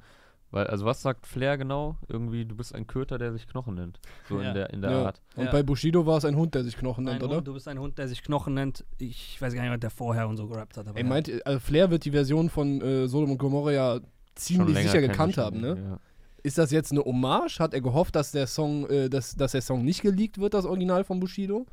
Weil, 0.55 0.67
also 0.67 0.85
was 0.85 1.01
sagt 1.01 1.27
Flair 1.27 1.57
genau? 1.57 1.97
Irgendwie, 2.07 2.45
du 2.45 2.55
bist 2.55 2.73
ein 2.73 2.87
Köter, 2.87 3.17
der 3.17 3.33
sich 3.33 3.45
Knochen 3.45 3.75
nennt. 3.75 3.99
So 4.29 4.39
Ja. 4.39 4.47
in 4.47 4.53
der, 4.55 4.69
in 4.69 4.81
der 4.81 4.91
Ja. 4.91 5.05
Art. 5.07 5.21
Und 5.35 5.45
Ja. 5.47 5.51
bei 5.51 5.63
Bushido 5.63 6.05
war 6.05 6.17
es 6.17 6.23
ein 6.23 6.37
Hund, 6.37 6.55
der 6.55 6.63
sich 6.63 6.77
Knochen 6.77 7.05
Ein 7.05 7.15
nennt, 7.15 7.23
oder? 7.23 7.35
Hund, 7.35 7.47
du 7.47 7.53
bist 7.53 7.67
ein 7.67 7.77
Hund, 7.77 7.97
der 7.97 8.07
sich 8.07 8.23
Knochen 8.23 8.53
nennt. 8.53 8.85
Ich 8.97 9.41
weiß 9.41 9.53
gar 9.53 9.61
nicht, 9.63 9.71
was 9.73 9.81
der 9.81 9.89
vorher 9.89 10.29
und 10.29 10.37
so 10.37 10.47
gerappt 10.47 10.77
hat. 10.77 10.87
Aber 10.87 10.97
Ey, 10.97 11.03
meint, 11.03 11.29
also 11.45 11.59
Flair 11.59 11.91
wird 11.91 12.05
die 12.05 12.11
Version 12.11 12.49
von 12.49 12.79
äh, 12.81 13.05
Sodom 13.09 13.31
und 13.31 13.37
Gomorra 13.37 13.73
ja 13.73 13.99
ziemlich 14.35 14.77
sicher 14.77 15.01
gekannt 15.01 15.37
haben, 15.37 15.59
ne? 15.59 15.77
Ja. 15.89 15.99
Ist 16.41 16.57
das 16.57 16.71
jetzt 16.71 16.93
eine 16.93 17.01
Hommage? 17.03 17.59
Hat 17.59 17.73
er 17.73 17.81
gehofft, 17.81 18.15
dass 18.15 18.31
der 18.31 18.47
Song, 18.47 18.87
äh, 18.89 19.09
dass, 19.09 19.35
dass 19.35 19.51
der 19.51 19.61
Song 19.61 19.83
nicht 19.83 20.03
geleakt 20.03 20.37
wird, 20.39 20.53
das 20.53 20.63
Original 20.65 21.03
von 21.03 21.19
Bushido? 21.19 21.65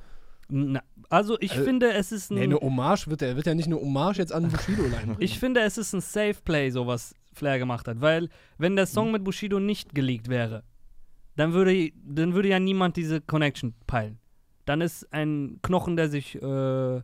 Na, 0.55 0.83
also 1.09 1.39
ich 1.41 1.53
Also- 1.53 1.65
finde, 1.65 1.93
es 1.95 2.13
ist 2.13 2.31
ein. 2.31 2.35
Nee, 2.35 2.43
eine 2.43 2.57
Hommage 2.57 3.07
wird 3.09 3.23
er, 3.23 3.37
wird 3.37 3.47
ja 3.47 3.55
nicht 3.55 3.67
eine 3.69 3.77
Hommage 3.81 4.19
jetzt 4.19 4.33
an 4.35 4.49
Bushido 4.51 4.83
line 4.83 5.17
Ich 5.19 5.39
finde, 5.39 5.61
es 5.63 5.79
ist 5.79 5.95
ein 5.95 6.03
Safe 6.03 6.37
Play, 6.45 6.69
so 6.71 6.87
was 6.87 7.15
Flair 7.33 7.59
gemacht 7.59 7.89
hat. 7.89 8.03
Weil, 8.03 8.29
wenn 8.59 8.77
der 8.77 8.85
Mhm. 8.85 8.91
Song 8.91 9.13
mit 9.13 9.25
Bushido 9.25 9.59
nicht 9.61 9.95
geleakt 9.95 10.29
wäre, 10.29 10.63
dann 11.37 11.55
würde, 11.55 11.91
dann 12.05 12.35
würde 12.35 12.49
ja 12.49 12.59
niemand 12.59 12.97
diese 12.99 13.23
Connection 13.23 13.73
peilen. 13.87 14.19
Dann 14.67 14.83
ist 14.83 15.11
ein 15.13 15.59
Knochen, 15.63 15.97
der 15.97 16.09
sich, 16.11 16.35
äh, 16.37 17.01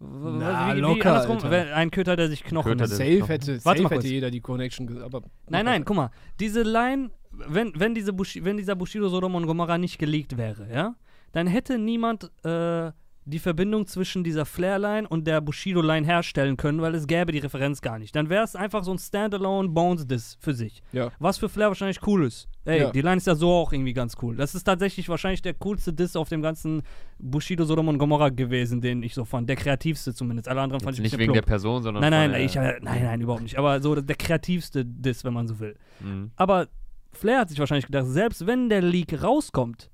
Na, 0.00 0.74
wie, 0.74 0.80
locker, 0.80 1.50
wenn- 1.50 1.68
ein 1.68 1.90
Köter, 1.90 2.16
der 2.16 2.28
sich 2.28 2.44
Knochen 2.44 2.72
Köter, 2.72 2.86
Safe 2.86 3.16
Knochen. 3.18 3.26
hätte, 3.28 3.64
Warte 3.64 3.82
safe 3.82 3.82
mal 3.82 3.98
hätte 3.98 4.08
jeder 4.08 4.30
die 4.30 4.40
Connection, 4.40 5.02
aber 5.02 5.22
Nein, 5.48 5.64
nein, 5.66 5.84
guck 5.84 5.96
mal. 5.96 6.10
Diese 6.40 6.62
Line, 6.62 7.10
wenn, 7.32 7.72
wenn, 7.78 7.94
diese 7.94 8.12
Bushi, 8.12 8.44
wenn 8.44 8.56
dieser 8.56 8.76
Bushido 8.76 9.08
Sodom 9.08 9.34
und 9.34 9.46
Gomorra 9.46 9.76
nicht 9.76 9.98
geleakt 9.98 10.38
wäre, 10.38 10.68
ja, 10.72 10.94
dann 11.32 11.46
hätte 11.46 11.78
niemand 11.78 12.30
äh, 12.44 12.92
die 13.24 13.38
Verbindung 13.38 13.86
zwischen 13.86 14.24
dieser 14.24 14.46
Flair-Line 14.46 15.06
und 15.06 15.26
der 15.26 15.42
Bushido-Line 15.42 16.06
herstellen 16.06 16.56
können, 16.56 16.80
weil 16.80 16.94
es 16.94 17.06
gäbe 17.06 17.30
die 17.30 17.40
Referenz 17.40 17.82
gar 17.82 17.98
nicht. 17.98 18.16
Dann 18.16 18.30
wäre 18.30 18.42
es 18.42 18.56
einfach 18.56 18.82
so 18.84 18.90
ein 18.90 18.98
Standalone 18.98 19.68
Bones-Diss 19.68 20.38
für 20.40 20.54
sich. 20.54 20.82
Ja. 20.92 21.10
Was 21.18 21.36
für 21.36 21.50
Flair 21.50 21.68
wahrscheinlich 21.68 21.98
cool 22.06 22.24
ist. 22.24 22.48
Ey, 22.64 22.80
Ja. 22.80 22.90
die 22.90 23.02
Line 23.02 23.18
ist 23.18 23.26
ja 23.26 23.34
so 23.34 23.50
auch 23.52 23.70
irgendwie 23.74 23.92
ganz 23.92 24.14
cool. 24.22 24.34
Das 24.36 24.54
ist 24.54 24.64
tatsächlich 24.64 25.10
wahrscheinlich 25.10 25.42
der 25.42 25.52
coolste 25.52 25.92
Diss 25.92 26.16
auf 26.16 26.30
dem 26.30 26.40
ganzen 26.40 26.82
Bushido 27.18 27.66
Sodom 27.66 27.88
und 27.88 27.98
Gomorra 27.98 28.30
gewesen, 28.30 28.80
den 28.80 29.02
ich 29.02 29.12
so 29.12 29.26
fand. 29.26 29.46
Der 29.46 29.56
kreativste 29.56 30.14
zumindest. 30.14 30.48
Alle 30.48 30.62
anderen 30.62 30.80
fand 30.82 30.96
Jetzt 30.96 31.06
ich 31.06 31.12
ein 31.12 31.18
nicht 31.18 31.22
wegen 31.22 31.34
der 31.34 31.42
plump. 31.42 31.48
Person, 31.50 31.82
sondern 31.82 32.00
Nein, 32.00 32.10
nein, 32.12 32.30
der, 32.30 32.40
ich, 32.44 32.56
äh, 32.56 32.78
nein, 32.80 33.04
nein, 33.04 33.20
überhaupt 33.20 33.42
nicht. 33.42 33.58
Aber 33.58 33.82
so 33.82 33.94
der 33.94 34.16
kreativste 34.16 34.86
Diss, 34.86 35.22
wenn 35.24 35.34
man 35.34 35.46
so 35.46 35.60
will. 35.60 35.76
Mhm. 36.00 36.30
Aber 36.36 36.68
Flair 37.12 37.40
hat 37.40 37.50
sich 37.50 37.58
wahrscheinlich 37.58 37.84
gedacht, 37.86 38.06
selbst 38.06 38.46
wenn 38.46 38.70
der 38.70 38.80
Leak 38.80 39.22
rauskommt, 39.22 39.90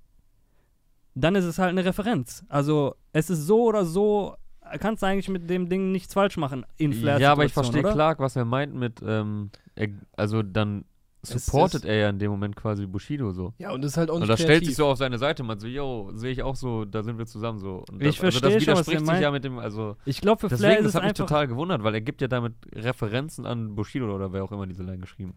dann 1.15 1.35
ist 1.35 1.45
es 1.45 1.59
halt 1.59 1.71
eine 1.71 1.85
Referenz. 1.85 2.45
Also 2.49 2.97
es 3.13 3.31
ist 3.31 3.47
so 3.47 3.63
oder 3.65 3.85
so, 3.85 4.35
kannst 4.81 5.03
du 5.03 5.07
eigentlich 5.07 5.29
mit 5.29 5.49
dem 5.49 5.69
Ding 5.69 5.93
nichts 5.93 6.15
falsch 6.15 6.37
machen 6.37 6.65
in 6.77 6.93
Flair. 6.93 7.19
Ja, 7.21 7.33
aber 7.33 7.45
ich 7.45 7.53
verstehe 7.53 7.81
oder? 7.81 7.93
Clark, 7.93 8.19
was 8.19 8.37
er 8.37 8.45
meint 8.45 8.75
mit, 8.75 9.01
ähm, 9.07 9.51
er, 9.77 9.89
also 10.17 10.43
dann 10.43 10.85
supportet 11.23 11.85
ist- 11.85 11.89
er 11.89 11.97
ja 11.97 12.09
in 12.11 12.19
dem 12.19 12.31
Moment 12.31 12.55
quasi 12.57 12.85
Bushido 12.87 13.31
so. 13.33 13.55
Ja, 13.59 13.71
und 13.73 13.83
das 13.83 13.93
ist 13.93 13.97
halt 13.97 14.11
auch 14.11 14.15
Und 14.17 14.21
nicht 14.23 14.31
das 14.33 14.43
stellt 14.43 14.65
sich 14.67 14.75
so 14.77 14.87
auf 14.87 14.99
seine 14.99 15.17
Seite, 15.19 15.43
man 15.43 15.59
so, 15.59 15.67
yo, 15.67 16.11
sehe 16.15 16.31
ich 16.33 16.43
auch 16.43 16.55
so, 16.57 16.85
da 16.85 17.03
sind 17.03 17.17
wir 17.17 17.25
zusammen 17.27 17.59
so. 17.59 17.85
Und 17.91 18.03
Ich 18.03 18.17
das, 18.17 18.25
also 18.25 18.41
verstehe 18.41 18.55
das 18.57 18.65
schon, 18.65 18.73
was 18.75 18.81
er 18.81 18.93
widerspricht 18.93 18.99
sich 19.01 19.07
meint. 19.07 19.23
ja 19.23 19.31
mit 19.31 19.45
dem, 19.45 19.59
also 19.59 19.97
Ich 20.05 20.21
glaube, 20.21 20.41
für 20.41 20.49
Flair 20.55 20.71
deswegen, 20.73 20.87
ist 20.87 20.95
das 20.95 20.95
hat 20.97 21.03
mich 21.05 21.11
einfach. 21.19 21.27
total 21.27 21.47
gewundert, 21.49 21.83
weil 21.83 21.95
er 21.95 22.01
gibt 22.03 22.21
ja 22.21 22.29
damit 22.29 22.55
Referenzen 22.75 23.47
an 23.47 23.75
Bushido 23.75 24.15
oder 24.15 24.33
wer 24.33 24.45
auch 24.45 24.53
immer 24.53 24.67
diese 24.67 24.83
Line 24.83 24.99
geschrieben. 24.99 25.35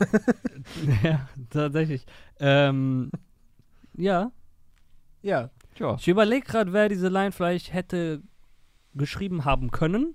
ja, 1.04 1.28
tatsächlich. 1.50 2.04
Ähm, 2.38 3.10
ja, 3.96 4.32
Ja. 5.22 5.50
Tja, 5.74 5.96
ich 5.98 6.08
überlege 6.08 6.46
gerade, 6.46 6.72
wer 6.72 6.88
diese 6.88 7.08
Line 7.08 7.32
vielleicht 7.32 7.72
hätte 7.72 8.22
geschrieben 8.94 9.44
haben 9.44 9.70
können. 9.70 10.14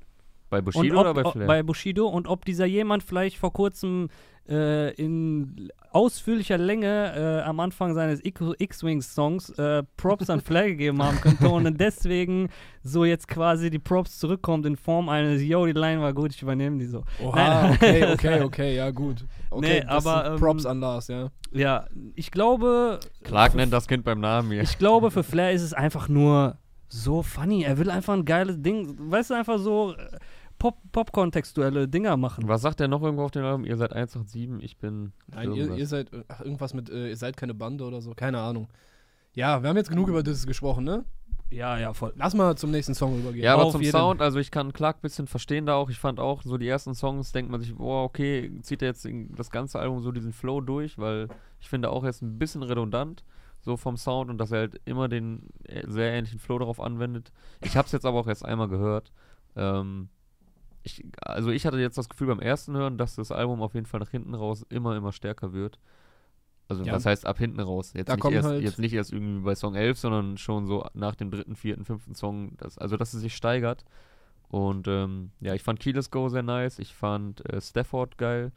Bei 0.56 0.62
Bushido 0.62 0.96
ob, 0.96 1.02
oder 1.02 1.14
bei 1.14 1.32
Flair? 1.32 1.48
bei 1.48 1.64
Bushido 1.64 2.08
und 2.08 2.28
ob 2.28 2.46
dieser 2.46 2.66
jemand 2.66 3.04
vielleicht 3.04 3.38
vor 3.38 3.52
kurzem 3.52 4.08
äh, 4.48 4.94
in 4.94 5.70
ausführlicher 5.92 6.58
Länge 6.58 7.42
äh, 7.42 7.42
am 7.48 7.60
Anfang 7.60 7.94
seines 7.94 8.20
X-Wings-Songs 8.24 9.50
äh, 9.58 9.84
Props 9.98 10.30
an 10.30 10.42
Flair 10.42 10.66
gegeben 10.72 11.02
haben 11.02 11.20
könnte 11.20 11.50
und 11.50 11.80
deswegen 11.80 12.50
so 12.84 13.06
jetzt 13.06 13.28
quasi 13.28 13.70
die 13.70 13.80
Props 13.80 14.20
zurückkommt 14.20 14.66
in 14.66 14.76
Form 14.76 15.10
eines 15.10 15.42
Yo, 15.42 15.66
die 15.66 15.72
Line 15.72 16.02
war 16.02 16.14
gut, 16.14 16.32
ich 16.32 16.42
übernehme 16.42 16.78
die 16.78 16.86
so. 16.86 17.04
Oha, 17.24 17.36
Nein. 17.36 17.74
okay, 17.74 18.06
okay, 18.14 18.42
okay, 18.42 18.76
ja 18.76 18.92
gut. 18.92 19.26
Okay, 19.50 19.68
Nee, 19.68 19.82
das 19.82 20.06
aber, 20.06 20.24
sind 20.26 20.34
ähm, 20.34 20.40
Props 20.40 20.66
an 20.66 20.80
Lars, 20.80 21.08
ja. 21.08 21.30
Ja, 21.52 21.86
ich 22.16 22.30
glaube, 22.30 23.00
Clark 23.24 23.56
nennt 23.56 23.74
das 23.74 23.88
Kind 23.88 24.04
beim 24.04 24.20
Namen 24.20 24.52
hier. 24.52 24.62
ich 24.62 24.78
glaube 24.78 25.10
für 25.10 25.24
Flair 25.24 25.54
ist 25.54 25.64
es 25.64 25.74
einfach 25.74 26.10
nur 26.10 26.58
so 26.88 27.24
funny. 27.24 27.64
Er 27.64 27.78
will 27.78 27.90
einfach 27.90 28.14
ein 28.14 28.26
geiles 28.26 28.62
Ding, 28.62 28.96
weißt 29.00 29.32
du, 29.32 29.34
einfach 29.34 29.58
so 29.58 29.94
äh, 29.94 30.18
Pop 30.58 30.78
Popcorn-textuelle 30.92 31.88
Dinger 31.88 32.18
machen. 32.18 32.48
Was 32.48 32.62
sagt 32.62 32.80
er 32.82 32.88
noch 32.88 33.02
irgendwo 33.04 33.24
auf 33.24 33.32
dem 33.32 33.44
Album? 33.44 33.66
Ihr 33.66 33.78
seid 33.78 33.94
187, 33.94 34.64
ich 34.64 34.78
bin. 34.78 35.12
Nein, 35.28 35.52
ihr, 35.52 35.58
irgendwas. 35.58 35.80
ihr 35.80 35.88
seid 35.88 36.12
ach, 36.28 36.42
irgendwas 36.42 36.74
mit, 36.74 36.90
äh, 36.90 37.10
ihr 37.10 37.18
seid 37.18 37.38
keine 37.38 37.54
Bande 37.54 37.84
oder 37.84 38.02
so, 38.02 38.14
keine 38.14 38.40
Ahnung. 38.40 38.68
Ja, 39.34 39.62
wir 39.62 39.70
haben 39.70 39.78
jetzt 39.78 39.90
genug 39.90 40.08
über 40.08 40.24
das 40.24 40.48
gesprochen, 40.48 40.86
ne? 40.86 41.04
Ja, 41.52 41.78
ja, 41.78 41.94
voll. 41.94 42.14
Lass 42.16 42.34
mal 42.34 42.58
zum 42.58 42.72
nächsten 42.72 42.96
Song 42.96 43.16
rübergehen. 43.16 43.44
Ja, 43.44 43.54
aber 43.54 43.66
Auf 43.66 43.74
zum 43.74 43.82
jeden- 43.82 43.92
Sound, 43.92 44.22
also 44.22 44.40
ich 44.40 44.50
kann 44.50 44.74
Clark 44.74 44.98
ein 44.98 45.02
bisschen 45.02 45.28
verstehen 45.28 45.66
da 45.68 45.76
auch. 45.76 45.90
Ich 45.90 46.00
fand 46.00 46.20
auch 46.20 46.42
so 46.42 46.58
die 46.58 46.68
ersten 46.68 46.96
Songs, 46.96 47.32
denkt 47.34 47.52
man 47.52 47.62
sich, 47.62 47.76
boah, 47.76 48.04
okay, 48.04 48.52
zieht 48.62 48.82
er 48.82 48.88
jetzt 48.88 49.06
in- 49.06 49.36
das 49.36 49.52
ganze 49.52 49.78
Album 49.80 50.02
so 50.02 50.12
diesen 50.12 50.34
Flow 50.34 50.60
durch, 50.62 50.98
weil 50.98 51.28
ich 51.60 51.70
finde 51.70 51.92
auch 51.92 52.04
jetzt 52.04 52.22
ein 52.24 52.40
bisschen 52.40 52.64
redundant, 52.64 53.24
so 53.62 53.78
vom 53.78 53.96
Sound 53.98 54.32
und 54.32 54.38
dass 54.40 54.52
er 54.52 54.60
halt 54.60 54.82
immer 54.86 55.08
den 55.08 55.50
äh, 55.66 55.84
sehr 55.88 56.14
ähnlichen 56.14 56.40
Flow 56.40 56.58
darauf 56.58 56.80
anwendet. 56.80 57.32
Ich 57.62 57.78
habe 57.78 57.86
es 57.86 57.92
jetzt 57.92 58.06
aber 58.06 58.20
auch 58.20 58.28
erst 58.28 58.44
einmal 58.46 58.68
gehört. 58.68 59.12
Ähm, 59.56 60.10
ich, 60.86 61.04
also 61.22 61.50
ich 61.50 61.66
hatte 61.66 61.78
jetzt 61.80 61.98
das 61.98 62.08
Gefühl 62.10 62.28
beim 62.28 62.40
ersten 62.40 62.76
Hören, 62.78 62.98
dass 62.98 63.16
das 63.16 63.32
Album 63.32 63.62
auf 63.62 63.74
jeden 63.74 63.86
Fall 63.86 64.00
nach 64.00 64.10
hinten 64.12 64.34
raus 64.36 64.66
immer, 64.70 64.96
immer 64.96 65.12
stärker 65.12 65.52
wird. 65.52 65.80
Also 66.68 66.84
Ja. 66.84 66.94
was 66.94 67.06
heißt 67.06 67.26
ab 67.28 67.38
hinten 67.38 67.60
raus? 67.60 67.92
Jetzt, 67.94 68.10
Da 68.10 68.16
nicht 68.16 68.26
erst, 68.26 68.48
halt- 68.48 68.64
jetzt 68.64 68.80
nicht 68.80 68.94
erst 68.94 69.12
irgendwie 69.14 69.44
bei 69.44 69.56
Song 69.56 69.76
11, 69.76 70.00
sondern 70.00 70.38
schon 70.38 70.66
so 70.68 70.86
nach 70.94 71.16
dem 71.16 71.30
dritten, 71.32 71.56
vierten, 71.56 71.86
fünften 71.86 72.16
Song. 72.16 72.56
Das, 72.58 72.78
also 72.78 72.98
dass 72.98 73.14
es 73.14 73.22
sich 73.22 73.36
steigert. 73.36 73.84
Und 74.48 74.88
ähm, 74.88 75.32
ja, 75.42 75.54
ich 75.54 75.64
fand 75.64 75.80
Keyless 75.80 76.10
Go 76.12 76.30
sehr 76.30 76.44
nice. 76.44 76.80
Ich 76.80 76.94
fand 76.96 77.48
äh, 77.52 77.60
Stafford 77.62 78.18
geil. 78.18 78.52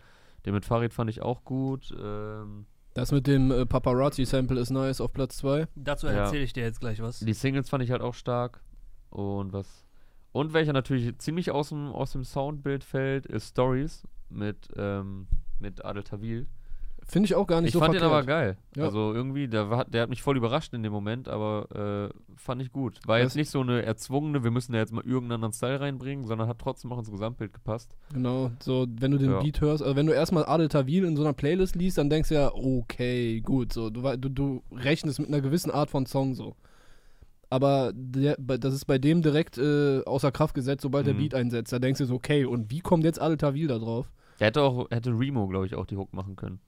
Den 0.46 0.54
mit 0.54 0.64
Farid 0.64 0.94
fand 0.94 1.10
ich 1.10 1.20
auch 1.22 1.44
gut. 1.44 1.94
Ähm, 2.00 2.66
Das 2.94 3.10
mit 3.12 3.26
dem 3.26 3.50
äh, 3.50 3.66
Paparazzi-Sample 3.66 4.58
ist 4.60 4.70
nice 4.70 5.00
auf 5.00 5.12
Platz 5.12 5.38
2. 5.38 5.66
Dazu 5.74 6.06
Ja. 6.06 6.12
erzähle 6.12 6.44
ich 6.44 6.52
dir 6.52 6.62
jetzt 6.62 6.80
gleich 6.80 7.00
was. 7.02 7.20
die 7.20 7.32
Singles 7.34 7.68
fand 7.68 7.82
ich 7.84 7.90
halt 7.90 8.02
auch 8.02 8.14
stark. 8.14 8.62
Und 9.10 9.52
was. 9.52 9.86
Und 10.32 10.52
welcher 10.52 10.72
natürlich 10.72 11.16
ziemlich 11.18 11.50
aus 11.50 11.70
dem, 11.70 11.88
aus 11.92 12.12
dem 12.12 12.24
Soundbild 12.24 12.84
fällt, 12.84 13.26
ist 13.26 13.48
Stories 13.48 14.06
mit, 14.28 14.68
ähm, 14.76 15.26
mit 15.58 15.84
Adel 15.84 16.02
Tawil. 16.04 16.46
Finde 17.10 17.24
ich 17.24 17.34
auch 17.34 17.46
gar 17.46 17.62
nicht 17.62 17.68
Ich 17.68 17.72
so 17.72 17.78
fand 17.78 17.94
den 17.94 18.00
verkehrt. 18.00 18.18
aber 18.18 18.26
geil. 18.26 18.58
Ja. 18.76 18.84
Also 18.84 19.14
irgendwie, 19.14 19.48
der, 19.48 19.70
war, 19.70 19.86
der 19.86 20.02
hat 20.02 20.10
mich 20.10 20.20
voll 20.20 20.36
überrascht 20.36 20.74
in 20.74 20.82
dem 20.82 20.92
Moment, 20.92 21.26
aber 21.26 22.10
äh, 22.12 22.36
fand 22.36 22.60
ich 22.60 22.70
gut. 22.70 23.00
War 23.06 23.16
Das- 23.16 23.28
jetzt 23.28 23.36
nicht 23.36 23.48
so 23.50 23.62
eine 23.62 23.82
erzwungene, 23.82 24.44
wir 24.44 24.50
müssen 24.50 24.72
da 24.72 24.78
jetzt 24.78 24.92
mal 24.92 25.02
irgendeinen 25.04 25.36
anderen 25.42 25.54
Style 25.54 25.80
reinbringen, 25.80 26.26
sondern 26.26 26.48
hat 26.48 26.58
trotzdem 26.58 26.92
auch 26.92 26.98
ins 26.98 27.10
Gesamtbild 27.10 27.54
gepasst. 27.54 27.96
Genau, 28.12 28.50
so 28.60 28.86
wenn 29.00 29.12
du 29.12 29.16
den 29.16 29.30
Ja. 29.30 29.40
Beat 29.40 29.62
hörst, 29.62 29.82
also 29.82 29.96
wenn 29.96 30.04
du 30.06 30.12
erstmal 30.12 30.44
Adel 30.44 30.68
Tawil 30.68 31.04
in 31.06 31.16
so 31.16 31.22
einer 31.22 31.32
Playlist 31.32 31.76
liest, 31.76 31.96
dann 31.96 32.10
denkst 32.10 32.28
du 32.28 32.34
ja, 32.34 32.52
okay, 32.52 33.40
gut, 33.40 33.72
so 33.72 33.88
du, 33.88 34.02
du, 34.18 34.28
du 34.28 34.62
rechnest 34.70 35.18
mit 35.18 35.28
einer 35.28 35.40
gewissen 35.40 35.70
Art 35.70 35.88
von 35.88 36.04
Song 36.04 36.34
so. 36.34 36.56
Aber 37.50 37.92
der, 37.94 38.36
bei- 38.38 38.58
das 38.58 38.74
ist 38.74 38.84
bei 38.84 38.98
dem 38.98 39.22
direkt 39.22 39.56
äh, 39.58 40.02
außer 40.04 40.30
Kraft 40.32 40.54
gesetzt, 40.54 40.82
sobald 40.82 41.06
der 41.06 41.14
Mhm. 41.14 41.18
Beat 41.18 41.34
einsetzt. 41.34 41.72
Da 41.72 41.78
denkst 41.78 41.98
du 41.98 42.04
so, 42.04 42.14
okay, 42.14 42.44
und 42.44 42.70
wie 42.70 42.80
kommt 42.80 43.04
jetzt 43.04 43.20
Adel 43.20 43.36
Tawil 43.38 43.68
da 43.68 43.78
drauf? 43.78 44.10
Der 44.38 44.48
hätte 44.48 44.62
auch, 44.62 44.90
hätte 44.90 45.10
Remo, 45.18 45.48
glaube 45.48 45.66
ich, 45.66 45.74
auch 45.74 45.86
die 45.86 45.96
Hook 45.96 46.12
machen 46.12 46.36
können. 46.36 46.60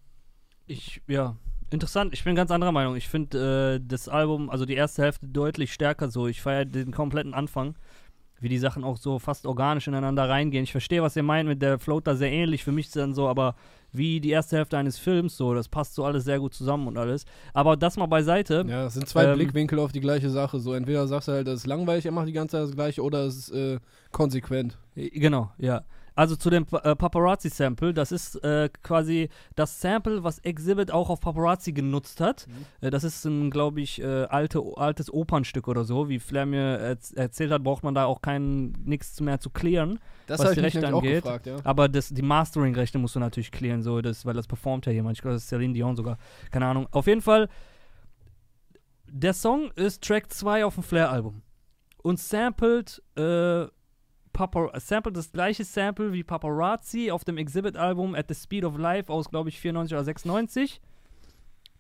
Ich, 0.67 1.03
ja, 1.07 1.37
interessant. 1.71 2.15
Ich 2.15 2.25
bin 2.25 2.35
ganz 2.35 2.51
anderer 2.51 2.73
Meinung. 2.73 2.97
Ich 2.97 3.09
finde 3.09 3.77
äh, 3.77 3.87
das 3.87 4.09
Album, 4.09 4.49
also 4.51 4.65
die 4.65 4.75
erste 4.75 5.03
Hälfte 5.03 5.27
deutlich 5.29 5.73
stärker 5.73 6.11
so. 6.11 6.27
Ich 6.29 6.41
feiere 6.41 6.65
den 6.65 6.93
kompletten 6.93 7.35
Anfang, 7.35 7.75
wie 8.41 8.49
die 8.49 8.59
Sachen 8.59 8.85
auch 8.85 8.97
so 8.97 9.19
fast 9.19 9.47
organisch 9.47 9.87
ineinander 9.87 10.29
reingehen. 10.29 10.65
Ich 10.65 10.73
verstehe, 10.73 11.03
was 11.03 11.17
ihr 11.17 11.23
meint 11.23 11.49
mit 11.49 11.63
der 11.63 11.79
Floater 11.79 12.17
sehr 12.17 12.33
ähnlich. 12.33 12.65
Für 12.65 12.73
mich 12.73 12.87
ist 12.87 12.97
dann 12.97 13.15
so, 13.15 13.29
aber 13.29 13.55
wie 13.93 14.21
die 14.21 14.31
erste 14.31 14.57
Hälfte 14.57 14.79
eines 14.79 14.99
Films 14.99 15.37
so, 15.37 15.53
das 15.53 15.69
passt 15.69 15.95
so 15.95 16.05
alles 16.05 16.25
sehr 16.25 16.39
gut 16.39 16.55
zusammen 16.55 16.87
und 16.89 16.97
alles. 16.97 17.25
Aber 17.53 17.77
das 17.77 17.97
mal 17.97 18.07
beiseite. 18.07 18.65
Ja, 18.69 18.85
das 18.85 18.95
sind 18.95 19.09
zwei 19.09 19.25
Ähm, 19.25 19.35
Blickwinkel 19.35 19.79
auf 19.79 19.93
die 19.93 20.01
gleiche 20.01 20.31
Sache. 20.31 20.61
So, 20.61 20.75
entweder 20.75 21.07
sagst 21.07 21.29
du 21.29 21.33
halt, 21.33 21.47
das 21.47 21.61
ist 21.61 21.67
langweilig, 21.67 22.07
er 22.07 22.13
macht 22.13 22.29
die 22.29 22.33
ganze 22.33 22.57
Zeit 22.57 22.69
das 22.69 22.75
gleiche, 22.75 23.03
oder 23.03 23.25
es 23.25 23.37
ist 23.37 23.51
äh, 23.51 23.79
konsequent. 24.13 24.79
Genau, 24.95 25.51
ja. 25.59 25.83
Also 26.21 26.37
zu 26.37 26.51
dem 26.51 26.67
äh, 26.71 26.95
Paparazzi-Sample, 26.95 27.95
das 27.95 28.13
ist 28.13 28.45
äh, 28.45 28.69
quasi 28.83 29.31
das 29.57 29.81
Sample, 29.81 30.23
was 30.23 30.39
Exhibit 30.41 30.91
auch 30.91 31.09
auf 31.09 31.23
Paparazzi 31.23 31.73
genutzt 31.73 32.21
hat. 32.21 32.47
Äh, 32.83 32.91
das 32.91 33.05
ist 33.05 33.25
ein, 33.25 33.51
glaube 33.51 33.81
ich, 33.81 34.03
äh, 34.03 34.25
alte, 34.25 34.63
altes 34.77 35.11
Opernstück 35.11 35.67
oder 35.67 35.85
so. 35.85 36.11
Wie 36.11 36.19
Flair 36.19 36.45
mir 36.45 36.79
erz 36.79 37.13
erzählt 37.13 37.51
hat, 37.53 37.65
braucht 37.65 37.85
man 37.85 37.95
da 37.95 38.05
auch 38.05 38.21
kein 38.21 38.73
nichts 38.85 39.19
mehr 39.23 39.41
zu 39.41 39.49
klären. 39.49 39.99
Das 40.27 40.41
Was 40.41 40.53
die 40.53 40.61
Rechte 40.61 40.87
angeht. 40.87 41.23
gefragt, 41.23 41.47
ja. 41.47 41.57
Aber 41.65 41.89
das, 41.89 42.11
die 42.11 42.21
Mastering-Rechte 42.21 42.99
musst 42.99 43.17
du 43.17 43.21
natürlich 43.21 43.51
klären, 43.51 43.83
so, 43.83 44.03
das, 44.03 44.27
weil 44.27 44.35
das 44.35 44.47
performt 44.47 44.85
ja 44.85 44.93
jemand. 44.93 45.17
Ich 45.17 45.23
glaube, 45.23 45.37
das 45.37 45.45
ist 45.45 45.49
Celine 45.49 45.73
Dion 45.73 45.97
sogar. 45.97 46.19
Keine 46.51 46.67
Ahnung. 46.67 46.87
Auf 46.91 47.07
jeden 47.07 47.23
Fall, 47.23 47.49
der 49.09 49.33
Song 49.33 49.71
ist 49.71 50.05
Track 50.05 50.31
2 50.31 50.67
auf 50.67 50.75
dem 50.75 50.83
Flair-Album. 50.83 51.41
Und 52.03 52.21
sampled, 52.21 53.03
äh, 53.17 53.69
Papa, 54.41 54.71
sampled 54.81 55.15
das 55.19 55.33
gleiche 55.33 55.65
Sample 55.65 56.15
wie 56.15 56.25
Paparazzi 56.25 57.11
auf 57.11 57.25
dem 57.25 57.37
Exhibit-Album 57.37 58.15
At 58.15 58.29
the 58.29 58.35
Speed 58.35 58.65
of 58.65 58.79
Life 58.79 59.13
aus, 59.13 59.29
glaube 59.29 59.51
ich, 59.51 59.61
94 59.61 59.95
oder 59.95 60.05
96. 60.05 60.81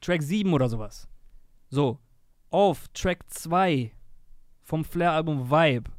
Track 0.03 0.23
7 0.23 0.53
oder 0.53 0.69
sowas. 0.69 1.09
So. 1.71 1.99
Auf 2.51 2.89
Track 2.89 3.21
2 3.31 3.93
vom 4.61 4.85
Flair-Album 4.85 5.51
Vibe. 5.51 5.91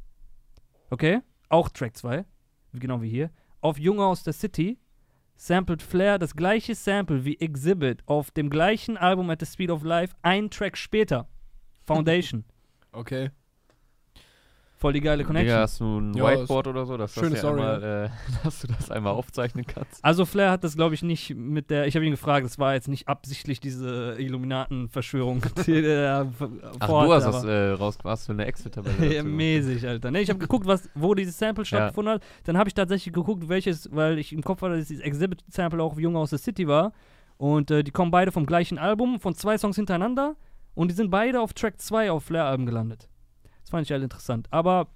Okay? 0.92 1.22
Auch 1.50 1.68
Track 1.68 1.98
2. 1.98 2.26
Genau 2.74 3.02
wie 3.02 3.10
hier. 3.10 3.32
Auf 3.62 3.80
Junge 3.80 4.06
aus 4.06 4.22
der 4.22 4.34
City 4.34 4.78
sampled 5.38 5.82
Flair 5.82 6.20
das 6.20 6.36
gleiche 6.36 6.76
Sample 6.76 7.26
wie 7.26 7.40
Exhibit 7.40 8.08
auf 8.08 8.30
dem 8.30 8.52
gleichen 8.52 8.98
Album 8.98 9.32
At 9.32 9.40
the 9.40 9.48
Speed 9.48 9.72
of 9.72 9.82
Life, 9.82 10.16
ein 10.22 10.52
Track 10.52 10.78
später. 10.78 11.28
Foundation. 11.88 12.46
Okay. 12.94 13.32
Voll 14.82 14.94
die 14.94 15.02
geile 15.02 15.24
Connection. 15.24 15.48
Digga, 15.48 15.62
hast 15.62 15.80
du 15.80 16.00
ein 16.00 16.14
Ja, 16.16 16.24
Whiteboard 16.26 16.66
oder 16.66 16.88
so, 16.88 16.98
dass, 16.98 17.14
das 17.14 17.24
Story, 17.38 17.60
einmal, 17.62 17.84
äh, 18.06 18.10
dass 18.44 18.62
du 18.62 18.68
das 18.68 18.90
einmal 18.90 19.14
aufzeichnen 19.14 19.64
kannst? 19.68 20.04
Also 20.04 20.26
Flair 20.26 20.50
hat 20.50 20.64
das, 20.64 20.76
glaube 20.76 20.96
ich, 20.96 21.04
nicht 21.04 21.36
mit 21.36 21.70
der. 21.70 21.86
Ich 21.86 21.96
habe 21.96 22.04
ihn 22.04 22.10
gefragt, 22.10 22.48
es 22.48 22.58
war 22.58 22.74
jetzt 22.74 22.88
nicht 22.88 23.08
absichtlich 23.08 23.60
diese 23.60 24.16
Illuminaten-Verschwörung, 24.18 25.44
die 25.68 25.84
er 25.86 26.26
v- 26.38 26.50
Ach, 26.80 26.88
du 26.88 27.14
hast 27.14 27.26
das 27.26 27.44
äh, 27.44 27.70
raus, 27.74 28.00
hast 28.04 28.28
du 28.28 28.34
eine 28.34 28.46
Excel-Tabelle 28.46 29.14
Ja, 29.18 29.22
mäßig, 29.24 29.88
Alter. 29.88 30.10
Ne, 30.10 30.22
ich 30.22 30.30
habe 30.30 30.40
geguckt, 30.40 30.66
was, 30.66 30.90
wo 30.96 31.14
dieses 31.14 31.38
Sample 31.38 31.64
stattgefunden 31.64 32.16
hat. 32.16 32.24
Dann 32.46 32.58
habe 32.58 32.68
ich 32.68 32.74
tatsächlich 32.74 33.14
geguckt, 33.14 33.48
welches, 33.50 33.88
weil 33.94 34.18
ich 34.18 34.34
im 34.34 34.42
Kopf 34.42 34.64
hatte, 34.64 34.78
dass 34.80 34.88
dieses 34.88 35.04
Exhibit-Sample 35.04 35.82
auch 35.84 35.98
Junge 36.00 36.18
aus 36.18 36.32
the 36.32 36.38
City 36.40 36.68
war. 36.68 36.92
Und 37.38 37.70
äh, 37.72 37.84
die 37.84 37.92
kommen 37.92 38.10
beide 38.10 38.32
vom 38.32 38.48
gleichen 38.48 38.80
Album, 38.80 39.20
von 39.20 39.36
zwei 39.36 39.58
Songs 39.60 39.76
hintereinander. 39.76 40.36
Und 40.74 40.90
die 40.90 40.96
sind 40.96 41.12
beide 41.12 41.40
auf 41.40 41.54
Track 41.54 41.80
2 41.80 42.12
auf 42.12 42.24
Flair-Alben 42.24 42.66
gelandet. 42.66 43.10
Fand 43.72 43.86
ich 43.88 43.92
halt 43.92 44.04
interessant. 44.04 44.48
Aber 44.52 44.88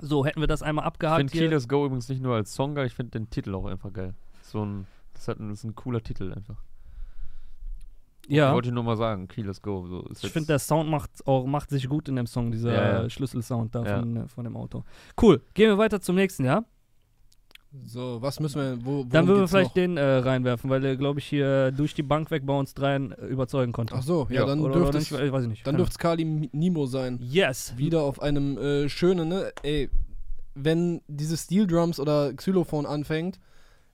so, 0.00 0.26
hätten 0.26 0.40
wir 0.40 0.48
das 0.48 0.62
einmal 0.62 0.82
Ich 0.82 0.86
abgehakt 0.88 1.18
finde 1.20 1.32
hier. 1.32 1.42
Keyless 1.48 1.68
Go 1.68 1.86
übrigens 1.86 2.08
nicht 2.08 2.20
nur 2.20 2.34
als 2.34 2.52
Song 2.54 2.74
geil, 2.74 2.86
ich 2.86 2.94
finde 2.94 3.12
den 3.12 3.30
Titel 3.30 3.54
auch 3.54 3.64
einfach 3.66 3.92
geil. 3.92 4.14
So 4.42 4.64
ein, 4.64 4.86
das, 5.14 5.28
hat 5.28 5.38
ein, 5.38 5.48
das 5.50 5.60
ist 5.60 5.64
ein 5.64 5.74
cooler 5.74 6.02
Titel 6.02 6.32
einfach. 6.32 6.56
Ja, 8.28 8.52
Wollte 8.54 8.68
ich 8.68 8.74
nur 8.74 8.84
mal 8.84 8.96
sagen, 8.96 9.26
Keyless 9.28 9.60
Go. 9.62 9.86
So 9.86 10.08
ich 10.22 10.30
finde, 10.32 10.46
der 10.48 10.58
Sound 10.58 10.88
macht, 10.88 11.10
auch, 11.26 11.44
macht 11.46 11.70
sich 11.70 11.88
gut 11.88 12.08
in 12.08 12.16
dem 12.16 12.26
Song, 12.26 12.52
dieser 12.52 12.72
Ja, 12.72 13.02
ja. 13.02 13.10
Schlüsselsound 13.10 13.74
da 13.74 13.84
Ja. 13.84 13.98
von, 13.98 14.16
äh, 14.16 14.28
von 14.28 14.44
dem 14.44 14.56
Auto. 14.56 14.84
Cool, 15.20 15.42
gehen 15.54 15.68
wir 15.70 15.78
weiter 15.78 16.00
zum 16.00 16.14
nächsten, 16.16 16.44
ja? 16.44 16.64
So, 17.86 18.18
was 18.20 18.38
müssen 18.38 18.60
wir, 18.60 18.84
wo, 18.84 19.04
Dann 19.04 19.26
würden 19.26 19.40
wir 19.40 19.48
vielleicht 19.48 19.70
noch? 19.70 19.74
den 19.74 19.96
äh, 19.96 20.02
reinwerfen, 20.02 20.68
weil 20.68 20.80
der, 20.82 20.96
glaube 20.96 21.20
ich, 21.20 21.26
hier 21.26 21.72
durch 21.72 21.94
die 21.94 22.02
Bank 22.02 22.30
weg 22.30 22.44
bei 22.44 22.52
uns 22.58 22.74
dreien 22.74 23.12
äh, 23.12 23.26
überzeugen 23.26 23.72
konnte. 23.72 23.94
Ach 23.96 24.02
so, 24.02 24.26
ja, 24.28 24.40
Ja, 24.40 24.46
dann 24.46 24.60
oder, 24.60 24.74
dürfte 24.74 24.88
oder 24.90 24.98
es, 24.98 25.10
nicht, 25.10 25.32
weiß 25.32 25.42
ich 25.44 25.48
nicht. 25.48 25.66
dann 25.66 25.76
dürfte 25.76 25.92
es 25.92 25.98
Kali 25.98 26.24
Nimo 26.52 26.84
sein. 26.86 27.18
Yes. 27.22 27.72
Wieder 27.78 28.02
auf 28.02 28.20
einem 28.20 28.58
äh, 28.58 28.88
schönen, 28.90 29.28
ne, 29.30 29.52
ey, 29.62 29.88
wenn 30.54 31.00
diese 31.08 31.36
Steel 31.38 31.66
Drums 31.66 31.98
oder 31.98 32.34
Xylophon 32.34 32.84
anfängt, 32.84 33.40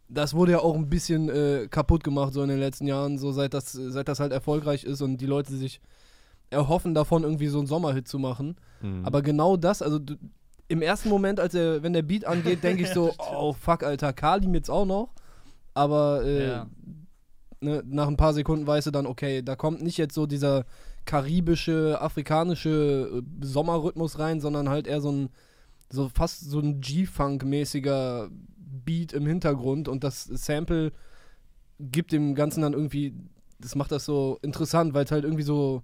das 0.09 0.35
wurde 0.35 0.53
ja 0.53 0.59
auch 0.61 0.75
ein 0.75 0.89
bisschen 0.89 1.29
äh, 1.29 1.69
kaputt 1.71 2.03
gemacht 2.03 2.33
so 2.33 2.43
in 2.43 2.49
den 2.49 2.59
letzten 2.59 2.87
Jahren, 2.87 3.17
so 3.19 3.31
seit 3.31 3.55
das, 3.55 3.71
seit 3.73 4.09
das 4.09 4.19
halt 4.19 4.33
erfolgreich 4.33 4.83
ist 4.85 5.03
und 5.03 5.19
die 5.19 5.27
Leute 5.27 5.55
sich 5.55 5.81
erhoffen 6.51 6.95
davon 6.95 7.23
irgendwie 7.25 7.49
so 7.49 7.59
einen 7.59 7.67
Sommerhit 7.67 8.09
zu 8.09 8.19
machen. 8.19 8.57
Mhm. 8.81 9.05
Aber 9.05 9.23
genau 9.23 9.57
das, 9.57 9.83
also 9.83 9.99
du, 9.99 10.17
im 10.69 10.83
ersten 10.83 11.09
Moment, 11.09 11.41
als 11.41 11.55
er, 11.55 11.83
wenn 11.83 11.93
der 11.93 12.03
Beat 12.03 12.25
angeht, 12.25 12.63
denke 12.63 12.83
ich 12.83 12.91
so, 12.91 13.15
oh 13.19 13.53
fuck, 13.55 13.83
Alter, 13.83 14.13
Kalim 14.13 14.55
jetzt 14.55 14.71
auch 14.71 14.85
noch. 14.87 15.11
Aber 15.75 16.25
äh, 16.25 16.49
Ja. 16.49 16.67
ne, 17.61 17.83
nach 17.87 18.09
ein 18.09 18.17
paar 18.17 18.35
Sekunden 18.35 18.67
weißt 18.67 18.89
du 18.89 18.91
dann, 18.91 19.07
okay, 19.07 19.43
da 19.43 19.57
kommt 19.57 19.83
nicht 19.83 19.97
jetzt 19.97 20.15
so 20.15 20.27
dieser 20.27 20.65
karibische, 21.05 21.99
afrikanische 22.01 23.23
äh, 23.41 23.45
Sommerrhythmus 23.45 24.19
rein, 24.19 24.41
sondern 24.41 24.69
halt 24.69 24.87
eher 24.87 25.01
so 25.01 25.11
ein, 25.11 25.29
so 25.91 26.09
fast 26.11 26.51
so 26.51 26.59
ein 26.61 26.81
G-Funk-mäßiger 26.81 28.29
Beat 28.85 29.13
im 29.15 29.27
Hintergrund 29.27 29.89
und 29.89 30.05
das 30.05 30.25
Sample 30.25 30.93
gibt 31.81 32.13
dem 32.13 32.35
Ganzen 32.35 32.61
dann 32.63 32.75
irgendwie, 32.75 33.15
das 33.59 33.75
macht 33.75 33.93
das 33.93 34.05
so 34.05 34.39
interessant, 34.43 34.93
weil 34.95 35.05
es 35.05 35.11
halt 35.11 35.25
irgendwie 35.25 35.45
so 35.45 35.83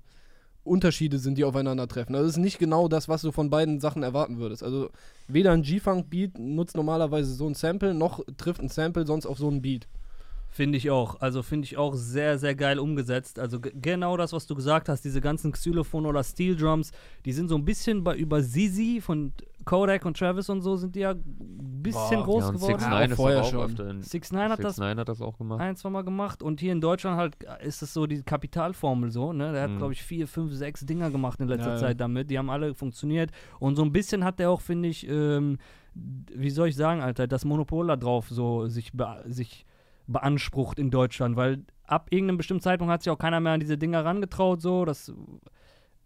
Unterschiede 0.65 1.19
sind, 1.19 1.39
die 1.39 1.45
aufeinandertreffen. 1.45 2.15
Also 2.15 2.27
es 2.29 2.37
ist 2.37 2.43
nicht 2.43 2.59
genau 2.59 2.89
das, 2.89 3.09
was 3.09 3.23
du 3.23 3.33
von 3.33 3.51
beiden 3.51 3.81
Sachen 3.81 4.03
erwarten 4.03 4.39
würdest. 4.39 4.63
Also 4.63 4.91
weder 5.29 5.53
ein 5.53 5.63
G-Funk-Beat 5.63 6.39
nutzt 6.39 6.77
normalerweise 6.77 7.35
so 7.35 7.47
ein 7.47 7.55
Sample, 7.55 7.95
noch 7.95 8.21
trifft 8.37 8.63
ein 8.63 8.69
Sample 8.69 9.07
sonst 9.07 9.27
auf 9.27 9.39
so 9.39 9.49
einen 9.49 9.63
Beat. 9.63 9.87
Finde 10.55 10.79
ich 10.79 10.89
auch. 10.89 11.21
Also 11.21 11.43
finde 11.43 11.65
ich 11.65 11.77
auch 11.77 11.95
sehr, 11.97 12.39
sehr 12.39 12.55
geil 12.55 12.79
umgesetzt. 12.79 13.41
Also 13.41 13.59
genau 13.61 14.17
das, 14.17 14.33
was 14.33 14.47
du 14.47 14.55
gesagt 14.55 14.89
hast, 14.89 15.05
diese 15.05 15.21
ganzen 15.21 15.51
Xylophone 15.51 16.07
oder 16.07 16.23
Steel 16.23 16.57
Drums, 16.57 16.93
die 17.25 17.33
sind 17.33 17.49
so 17.49 17.57
ein 17.57 17.65
bisschen 17.65 18.05
bei, 18.05 18.17
über 18.17 18.41
Zizi 18.41 19.01
von 19.01 19.33
Kodak 19.65 20.05
und 20.05 20.17
Travis 20.19 20.49
und 20.51 20.61
so 20.63 20.77
sind 20.77 20.95
die 20.95 21.01
ja 21.01 21.11
ein 21.13 21.83
bisschen 21.83 22.19
Boah, 22.21 22.25
groß 22.25 22.45
ja, 22.45 22.51
geworden. 22.51 22.73
6 22.79 22.83
Ja, 22.83 22.89
9 22.91 22.99
auch 23.05 23.11
ist 23.11 23.17
vorher 23.17 23.45
schon. 23.45 24.03
6 24.03 24.33
9 24.33 24.51
hat 24.51 24.65
das 24.65 24.79
6ix9ine 24.81 24.97
hat 25.01 25.09
das 25.09 25.21
auch 25.21 25.37
gemacht. 25.39 25.61
ein, 25.61 25.77
zwei 25.77 25.91
Mal 25.91 26.03
gemacht 26.05 26.43
und 26.43 26.61
hier 26.61 26.73
in 26.73 26.81
Deutschland 26.81 27.17
halt 27.19 27.37
ist 27.63 27.83
es 27.83 27.93
so 27.93 28.07
die 28.07 28.23
Kapitalformel 28.23 29.11
so, 29.11 29.33
ne? 29.33 29.53
Der 29.53 29.63
hat, 29.65 29.71
Mhm. 29.71 29.79
glaube 29.79 29.93
ich, 29.93 30.03
vier, 30.03 30.27
fünf, 30.29 30.53
sechs 30.53 30.85
Dinger 30.87 31.11
gemacht 31.11 31.41
in 31.41 31.49
letzter 31.49 31.69
Ja, 31.71 31.75
ja. 31.75 31.81
Zeit 31.81 32.01
damit. 32.01 32.31
Die 32.31 32.39
haben 32.39 32.51
alle 32.51 32.75
funktioniert. 32.75 33.31
Und 33.59 33.77
so 33.77 33.83
ein 33.83 33.93
bisschen 33.93 34.25
hat 34.25 34.39
der 34.39 34.51
auch, 34.51 34.61
finde 34.61 34.89
ich, 34.89 35.07
ähm, 35.09 35.59
wie 35.95 36.51
soll 36.51 36.69
ich 36.69 36.77
sagen, 36.77 37.01
Alter, 37.03 37.27
das 37.27 37.45
Monopol 37.45 37.87
da 37.87 37.97
drauf 37.97 38.29
so 38.29 38.67
sich, 38.67 38.93
be 38.93 39.23
sich 39.27 39.67
beansprucht 40.07 40.79
in 40.79 40.91
Deutschland, 40.91 41.37
weil 41.37 41.65
ab 41.87 42.09
irgendeinem 42.11 42.37
bestimmten 42.39 42.63
Zeitpunkt 42.63 42.93
hat 42.93 43.03
sich 43.03 43.11
auch 43.11 43.19
keiner 43.19 43.41
mehr 43.41 43.53
an 43.53 43.61
diese 43.61 43.79
Dinger 43.79 44.05
rangetraut, 44.05 44.61
so, 44.61 44.85
das 44.85 45.13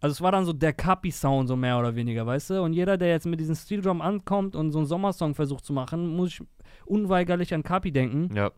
also 0.01 0.13
es 0.13 0.21
war 0.21 0.31
dann 0.31 0.45
so 0.45 0.53
der 0.53 0.73
Cappy-Sound 0.73 1.47
so 1.47 1.55
mehr 1.55 1.77
oder 1.77 1.95
weniger, 1.95 2.25
weißt 2.25 2.51
du? 2.51 2.61
Und 2.61 2.73
jeder, 2.73 2.97
der 2.97 3.09
jetzt 3.09 3.25
mit 3.25 3.39
diesem 3.39 3.55
Steel 3.55 3.81
Drum 3.81 4.01
ankommt 4.01 4.55
und 4.55 4.71
so 4.71 4.79
einen 4.79 4.87
Sommersong 4.87 5.35
versucht 5.35 5.65
zu 5.65 5.73
machen, 5.73 6.07
muss 6.15 6.29
ich 6.29 6.41
unweigerlich 6.85 7.53
an 7.53 7.63
Cappy 7.63 7.91
denken. 7.91 8.33
Ja, 8.35 8.51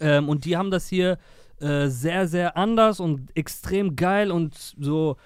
Ähm, 0.00 0.28
und 0.28 0.44
die 0.44 0.56
haben 0.56 0.70
das 0.70 0.88
hier 0.88 1.18
äh, 1.60 1.86
sehr, 1.88 2.26
sehr 2.26 2.56
anders 2.56 3.00
und 3.00 3.36
extrem 3.36 3.96
geil 3.96 4.30
und 4.30 4.54
so 4.54 5.16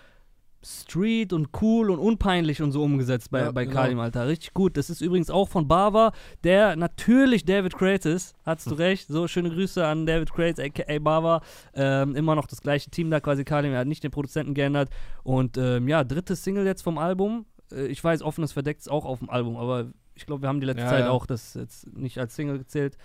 street 0.64 1.32
und 1.32 1.48
cool 1.62 1.90
und 1.90 1.98
unpeinlich 1.98 2.60
und 2.62 2.72
so 2.72 2.82
umgesetzt 2.82 3.30
bei, 3.30 3.40
Ja, 3.40 3.52
bei 3.52 3.64
genau. 3.64 3.76
Kalim, 3.76 4.00
Alter. 4.00 4.26
Richtig 4.26 4.54
gut. 4.54 4.76
Das 4.76 4.90
ist 4.90 5.00
übrigens 5.00 5.30
auch 5.30 5.48
von 5.48 5.68
Bava, 5.68 6.12
der 6.44 6.76
natürlich 6.76 7.44
David 7.44 7.76
Crates 7.76 8.06
ist. 8.06 8.36
Hast 8.44 8.70
du 8.70 8.74
recht. 8.74 9.08
So, 9.08 9.28
schöne 9.28 9.50
Grüße 9.50 9.86
an 9.86 10.04
David 10.06 10.32
Crates, 10.32 10.58
aka 10.64 10.98
Bava. 10.98 11.40
Ähm, 11.74 12.16
immer 12.16 12.34
noch 12.34 12.46
das 12.46 12.60
gleiche 12.60 12.90
Team 12.90 13.10
da 13.10 13.20
quasi, 13.20 13.44
Kalim. 13.44 13.72
Er 13.72 13.80
hat 13.80 13.86
nicht 13.86 14.02
den 14.02 14.10
Produzenten 14.10 14.54
geändert. 14.54 14.90
Und 15.22 15.56
ähm, 15.58 15.86
ja, 15.88 16.02
dritte 16.04 16.34
Single 16.36 16.66
jetzt 16.66 16.82
vom 16.82 16.98
Album. 16.98 17.46
Äh, 17.72 17.86
ich 17.86 18.02
weiß, 18.02 18.22
offenes 18.22 18.52
Verdeckt 18.52 18.80
ist 18.80 18.90
auch 18.90 19.04
auf 19.04 19.20
dem 19.20 19.30
Album, 19.30 19.56
aber 19.56 19.86
ich 20.14 20.26
glaube, 20.26 20.42
wir 20.42 20.48
haben 20.48 20.60
die 20.60 20.66
letzte 20.66 20.82
Ja, 20.82 20.88
Zeit 20.90 21.00
ja. 21.04 21.10
auch 21.10 21.26
das 21.26 21.54
jetzt 21.54 21.86
nicht 21.96 22.18
als 22.18 22.34
Single 22.34 22.58
gezählt. 22.58 22.96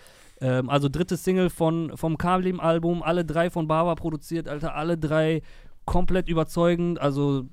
Ähm, 0.41 0.69
also 0.71 0.89
dritte 0.89 1.15
Single 1.15 1.51
von, 1.51 1.95
vom 1.95 2.17
Kalim-Album, 2.17 3.03
alle 3.03 3.23
drei 3.23 3.51
von 3.51 3.67
Bava 3.67 3.93
produziert, 3.93 4.47
Alter, 4.47 4.73
alle 4.73 4.97
drei 4.97 5.43
komplett 5.85 6.27
überzeugend, 6.29 6.99
also 6.99 7.45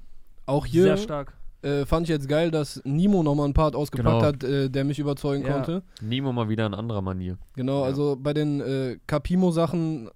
Auch 0.47 0.67
hier 0.67 0.83
sehr 0.85 0.97
stark. 0.97 1.35
äh, 1.63 1.85
fand 1.87 2.05
ich 2.05 2.09
jetzt 2.11 2.29
geil, 2.29 2.51
dass 2.51 2.81
Nimo 2.85 3.23
nochmal 3.23 3.45
einen 3.45 3.55
Part 3.55 3.75
ausgepackt 3.77 4.17
Genau. 4.21 4.27
hat, 4.27 4.45
äh, 4.45 4.69
der 4.71 4.85
mich 4.85 4.99
überzeugen 4.99 5.45
Ja. 5.45 5.53
konnte. 5.53 5.83
Nemo 6.01 6.33
mal 6.33 6.49
wieder 6.49 6.67
in 6.67 6.75
anderer 6.75 7.03
Manier. 7.03 7.37
Genau, 7.57 7.81
Ja. 7.81 7.87
also 7.87 8.17
bei 8.19 8.33
den 8.33 8.61
äh, 8.61 8.99
Capimo-Sachen 9.07 10.09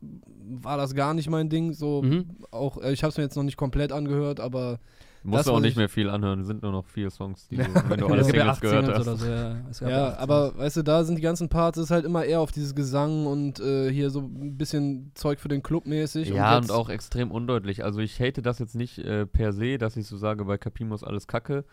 war 0.60 0.76
das 0.76 0.94
gar 0.94 1.14
nicht 1.14 1.28
mein 1.28 1.48
Ding. 1.48 1.72
So 1.72 2.02
Mhm. 2.02 2.26
auch, 2.50 2.78
äh, 2.82 2.92
ich 2.92 3.02
habe 3.02 3.10
es 3.10 3.16
mir 3.16 3.24
jetzt 3.24 3.36
noch 3.36 3.42
nicht 3.42 3.56
komplett 3.56 3.92
angehört, 3.92 4.40
aber 4.40 4.78
Du 5.24 5.52
auch 5.52 5.60
nicht 5.60 5.70
ich- 5.70 5.76
mehr 5.76 5.88
viel 5.88 6.10
anhören, 6.10 6.44
sind 6.44 6.62
nur 6.62 6.70
noch 6.72 6.84
vier 6.86 7.10
Songs, 7.10 7.48
die 7.48 7.56
du, 7.56 7.62
Ja. 7.62 7.88
wenn 7.88 7.98
du 7.98 8.06
Ja, 8.06 8.12
alle 8.12 8.20
es 8.20 8.26
ja 8.28 8.32
Singles 8.34 8.60
gehört 8.60 8.84
Singles 8.86 8.98
hast. 8.98 9.08
oder 9.08 9.16
so, 9.16 9.26
ja. 9.26 9.56
Es 9.70 9.80
gab 9.80 9.88
ja, 9.90 10.16
aber 10.18 10.56
weißt 10.58 10.76
du, 10.76 10.82
da 10.82 11.02
sind 11.04 11.16
die 11.16 11.22
ganzen 11.22 11.48
Parts, 11.48 11.78
ist 11.78 11.90
halt 11.90 12.04
immer 12.04 12.24
eher 12.24 12.40
auf 12.40 12.52
dieses 12.52 12.74
Gesang 12.74 13.26
und 13.26 13.58
äh, 13.60 13.90
hier 13.90 14.10
so 14.10 14.20
ein 14.20 14.56
bisschen 14.58 15.12
Zeug 15.14 15.40
für 15.40 15.48
den 15.48 15.62
Club 15.62 15.86
mäßig. 15.86 16.28
Ja, 16.28 16.56
und, 16.56 16.64
jetzt- 16.64 16.70
auch 16.72 16.88
extrem 16.90 17.30
undeutlich. 17.30 17.82
Also 17.84 18.00
ich 18.00 18.20
hate 18.20 18.42
das 18.42 18.58
jetzt 18.58 18.74
nicht 18.74 18.98
äh, 18.98 19.24
per 19.26 19.52
se, 19.52 19.78
dass 19.78 19.96
ich 19.96 20.06
so 20.06 20.16
sage, 20.18 20.44
bei 20.44 20.58
Capimo 20.58 20.94
ist 20.94 21.04
alles 21.04 21.26
Kacke. 21.26 21.64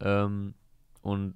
Ähm, 0.00 0.54
und 1.02 1.34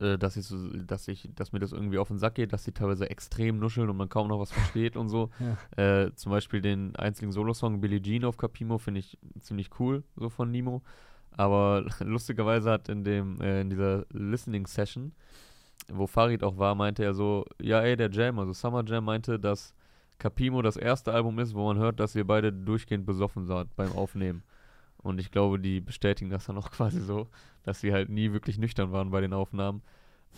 äh, 0.00 0.16
dass 0.16 0.36
ich 0.36 0.46
so, 0.46 0.56
dass 0.78 1.06
ich, 1.08 1.28
dass 1.34 1.52
mir 1.52 1.58
das 1.58 1.72
irgendwie 1.72 1.98
auf 1.98 2.08
den 2.08 2.16
Sack 2.18 2.36
geht, 2.36 2.52
dass 2.54 2.64
sie 2.64 2.72
teilweise 2.72 3.10
extrem 3.10 3.58
nuscheln 3.58 3.90
und 3.90 3.96
man 3.98 4.08
kaum 4.08 4.28
noch 4.28 4.40
was 4.40 4.50
versteht 4.52 4.96
und 4.96 5.08
so. 5.10 5.28
Äh, 5.76 6.12
zum 6.14 6.32
Beispiel 6.32 6.60
den 6.62 6.96
einzigen 6.96 7.30
Solosong 7.32 7.80
Billie 7.80 8.00
Jean 8.00 8.24
auf 8.24 8.36
Capimo 8.38 8.78
finde 8.78 9.00
ich 9.00 9.18
ziemlich 9.40 9.68
cool, 9.78 10.02
so 10.16 10.30
von 10.30 10.50
Nemo. 10.50 10.82
Aber 11.36 11.86
lustigerweise 12.00 12.70
hat 12.70 12.88
in 12.88 13.04
dem, 13.04 13.40
äh, 13.40 13.60
in 13.60 13.70
dieser 13.70 14.06
Listening 14.10 14.66
Session, 14.66 15.12
wo 15.92 16.06
Farid 16.06 16.42
auch 16.42 16.58
war, 16.58 16.74
meinte 16.74 17.04
er 17.04 17.14
so, 17.14 17.44
ja 17.60 17.80
ey, 17.80 17.96
der 17.96 18.10
Jam, 18.10 18.38
also 18.38 18.52
Summer 18.52 18.84
Jam 18.84 19.04
meinte, 19.04 19.38
dass 19.38 19.74
Capimo 20.18 20.62
das 20.62 20.76
erste 20.76 21.12
Album 21.12 21.38
ist, 21.38 21.54
wo 21.54 21.64
man 21.66 21.78
hört, 21.78 21.98
dass 21.98 22.14
ihr 22.14 22.26
beide 22.26 22.52
durchgehend 22.52 23.06
besoffen 23.06 23.46
seid 23.46 23.74
beim 23.74 23.92
Aufnehmen. 23.92 24.42
Und 24.98 25.18
ich 25.18 25.30
glaube, 25.30 25.58
die 25.58 25.80
bestätigen 25.80 26.30
das 26.30 26.46
dann 26.46 26.58
auch 26.58 26.70
quasi 26.70 27.00
so, 27.00 27.28
dass 27.62 27.80
sie 27.80 27.92
halt 27.92 28.10
nie 28.10 28.32
wirklich 28.32 28.58
nüchtern 28.58 28.92
waren 28.92 29.10
bei 29.10 29.20
den 29.20 29.32
Aufnahmen. 29.32 29.82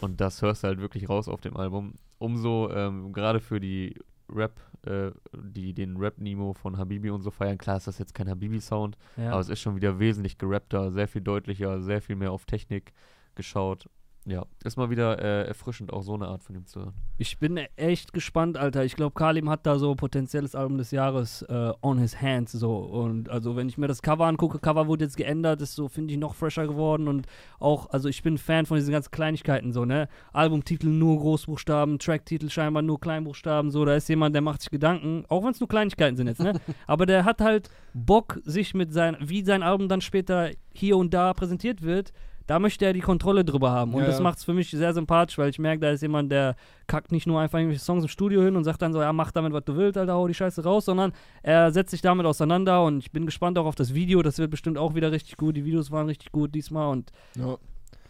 Und 0.01 0.21
das 0.21 0.41
hörst 0.41 0.63
du 0.63 0.69
halt 0.69 0.81
wirklich 0.81 1.09
raus 1.09 1.29
auf 1.29 1.41
dem 1.41 1.57
Album. 1.57 1.95
Umso, 2.19 2.71
ähm, 2.71 3.13
gerade 3.13 3.41
für 3.41 3.61
die 3.61 3.95
Rap, 4.29 4.61
äh, 4.87 5.11
die 5.37 5.73
den 5.75 5.97
Rap-Nemo 5.97 6.55
von 6.55 6.77
Habibi 6.79 7.11
und 7.11 7.23
so 7.23 7.31
feiern, 7.31 7.59
klar 7.59 7.77
ist 7.77 7.87
das 7.87 7.99
jetzt 7.99 8.15
kein 8.15 8.29
Habibi-Sound, 8.29 8.97
Ja. 9.17 9.33
aber 9.33 9.41
es 9.41 9.49
ist 9.49 9.61
schon 9.61 9.77
wieder 9.77 9.99
wesentlich 9.99 10.39
gerappter, 10.39 10.91
sehr 10.93 11.09
viel 11.09 11.23
deutlicher, 11.23 11.81
sehr 11.83 12.01
viel 12.03 12.17
mehr 12.17 12.33
auf 12.33 12.45
Technik 12.47 12.93
geschaut. 13.35 13.89
Ja, 14.25 14.47
ist 14.63 14.77
mal 14.77 14.89
wieder 14.89 15.19
äh, 15.19 15.49
erfrischend, 15.49 15.93
auch 15.93 16.03
so 16.03 16.15
eine 16.15 16.29
Art 16.29 16.45
von 16.45 16.55
ihm 16.55 16.65
zu 16.65 16.81
hören. 16.81 16.95
Ich 17.19 17.39
bin 17.39 17.57
echt 17.75 18.13
gespannt, 18.13 18.57
Alter. 18.57 18.85
Ich 18.85 18.95
glaube, 18.95 19.15
Kalim 19.15 19.51
hat 19.51 19.67
da 19.67 19.79
so 19.79 19.97
potenzielles 19.97 20.55
Album 20.55 20.79
des 20.79 20.93
Jahres 20.93 21.43
äh, 21.43 21.73
on 21.83 21.99
his 21.99 22.21
hands 22.23 22.53
so 22.53 22.77
und 22.77 23.29
also 23.29 23.57
wenn 23.57 23.69
ich 23.69 23.79
mir 23.79 23.89
das 23.89 24.01
Cover 24.01 24.27
angucke, 24.27 24.61
Cover 24.61 24.87
wurde 24.87 25.05
jetzt 25.05 25.17
geändert, 25.17 25.61
ist 25.61 25.75
so 25.75 25.89
finde 25.89 26.15
ich 26.15 26.21
noch 26.21 26.37
fresher 26.37 26.69
geworden 26.69 27.09
und 27.09 27.27
auch 27.59 27.91
also 27.91 28.09
ich 28.09 28.23
bin 28.23 28.39
Fan 28.39 28.65
von 28.65 28.77
diesen 28.77 28.93
ganzen 28.93 29.11
Kleinigkeiten 29.11 29.73
so, 29.73 29.85
ne? 29.85 30.09
Albumtitel 30.33 30.89
nur 30.89 31.19
Großbuchstaben, 31.19 31.99
Tracktitel 31.99 32.49
scheinbar 32.49 32.83
nur 32.83 33.01
Kleinbuchstaben, 33.01 33.73
so, 33.73 33.85
da 33.85 33.97
ist 33.97 34.09
jemand, 34.09 34.37
der 34.37 34.43
macht 34.43 34.61
sich 34.61 34.71
Gedanken, 34.71 35.25
auch 35.29 35.43
wenn 35.43 35.51
es 35.51 35.59
nur 35.59 35.69
Kleinigkeiten 35.69 36.17
sind 36.17 36.29
jetzt, 36.29 36.41
ne? 36.41 36.61
Aber 36.87 37.07
der 37.07 37.25
hat 37.25 37.41
halt 37.41 37.71
Bock 37.93 38.41
sich 38.45 38.73
mit 38.73 38.93
sein 38.93 39.17
wie 39.21 39.43
sein 39.43 39.65
Album 39.65 39.89
dann 39.89 40.01
später 40.01 40.51
hier 40.73 40.97
und 40.97 41.13
da 41.13 41.35
präsentiert 41.35 41.83
wird, 41.83 42.13
da 42.53 42.59
möchte 42.59 42.85
er 42.85 42.93
die 42.93 43.01
Kontrolle 43.01 43.47
drüber 43.47 43.71
haben. 43.71 43.95
Und 43.95 44.03
Ja, 44.03 44.09
das 44.09 44.19
ja. 44.19 44.23
macht 44.23 44.37
es 44.37 44.45
für 44.45 44.53
mich 44.53 44.71
sehr 44.71 44.93
sympathisch, 44.93 45.39
weil 45.39 45.49
ich 45.49 45.59
merke, 45.59 45.81
da 45.81 45.91
ist 45.91 46.03
jemand, 46.03 46.31
der 46.31 46.55
kackt 46.87 47.11
nicht 47.11 47.27
nur 47.27 47.41
einfach 47.41 47.59
irgendwelche 47.59 47.83
Songs 47.83 48.05
im 48.05 48.09
Studio 48.09 48.43
hin 48.43 48.57
und 48.57 48.65
sagt 48.65 48.83
dann 48.83 48.93
so, 48.93 49.01
ja, 49.01 49.11
mach 49.11 49.31
damit, 49.31 49.55
was 49.55 49.65
du 49.65 49.75
willst, 49.75 49.97
Alter, 49.97 50.13
hau 50.13 50.29
die 50.29 50.35
Scheiße 50.35 50.63
raus, 50.63 50.85
sondern 50.85 51.13
er 51.43 51.73
setzt 51.73 51.93
sich 51.93 52.03
damit 52.03 52.27
auseinander 52.27 52.85
und 52.85 52.99
ich 52.99 53.11
bin 53.11 53.25
gespannt 53.25 53.57
auch 53.57 53.65
auf 53.65 53.75
das 53.75 53.95
Video. 53.95 54.21
Das 54.21 54.37
wird 54.37 54.51
bestimmt 54.51 54.77
auch 54.77 54.95
wieder 54.95 55.13
richtig 55.13 55.39
gut. 55.39 55.57
Die 55.57 55.65
Videos 55.65 55.91
waren 55.91 56.09
richtig 56.09 56.31
gut 56.31 56.55
diesmal 56.55 56.93
und 56.93 57.11
Ja. 57.39 57.57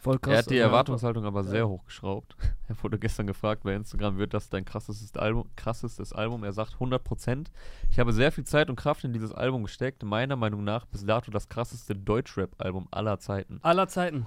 Voll 0.02 0.18
krass. 0.18 0.32
Er 0.32 0.38
hat 0.38 0.50
die 0.50 0.58
Erwartungshaltung 0.58 1.24
aber 1.24 1.44
sehr 1.44 1.68
hochgeschraubt. 1.68 2.36
Er 2.68 2.82
wurde 2.82 2.98
gestern 2.98 3.26
gefragt 3.26 3.64
bei 3.64 3.74
Instagram, 3.74 4.16
wird 4.16 4.32
das 4.32 4.48
dein 4.48 4.64
krassestes 4.64 5.14
Album? 5.16 5.50
Krassestes 5.56 6.14
Album? 6.14 6.42
Er 6.42 6.54
sagt 6.54 6.76
100%. 6.76 7.48
Ich 7.90 7.98
habe 7.98 8.14
sehr 8.14 8.32
viel 8.32 8.44
Zeit 8.44 8.70
und 8.70 8.76
Kraft 8.76 9.04
in 9.04 9.12
dieses 9.12 9.32
Album 9.32 9.64
gesteckt. 9.64 10.02
Meiner 10.04 10.36
Meinung 10.36 10.64
nach 10.64 10.86
bis 10.86 11.04
dato 11.04 11.30
das 11.30 11.50
krasseste 11.50 11.94
Deutschrap-Album 11.94 12.88
aller 12.90 13.18
Zeiten. 13.18 13.58
Aller 13.62 13.88
Zeiten. 13.88 14.26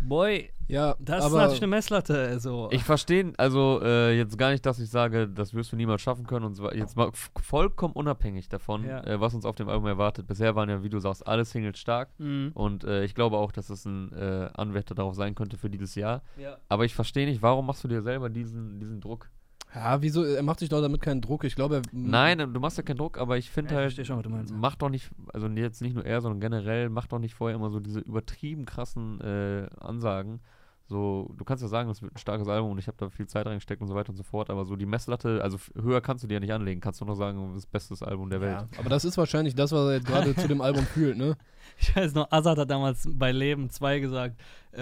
Boy, 0.00 0.50
Ja, 0.68 0.94
das 0.98 1.26
ist 1.26 1.32
natürlich 1.32 1.62
eine 1.62 1.68
Messlatte. 1.68 2.18
Also. 2.18 2.68
Ich 2.72 2.82
verstehe, 2.84 3.32
also 3.38 3.80
äh, 3.82 4.16
jetzt 4.16 4.36
gar 4.36 4.50
nicht, 4.50 4.64
dass 4.66 4.78
ich 4.78 4.90
sage, 4.90 5.28
das 5.28 5.54
wirst 5.54 5.72
du 5.72 5.76
niemals 5.76 6.02
schaffen 6.02 6.26
können 6.26 6.44
und 6.44 6.58
weiter. 6.60 6.76
Jetzt 6.76 6.96
mal 6.96 7.10
vollkommen 7.40 7.94
unabhängig 7.94 8.48
davon, 8.48 8.84
Ja. 8.84 9.02
äh, 9.04 9.20
was 9.20 9.34
uns 9.34 9.44
auf 9.44 9.54
dem 9.54 9.68
Album 9.68 9.86
erwartet. 9.86 10.26
Bisher 10.26 10.54
waren 10.54 10.68
ja, 10.68 10.82
wie 10.82 10.90
du 10.90 10.98
sagst, 10.98 11.26
alle 11.26 11.44
Singles 11.44 11.78
stark 11.78 12.10
Mhm. 12.18 12.50
und 12.54 12.84
äh, 12.84 13.04
ich 13.04 13.14
glaube 13.14 13.36
auch, 13.38 13.52
dass 13.52 13.70
es 13.70 13.84
ein 13.84 14.12
äh, 14.12 14.48
Anwärter 14.54 14.94
darauf 14.94 15.14
sein 15.14 15.34
könnte 15.34 15.56
für 15.56 15.70
dieses 15.70 15.94
Jahr. 15.94 16.22
Ja. 16.36 16.56
Aber 16.68 16.84
ich 16.84 16.94
verstehe 16.94 17.26
nicht, 17.26 17.42
warum 17.42 17.66
machst 17.66 17.82
du 17.84 17.88
dir 17.88 18.02
selber 18.02 18.28
diesen, 18.28 18.78
diesen 18.80 19.00
Druck? 19.00 19.30
Ja, 19.74 20.00
wieso? 20.02 20.24
Er 20.24 20.42
macht 20.42 20.60
sich 20.60 20.68
doch 20.68 20.80
damit 20.80 21.02
keinen 21.02 21.20
Druck. 21.20 21.44
Ich 21.44 21.54
glaube, 21.54 21.76
er. 21.76 21.82
Nein, 21.92 22.38
du 22.38 22.60
machst 22.60 22.78
ja 22.78 22.82
keinen 22.82 22.96
Druck, 22.98 23.18
aber 23.18 23.36
ich 23.36 23.50
finde 23.50 23.70
Ja, 23.74 23.80
ich 23.80 23.82
halt, 23.82 23.92
verstehe 23.94 24.04
schon, 24.04 24.16
was 24.16 24.22
du 24.24 24.30
meinst. 24.30 24.54
mach 24.54 24.76
doch 24.76 24.88
nicht, 24.88 25.10
also 25.32 25.48
jetzt 25.48 25.82
nicht 25.82 25.94
nur 25.94 26.04
er, 26.06 26.20
sondern 26.20 26.40
generell, 26.40 26.88
mach 26.88 27.06
doch 27.06 27.18
nicht 27.18 27.34
vorher 27.34 27.56
immer 27.56 27.70
so 27.70 27.80
diese 27.80 28.00
übertrieben 28.00 28.64
krassen 28.64 29.20
äh, 29.20 29.66
Ansagen. 29.80 30.40
So, 30.88 31.34
du 31.36 31.44
kannst 31.44 31.62
ja 31.62 31.68
sagen, 31.68 31.88
das 31.88 32.00
wird 32.00 32.14
ein 32.14 32.18
starkes 32.18 32.46
Album 32.46 32.70
und 32.70 32.78
ich 32.78 32.86
habe 32.86 32.96
da 32.96 33.10
viel 33.10 33.26
Zeit 33.26 33.44
reingesteckt 33.44 33.82
und 33.82 33.88
so 33.88 33.96
weiter 33.96 34.10
und 34.10 34.16
so 34.16 34.22
fort, 34.22 34.50
aber 34.50 34.64
so 34.64 34.76
die 34.76 34.86
Messlatte, 34.86 35.42
also 35.42 35.58
höher 35.74 36.00
kannst 36.00 36.22
du 36.22 36.28
dir 36.28 36.34
ja 36.34 36.40
nicht 36.40 36.52
anlegen, 36.52 36.80
kannst 36.80 37.00
du 37.00 37.04
nur 37.04 37.16
sagen, 37.16 37.54
das 37.54 37.66
beste 37.66 38.06
Album 38.06 38.30
der 38.30 38.40
Welt. 38.40 38.52
Ja, 38.72 38.78
aber 38.78 38.88
das 38.88 39.04
ist 39.04 39.18
wahrscheinlich 39.18 39.56
das, 39.56 39.72
was 39.72 39.80
er 39.88 39.94
jetzt 39.94 40.06
gerade 40.06 40.36
zu 40.36 40.46
dem 40.46 40.60
Album 40.60 40.84
fühlt, 40.86 41.16
ne? 41.18 41.36
Ich 41.78 41.94
weiß 41.94 42.14
noch, 42.14 42.30
Azad 42.30 42.56
hat 42.56 42.70
damals 42.70 43.06
bei 43.12 43.32
Leben 43.32 43.68
2 43.68 43.98
gesagt, 43.98 44.40
äh, 44.70 44.80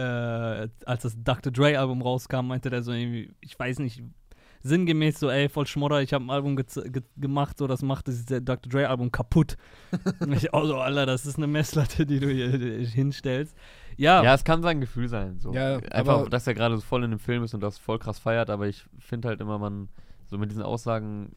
als 0.85 1.03
das 1.03 1.17
Dr. 1.25 1.51
Dre 1.51 1.79
Album 1.79 2.03
rauskam, 2.03 2.47
meinte 2.49 2.69
der 2.69 2.83
so 2.83 2.93
irgendwie, 2.93 3.35
ich 3.41 3.59
weiß 3.59 3.79
nicht, 3.79 4.03
sinngemäß 4.65 5.21
so, 5.21 5.29
ey, 5.31 5.49
voll 5.51 5.67
Schmodder, 5.67 6.01
ich 6.03 6.13
habe 6.15 6.25
ein 6.25 6.31
Album 6.31 6.57
gez- 6.57 6.83
ge 6.91 7.03
gemacht, 7.19 7.59
so 7.59 7.67
das 7.67 7.83
macht 7.83 8.09
das 8.09 8.25
Dr. 8.25 8.57
Dre 8.57 8.89
Album 8.89 9.13
kaputt. 9.13 9.57
Und 10.21 10.33
ich 10.37 10.53
auch 10.55 10.65
so, 10.65 10.77
Alter, 10.79 11.05
das 11.07 11.27
ist 11.27 11.37
eine 11.37 11.47
Messlatte, 11.47 12.07
die 12.07 12.19
du 12.19 12.29
hier 12.31 12.55
äh, 12.55 12.85
hinstellst. 12.85 13.55
Ja, 13.97 14.25
Ja, 14.25 14.35
es 14.35 14.43
kann 14.43 14.63
sein 14.63 14.81
Gefühl 14.81 15.09
sein. 15.09 15.39
So. 15.39 15.53
Ja, 15.53 15.77
Einfach, 15.91 16.29
dass 16.29 16.47
er 16.47 16.55
gerade 16.55 16.77
so 16.77 16.81
voll 16.81 17.05
in 17.05 17.11
dem 17.11 17.21
Film 17.21 17.45
ist 17.45 17.53
und 17.55 17.61
das 17.61 17.79
voll 17.79 17.99
krass 17.99 18.19
feiert, 18.19 18.49
aber 18.51 18.67
ich 18.67 18.85
finde 18.99 19.29
halt 19.29 19.41
immer, 19.41 19.59
man, 19.59 19.89
so 20.27 20.39
mit 20.39 20.51
diesen 20.51 20.63
Aussagen, 20.63 21.37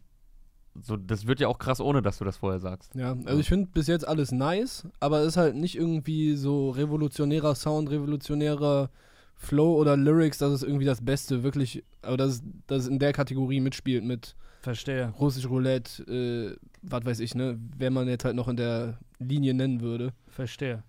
so, 0.80 0.96
das 0.96 1.28
wird 1.28 1.40
ja 1.42 1.50
auch 1.50 1.60
krass, 1.60 1.82
ohne 1.82 2.02
dass 2.02 2.20
du 2.20 2.24
das 2.24 2.38
vorher 2.38 2.60
sagst. 2.60 2.96
Ja, 2.96 3.16
also 3.26 3.40
ich 3.40 3.50
finde 3.50 3.68
bis 3.74 3.88
jetzt 3.88 4.08
alles 4.08 4.32
nice, 4.32 4.88
aber 5.02 5.20
es 5.22 5.28
ist 5.30 5.38
halt 5.38 5.56
nicht 5.56 5.76
irgendwie 5.76 6.36
so 6.36 6.70
revolutionärer 6.70 7.56
Sound, 7.56 7.90
revolutionärer 7.92 8.90
Flow 9.38 9.76
oder 9.76 9.96
Lyrics, 9.96 10.40
dass 10.40 10.52
es 10.52 10.64
irgendwie 10.64 10.86
das 10.86 11.04
Beste 11.06 11.44
wirklich, 11.44 11.84
aber 12.02 12.18
dass 12.18 12.42
es 12.70 12.88
in 12.88 13.00
der 13.00 13.14
Kategorie 13.14 13.60
mitspielt 13.60 14.04
mit 14.04 14.36
verstehe. 14.62 15.14
Russisch 15.20 15.48
Roulette, 15.48 16.04
äh, 16.04 16.58
was 16.82 17.06
weiß 17.06 17.20
ich, 17.20 17.36
ne, 17.36 17.60
wer 17.78 17.92
man 17.92 18.08
jetzt 18.08 18.26
halt 18.26 18.36
noch 18.36 18.48
in 18.48 18.58
der 18.58 18.98
Linie 19.20 19.54
nennen 19.54 19.82
würde. 19.82 20.12
Verstehe. 20.28 20.84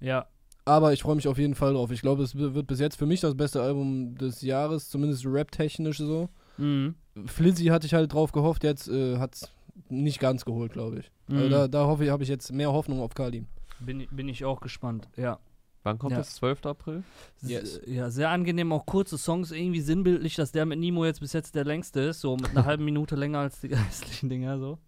Ja, 0.00 0.26
Aber 0.66 0.92
ich 0.92 1.02
freue 1.02 1.16
mich 1.16 1.28
auf 1.28 1.38
jeden 1.38 1.54
Fall 1.54 1.72
drauf. 1.74 1.90
Ich 1.90 2.02
glaube, 2.02 2.22
es 2.22 2.34
wi- 2.36 2.54
wird 2.54 2.66
bis 2.66 2.80
jetzt 2.80 2.96
für 2.96 3.06
mich 3.06 3.20
das 3.20 3.36
beste 3.36 3.62
Album 3.62 4.16
des 4.16 4.42
Jahres, 4.42 4.90
zumindest 4.90 5.24
rap-technisch 5.24 5.98
so. 5.98 6.28
mhm. 6.58 6.94
Flizzy 7.24 7.66
hatte 7.66 7.86
ich 7.86 7.94
halt 7.94 8.12
drauf 8.12 8.30
gehofft, 8.32 8.62
jetzt 8.62 8.88
äh, 8.88 9.16
hat 9.18 9.36
es 9.36 9.50
nicht 9.88 10.20
ganz 10.20 10.44
geholt, 10.44 10.72
glaube 10.74 10.98
ich. 10.98 11.10
Also 11.30 11.46
Mhm. 11.46 11.50
da, 11.50 11.68
da 11.68 11.86
hoffe 11.86 12.04
ich, 12.04 12.10
habe 12.10 12.22
ich 12.22 12.28
jetzt 12.28 12.52
mehr 12.52 12.72
Hoffnung 12.72 13.00
auf 13.00 13.14
Kalim. 13.14 13.46
bin, 13.80 14.06
bin 14.10 14.28
ich 14.28 14.44
auch 14.44 14.60
gespannt, 14.60 15.08
ja. 15.16 15.38
Wann 15.86 15.98
kommt 15.98 16.12
Ja. 16.12 16.18
das? 16.18 16.34
12. 16.34 16.66
April? 16.66 17.04
Yes. 17.42 17.80
Ja, 17.86 18.10
sehr 18.10 18.30
angenehm, 18.30 18.72
auch 18.72 18.84
kurze 18.86 19.16
Songs, 19.18 19.52
irgendwie 19.52 19.80
sinnbildlich, 19.80 20.34
dass 20.34 20.50
der 20.50 20.66
mit 20.66 20.80
Nimo 20.80 21.04
jetzt 21.04 21.20
bis 21.20 21.32
jetzt 21.32 21.54
der 21.54 21.64
längste 21.64 22.00
ist, 22.00 22.20
so 22.20 22.36
mit 22.36 22.50
einer 22.50 22.64
halben 22.66 22.84
Minute 22.84 23.14
länger 23.14 23.38
als 23.38 23.60
die 23.60 23.68
restlichen 23.72 24.28
Dinger 24.28 24.58
so. 24.58 24.78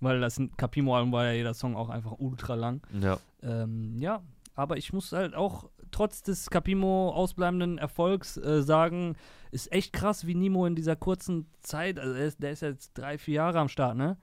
Weil 0.00 0.20
das 0.20 0.40
Capimo-Album 0.56 1.12
war 1.12 1.26
ja 1.26 1.32
jeder 1.32 1.54
Song 1.54 1.76
auch 1.76 1.88
einfach 1.88 2.12
ultra 2.18 2.54
lang. 2.54 2.82
Ja. 3.00 3.18
Ähm, 3.42 3.96
ja, 4.00 4.22
aber 4.54 4.76
ich 4.76 4.92
muss 4.92 5.12
halt 5.12 5.34
auch 5.36 5.70
trotz 5.92 6.22
des 6.22 6.50
Capimo 6.50 7.10
ausbleibenden 7.10 7.78
Erfolgs 7.78 8.36
äh, 8.36 8.60
sagen, 8.62 9.14
ist 9.52 9.70
echt 9.72 9.92
krass, 9.92 10.26
wie 10.26 10.34
Nimo 10.34 10.66
in 10.66 10.74
dieser 10.74 10.96
kurzen 10.96 11.46
Zeit, 11.60 11.98
also 12.00 12.14
er 12.14 12.26
ist, 12.26 12.42
der 12.42 12.50
ist 12.50 12.62
jetzt 12.62 12.94
drei, 12.94 13.16
vier 13.16 13.34
Jahre 13.34 13.60
am 13.60 13.68
Start, 13.68 13.96
ne? 13.96 14.18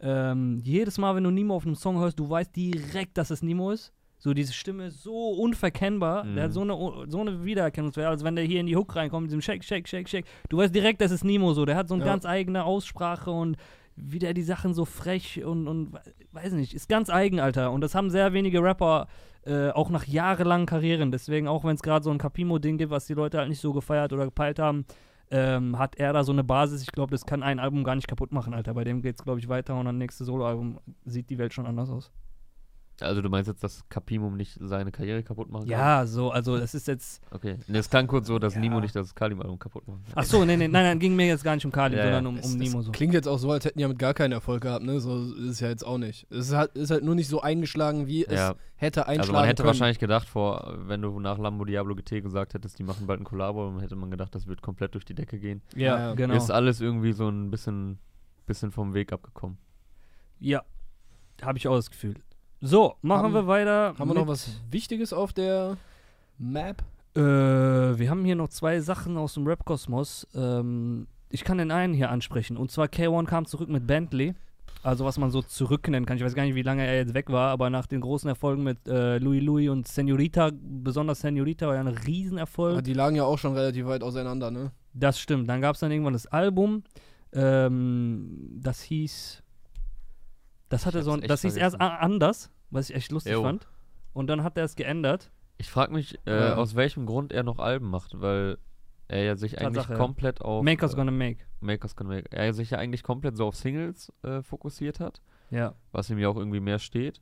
Ähm, 0.00 0.60
jedes 0.62 0.96
Mal, 0.98 1.16
wenn 1.16 1.24
du 1.24 1.30
Nimo 1.30 1.56
auf 1.56 1.64
einem 1.66 1.74
Song 1.74 1.98
hörst, 1.98 2.18
du 2.20 2.28
weißt 2.28 2.54
direkt, 2.54 3.18
dass 3.18 3.30
es 3.30 3.42
Nimo 3.42 3.70
ist. 3.72 3.92
So, 4.18 4.34
diese 4.34 4.52
Stimme 4.52 4.86
ist 4.86 5.02
so 5.02 5.30
unverkennbar. 5.30 6.24
Der 6.24 6.44
hat 6.44 6.50
Mhm. 6.50 6.54
so 6.54 6.60
eine, 6.62 7.10
so 7.10 7.20
eine 7.20 7.44
Wiedererkennungswert, 7.44 8.08
als 8.08 8.24
wenn 8.24 8.34
der 8.36 8.44
hier 8.44 8.60
in 8.60 8.66
die 8.66 8.76
Hook 8.76 8.96
reinkommt, 8.96 9.22
mit 9.22 9.30
diesem 9.30 9.42
Shake, 9.42 9.62
Shake, 9.64 9.88
Shake, 9.88 10.08
Shake. 10.08 10.26
Du 10.48 10.58
weißt 10.58 10.74
direkt, 10.74 11.00
das 11.00 11.10
ist 11.12 11.24
Nimo 11.24 11.52
so. 11.54 11.64
Der 11.64 11.76
hat 11.76 11.88
so 11.88 11.94
eine 11.94 12.04
Ja. 12.04 12.10
ganz 12.10 12.26
eigene 12.26 12.64
Aussprache 12.64 13.30
und 13.30 13.56
wie 13.94 14.18
der 14.18 14.34
die 14.34 14.42
Sachen 14.42 14.74
so 14.74 14.84
frech 14.84 15.44
und, 15.44 15.66
und 15.68 15.92
we- 15.92 16.00
weiß 16.32 16.52
nicht, 16.52 16.74
ist 16.74 16.88
ganz 16.88 17.10
eigen, 17.10 17.40
Alter. 17.40 17.72
Und 17.72 17.80
das 17.80 17.94
haben 17.94 18.10
sehr 18.10 18.32
wenige 18.32 18.62
Rapper 18.62 19.06
äh, 19.46 19.70
auch 19.70 19.88
nach 19.90 20.04
jahrelangen 20.04 20.66
Karrieren. 20.66 21.10
Deswegen, 21.10 21.48
auch 21.48 21.64
wenn 21.64 21.74
es 21.74 21.82
gerade 21.82 22.04
so 22.04 22.10
ein 22.10 22.18
Capimo-Ding 22.18 22.76
gibt, 22.76 22.90
was 22.90 23.06
die 23.06 23.14
Leute 23.14 23.38
halt 23.38 23.48
nicht 23.48 23.60
so 23.60 23.72
gefeiert 23.72 24.12
oder 24.12 24.24
gepeilt 24.26 24.58
haben, 24.58 24.84
ähm, 25.30 25.78
hat 25.78 25.96
er 25.96 26.12
da 26.12 26.22
so 26.24 26.32
eine 26.32 26.44
Basis. 26.44 26.82
Ich 26.82 26.92
glaube, 26.92 27.12
das 27.12 27.24
kann 27.24 27.42
ein 27.42 27.58
Album 27.58 27.82
gar 27.84 27.94
nicht 27.94 28.08
kaputt 28.08 28.30
machen, 28.32 28.52
Alter. 28.52 28.74
Bei 28.74 28.84
dem 28.84 29.00
geht's, 29.00 29.22
glaube 29.24 29.40
ich, 29.40 29.48
weiter 29.48 29.76
und 29.78 29.84
dann 29.86 29.96
nächste 29.98 30.24
Soloalbum 30.24 30.80
sieht 31.06 31.30
die 31.30 31.38
Welt 31.38 31.54
schon 31.54 31.66
anders 31.66 31.88
aus. 31.88 32.10
Also 33.00 33.22
du 33.22 33.28
meinst 33.28 33.46
jetzt, 33.48 33.62
dass 33.62 33.88
Capimum 33.88 34.36
nicht 34.36 34.58
seine 34.60 34.90
Karriere 34.90 35.22
kaputt 35.22 35.50
machen 35.50 35.62
kann? 35.62 35.70
Ja, 35.70 36.06
so, 36.06 36.30
also 36.32 36.58
das 36.58 36.74
ist 36.74 36.88
jetzt. 36.88 37.22
Okay. 37.30 37.56
Nee, 37.68 37.78
es 37.78 37.88
klang 37.88 38.06
kurz 38.08 38.26
so, 38.26 38.38
dass 38.40 38.54
Ja. 38.54 38.60
Nimo 38.60 38.80
nicht 38.80 38.96
das 38.96 39.14
Kalim-Album 39.14 39.58
kaputt 39.58 39.86
macht. 39.86 40.00
Ach 40.16 40.24
so, 40.24 40.44
nee, 40.44 40.56
nee, 40.56 40.66
nein, 40.68 40.84
nein, 40.84 40.98
ging 40.98 41.14
mir 41.14 41.26
jetzt 41.28 41.44
gar 41.44 41.54
nicht 41.54 41.64
um 41.64 41.70
Kali, 41.70 41.96
Ja, 41.96 42.02
sondern 42.04 42.26
um, 42.26 42.36
Es- 42.38 42.46
um 42.46 42.52
es 42.60 42.68
Nimo 42.68 42.82
so. 42.82 42.90
Klingt 42.90 43.14
jetzt 43.14 43.28
auch 43.28 43.38
so, 43.38 43.50
als 43.52 43.64
hätten 43.64 43.78
die 43.78 43.82
damit 43.82 43.98
gar 44.00 44.14
keinen 44.14 44.32
Erfolg 44.32 44.62
gehabt, 44.62 44.84
ne? 44.84 45.00
So 45.00 45.32
ist 45.34 45.48
es 45.48 45.60
ja 45.60 45.68
jetzt 45.68 45.86
auch 45.86 45.98
nicht. 45.98 46.26
Es 46.30 46.48
ist 46.48 46.54
halt, 46.54 46.72
ist 46.76 46.90
halt 46.90 47.04
nur 47.04 47.14
nicht 47.14 47.28
so 47.28 47.40
eingeschlagen, 47.40 48.06
wie 48.08 48.24
Ja. 48.26 48.50
es 48.50 48.56
hätte 48.76 49.06
einschlagen 49.06 49.20
Also 49.20 49.32
man 49.32 49.44
hätte 49.44 49.62
können. 49.62 49.66
wahrscheinlich 49.68 49.98
gedacht, 50.00 50.28
vor, 50.28 50.74
wenn 50.86 51.00
du 51.00 51.20
nach 51.20 51.38
Lambo 51.38 51.64
Diablo 51.64 51.94
GT 51.94 52.20
gesagt 52.22 52.54
hättest, 52.54 52.78
die 52.80 52.82
machen 52.84 53.06
bald 53.06 53.20
ein 53.20 53.24
Kollabo, 53.24 53.64
dann 53.70 53.80
hätte 53.80 53.94
man 53.96 54.10
gedacht, 54.10 54.34
das 54.34 54.46
wird 54.48 54.60
komplett 54.62 54.94
durch 54.94 55.04
die 55.04 55.14
Decke 55.14 55.38
gehen. 55.38 55.62
Ja, 55.76 55.98
Ja, 55.98 56.14
genau. 56.14 56.34
Ist 56.34 56.50
alles 56.50 56.80
irgendwie 56.80 57.12
so 57.12 57.28
ein 57.28 57.50
bisschen, 57.50 57.98
bisschen 58.46 58.72
vom 58.72 58.92
Weg 58.94 59.12
abgekommen. 59.12 59.56
Ja, 60.40 60.62
habe 61.42 61.58
ich 61.58 61.68
auch 61.68 61.76
das 61.76 61.90
Gefühl. 61.90 62.14
So, 62.60 62.94
machen 63.02 63.24
Haben- 63.24 63.34
wir 63.34 63.46
weiter. 63.46 63.94
Haben 63.98 64.10
wir 64.10 64.14
noch 64.14 64.26
was 64.26 64.60
Wichtiges 64.70 65.12
auf 65.12 65.32
der 65.32 65.76
Map? 66.38 66.82
Äh, 67.14 67.20
wir 67.20 68.10
haben 68.10 68.24
hier 68.24 68.36
noch 68.36 68.48
zwei 68.48 68.80
Sachen 68.80 69.16
aus 69.16 69.34
dem 69.34 69.46
Rap-Kosmos. 69.46 70.26
Ähm, 70.34 71.06
ich 71.30 71.44
kann 71.44 71.58
den 71.58 71.70
einen 71.70 71.94
hier 71.94 72.10
ansprechen. 72.10 72.56
Und 72.56 72.70
zwar 72.70 72.86
K1 72.86 73.26
kam 73.26 73.46
zurück 73.46 73.68
mit 73.68 73.86
Bentley. 73.86 74.34
Also 74.82 75.04
was 75.04 75.18
man 75.18 75.30
so 75.30 75.42
zurück 75.42 75.88
nennen 75.88 76.06
kann. 76.06 76.16
Ich 76.16 76.24
weiß 76.24 76.34
gar 76.34 76.44
nicht, 76.44 76.54
wie 76.54 76.62
lange 76.62 76.86
er 76.86 76.96
jetzt 76.96 77.12
weg 77.12 77.30
war, 77.30 77.50
aber 77.50 77.68
nach 77.68 77.86
den 77.86 78.00
großen 78.00 78.28
Erfolgen 78.28 78.62
mit 78.62 78.86
äh, 78.86 79.18
Louis 79.18 79.42
Louis 79.42 79.68
und 79.70 79.88
Senorita, 79.88 80.50
besonders 80.52 81.20
Senorita 81.20 81.66
war 81.66 81.74
ja 81.74 81.80
ein 81.80 81.88
Riesenerfolg. 81.88 82.78
Ah, 82.78 82.80
die 82.80 82.92
lagen 82.92 83.16
ja 83.16 83.24
auch 83.24 83.38
schon 83.38 83.54
relativ 83.54 83.86
weit 83.86 84.02
auseinander, 84.02 84.50
ne? 84.50 84.70
Das 84.94 85.18
stimmt. 85.18 85.48
Dann 85.48 85.60
gab 85.60 85.74
es 85.74 85.80
dann 85.80 85.90
irgendwann 85.90 86.12
das 86.12 86.26
Album. 86.26 86.84
Ähm, 87.32 88.50
das 88.62 88.80
hieß. 88.82 89.42
Das 90.68 90.84
hatte 90.86 91.02
so 91.02 91.12
ein, 91.12 91.20
das 91.22 91.42
hieß 91.42 91.56
erst 91.56 91.76
vergessen. 91.76 92.00
anders, 92.02 92.50
was 92.70 92.90
ich 92.90 92.96
echt 92.96 93.10
lustig 93.12 93.32
Jo. 93.32 93.42
fand. 93.42 93.66
Und 94.12 94.26
dann 94.28 94.42
hat 94.42 94.56
er 94.58 94.64
es 94.64 94.76
geändert. 94.76 95.30
Ich 95.56 95.70
frage 95.70 95.92
mich, 95.92 96.18
äh, 96.26 96.48
Ja. 96.50 96.54
aus 96.56 96.74
welchem 96.76 97.06
Grund 97.06 97.32
er 97.32 97.42
noch 97.42 97.58
Alben 97.58 97.88
macht, 97.90 98.20
weil 98.20 98.58
er 99.08 99.22
ja 99.24 99.36
sich 99.36 99.58
eigentlich 99.58 99.74
Tatsache, 99.76 99.92
ja. 99.94 99.98
komplett 99.98 100.40
auf 100.42 100.62
Maker's 100.64 100.92
äh, 100.92 100.96
Gonna 100.96 101.10
Make. 101.10 101.44
Makers 101.60 101.96
Gonna 101.96 102.10
Make, 102.10 102.30
er 102.30 102.52
sich 102.52 102.70
ja 102.70 102.78
eigentlich 102.78 103.02
komplett 103.02 103.36
so 103.36 103.46
auf 103.46 103.56
Singles 103.56 104.12
äh, 104.22 104.42
fokussiert 104.42 105.00
hat, 105.00 105.20
Ja. 105.50 105.74
was 105.92 106.10
ihm 106.10 106.18
ja 106.18 106.28
auch 106.28 106.36
irgendwie 106.36 106.60
mehr 106.60 106.78
steht. 106.78 107.20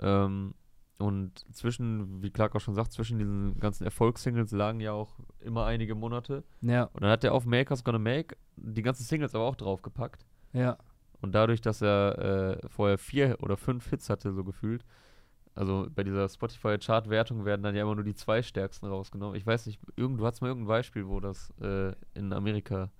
Ähm, 0.00 0.54
und 0.98 1.44
zwischen, 1.54 2.22
wie 2.22 2.30
Clark 2.30 2.54
auch 2.54 2.60
schon 2.60 2.74
sagt, 2.74 2.92
zwischen 2.92 3.18
diesen 3.18 3.58
ganzen 3.58 3.84
Erfolgssingles 3.84 4.52
lagen 4.52 4.80
ja 4.80 4.92
auch 4.92 5.18
immer 5.40 5.64
einige 5.66 5.94
Monate. 5.94 6.44
Ja. 6.60 6.84
Und 6.92 7.02
dann 7.02 7.10
hat 7.10 7.24
er 7.24 7.34
auf 7.34 7.44
Makers 7.46 7.82
Gonna 7.84 7.98
Make 7.98 8.36
die 8.56 8.82
ganzen 8.82 9.04
Singles 9.04 9.34
aber 9.34 9.44
auch 9.44 9.56
draufgepackt. 9.56 10.24
Ja. 10.52 10.76
Und 11.22 11.32
dadurch, 11.34 11.60
dass 11.60 11.80
er 11.80 12.58
äh, 12.62 12.68
vorher 12.68 12.98
vier 12.98 13.38
oder 13.40 13.56
fünf 13.56 13.88
Hits 13.88 14.10
hatte, 14.10 14.32
so 14.32 14.44
gefühlt, 14.44 14.84
also 15.54 15.86
bei 15.94 16.02
dieser 16.02 16.28
Spotify-Chart-Wertung 16.28 17.44
werden 17.44 17.62
dann 17.62 17.74
ja 17.74 17.82
immer 17.82 17.94
nur 17.94 18.04
die 18.04 18.14
zwei 18.14 18.42
stärksten 18.42 18.86
rausgenommen. 18.86 19.36
Ich 19.36 19.46
weiß 19.46 19.66
nicht, 19.66 19.80
irgend, 19.96 20.18
du 20.20 20.26
hast 20.26 20.40
mal 20.40 20.48
irgendein 20.48 20.68
Beispiel, 20.68 21.06
wo 21.06 21.20
das 21.20 21.50
äh, 21.60 21.92
in 22.14 22.32
Amerika 22.32 22.90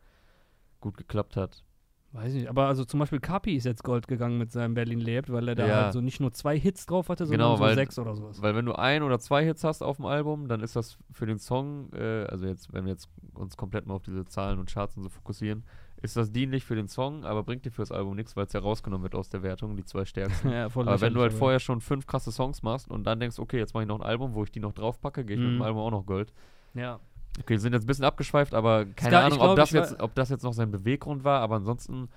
gut 0.81 0.97
geklappt 0.97 1.37
hat. 1.37 1.64
Weiß 2.12 2.35
nicht, 2.35 2.47
aber 2.49 2.66
also 2.66 2.85
zum 2.85 3.01
Beispiel 3.01 3.20
Kapi 3.20 3.57
ist 3.57 3.64
jetzt 3.64 3.83
Gold 3.85 4.07
gegangen 4.07 4.37
mit 4.37 4.53
seinem 4.53 4.75
Berlin 4.75 5.01
lebt, 5.01 5.33
weil 5.33 5.49
er 5.49 5.55
da 5.55 5.66
Ja. 5.66 5.75
halt 5.85 5.93
so 5.95 6.03
nicht 6.03 6.20
nur 6.20 6.31
zwei 6.35 6.59
Hits 6.61 6.85
drauf 6.85 7.09
hatte, 7.09 7.25
sondern 7.25 7.39
Genau, 7.49 7.57
so 7.57 7.62
weil- 7.62 7.75
sechs 7.75 7.99
oder 7.99 8.14
sowas. 8.14 8.43
Weil 8.43 8.55
wenn 8.55 8.66
du 8.66 8.75
ein 8.75 9.03
oder 9.03 9.18
zwei 9.18 9.45
Hits 9.47 9.64
hast 9.64 9.83
auf 9.83 9.97
dem 9.97 10.05
Album, 10.05 10.47
dann 10.47 10.61
ist 10.61 10.77
das 10.77 10.99
für 11.11 11.25
den 11.25 11.39
Song, 11.39 11.91
äh, 11.95 12.25
also 12.29 12.45
jetzt, 12.47 12.70
wenn 12.75 12.85
wir 12.85 12.93
jetzt 12.93 13.09
uns 13.33 13.57
komplett 13.57 13.87
mal 13.87 13.95
auf 13.95 14.03
diese 14.03 14.27
Zahlen 14.27 14.59
und 14.59 14.70
Charts 14.70 14.95
und 14.99 15.05
so 15.05 15.09
fokussieren, 15.09 15.64
ist 16.03 16.17
das 16.17 16.31
dienlich 16.33 16.65
für 16.65 16.75
den 16.75 16.89
Song, 16.89 17.25
aber 17.25 17.43
bringt 17.45 17.65
dir 17.65 17.71
fürs 17.71 17.93
Album 17.93 18.17
nichts, 18.17 18.37
weil 18.37 18.47
es 18.47 18.53
ja 18.53 18.61
rausgenommen 18.61 19.03
wird 19.05 19.15
aus 19.15 19.29
der 19.29 19.43
Wertung, 19.43 19.77
die 19.77 19.85
zwei 19.85 20.05
stärksten. 20.05 20.51
ja, 20.53 20.69
voll 20.69 20.89
aber 20.89 21.01
wenn 21.01 21.15
du 21.15 21.21
halt 21.21 21.33
vorher 21.33 21.61
schon 21.61 21.81
fünf 21.81 22.07
krasse 22.07 22.33
Songs 22.33 22.63
machst 22.63 22.91
und 22.91 23.05
dann 23.05 23.21
denkst, 23.21 23.39
okay, 23.39 23.59
jetzt 23.59 23.73
mache 23.75 23.85
ich 23.85 23.89
noch 23.89 24.01
ein 24.01 24.07
Album, 24.07 24.35
wo 24.35 24.43
ich 24.45 24.51
die 24.51 24.61
noch 24.61 24.73
draufpacke, 24.73 25.25
gehe 25.25 25.37
ich 25.37 25.43
mit 25.43 25.53
Mhm. 25.53 25.57
dem 25.59 25.63
Album 25.63 25.81
auch 25.81 25.91
noch 25.91 26.05
Gold. 26.07 26.33
Ja. 26.75 26.99
Okay, 27.41 27.57
sind 27.57 27.73
jetzt 27.73 27.85
ein 27.85 27.87
bisschen 27.87 28.05
abgeschweift, 28.05 28.53
aber 28.53 28.85
keine 28.85 29.19
Ahnung, 29.21 29.39
glaub, 29.39 29.51
ob, 29.51 29.57
das 29.57 29.71
jetzt, 29.71 30.01
ob 30.01 30.15
das 30.15 30.29
jetzt 30.29 30.43
noch 30.43 30.53
sein 30.53 30.71
Beweggrund 30.71 31.25
war, 31.25 31.41
aber 31.41 31.57
ansonsten 31.57 32.09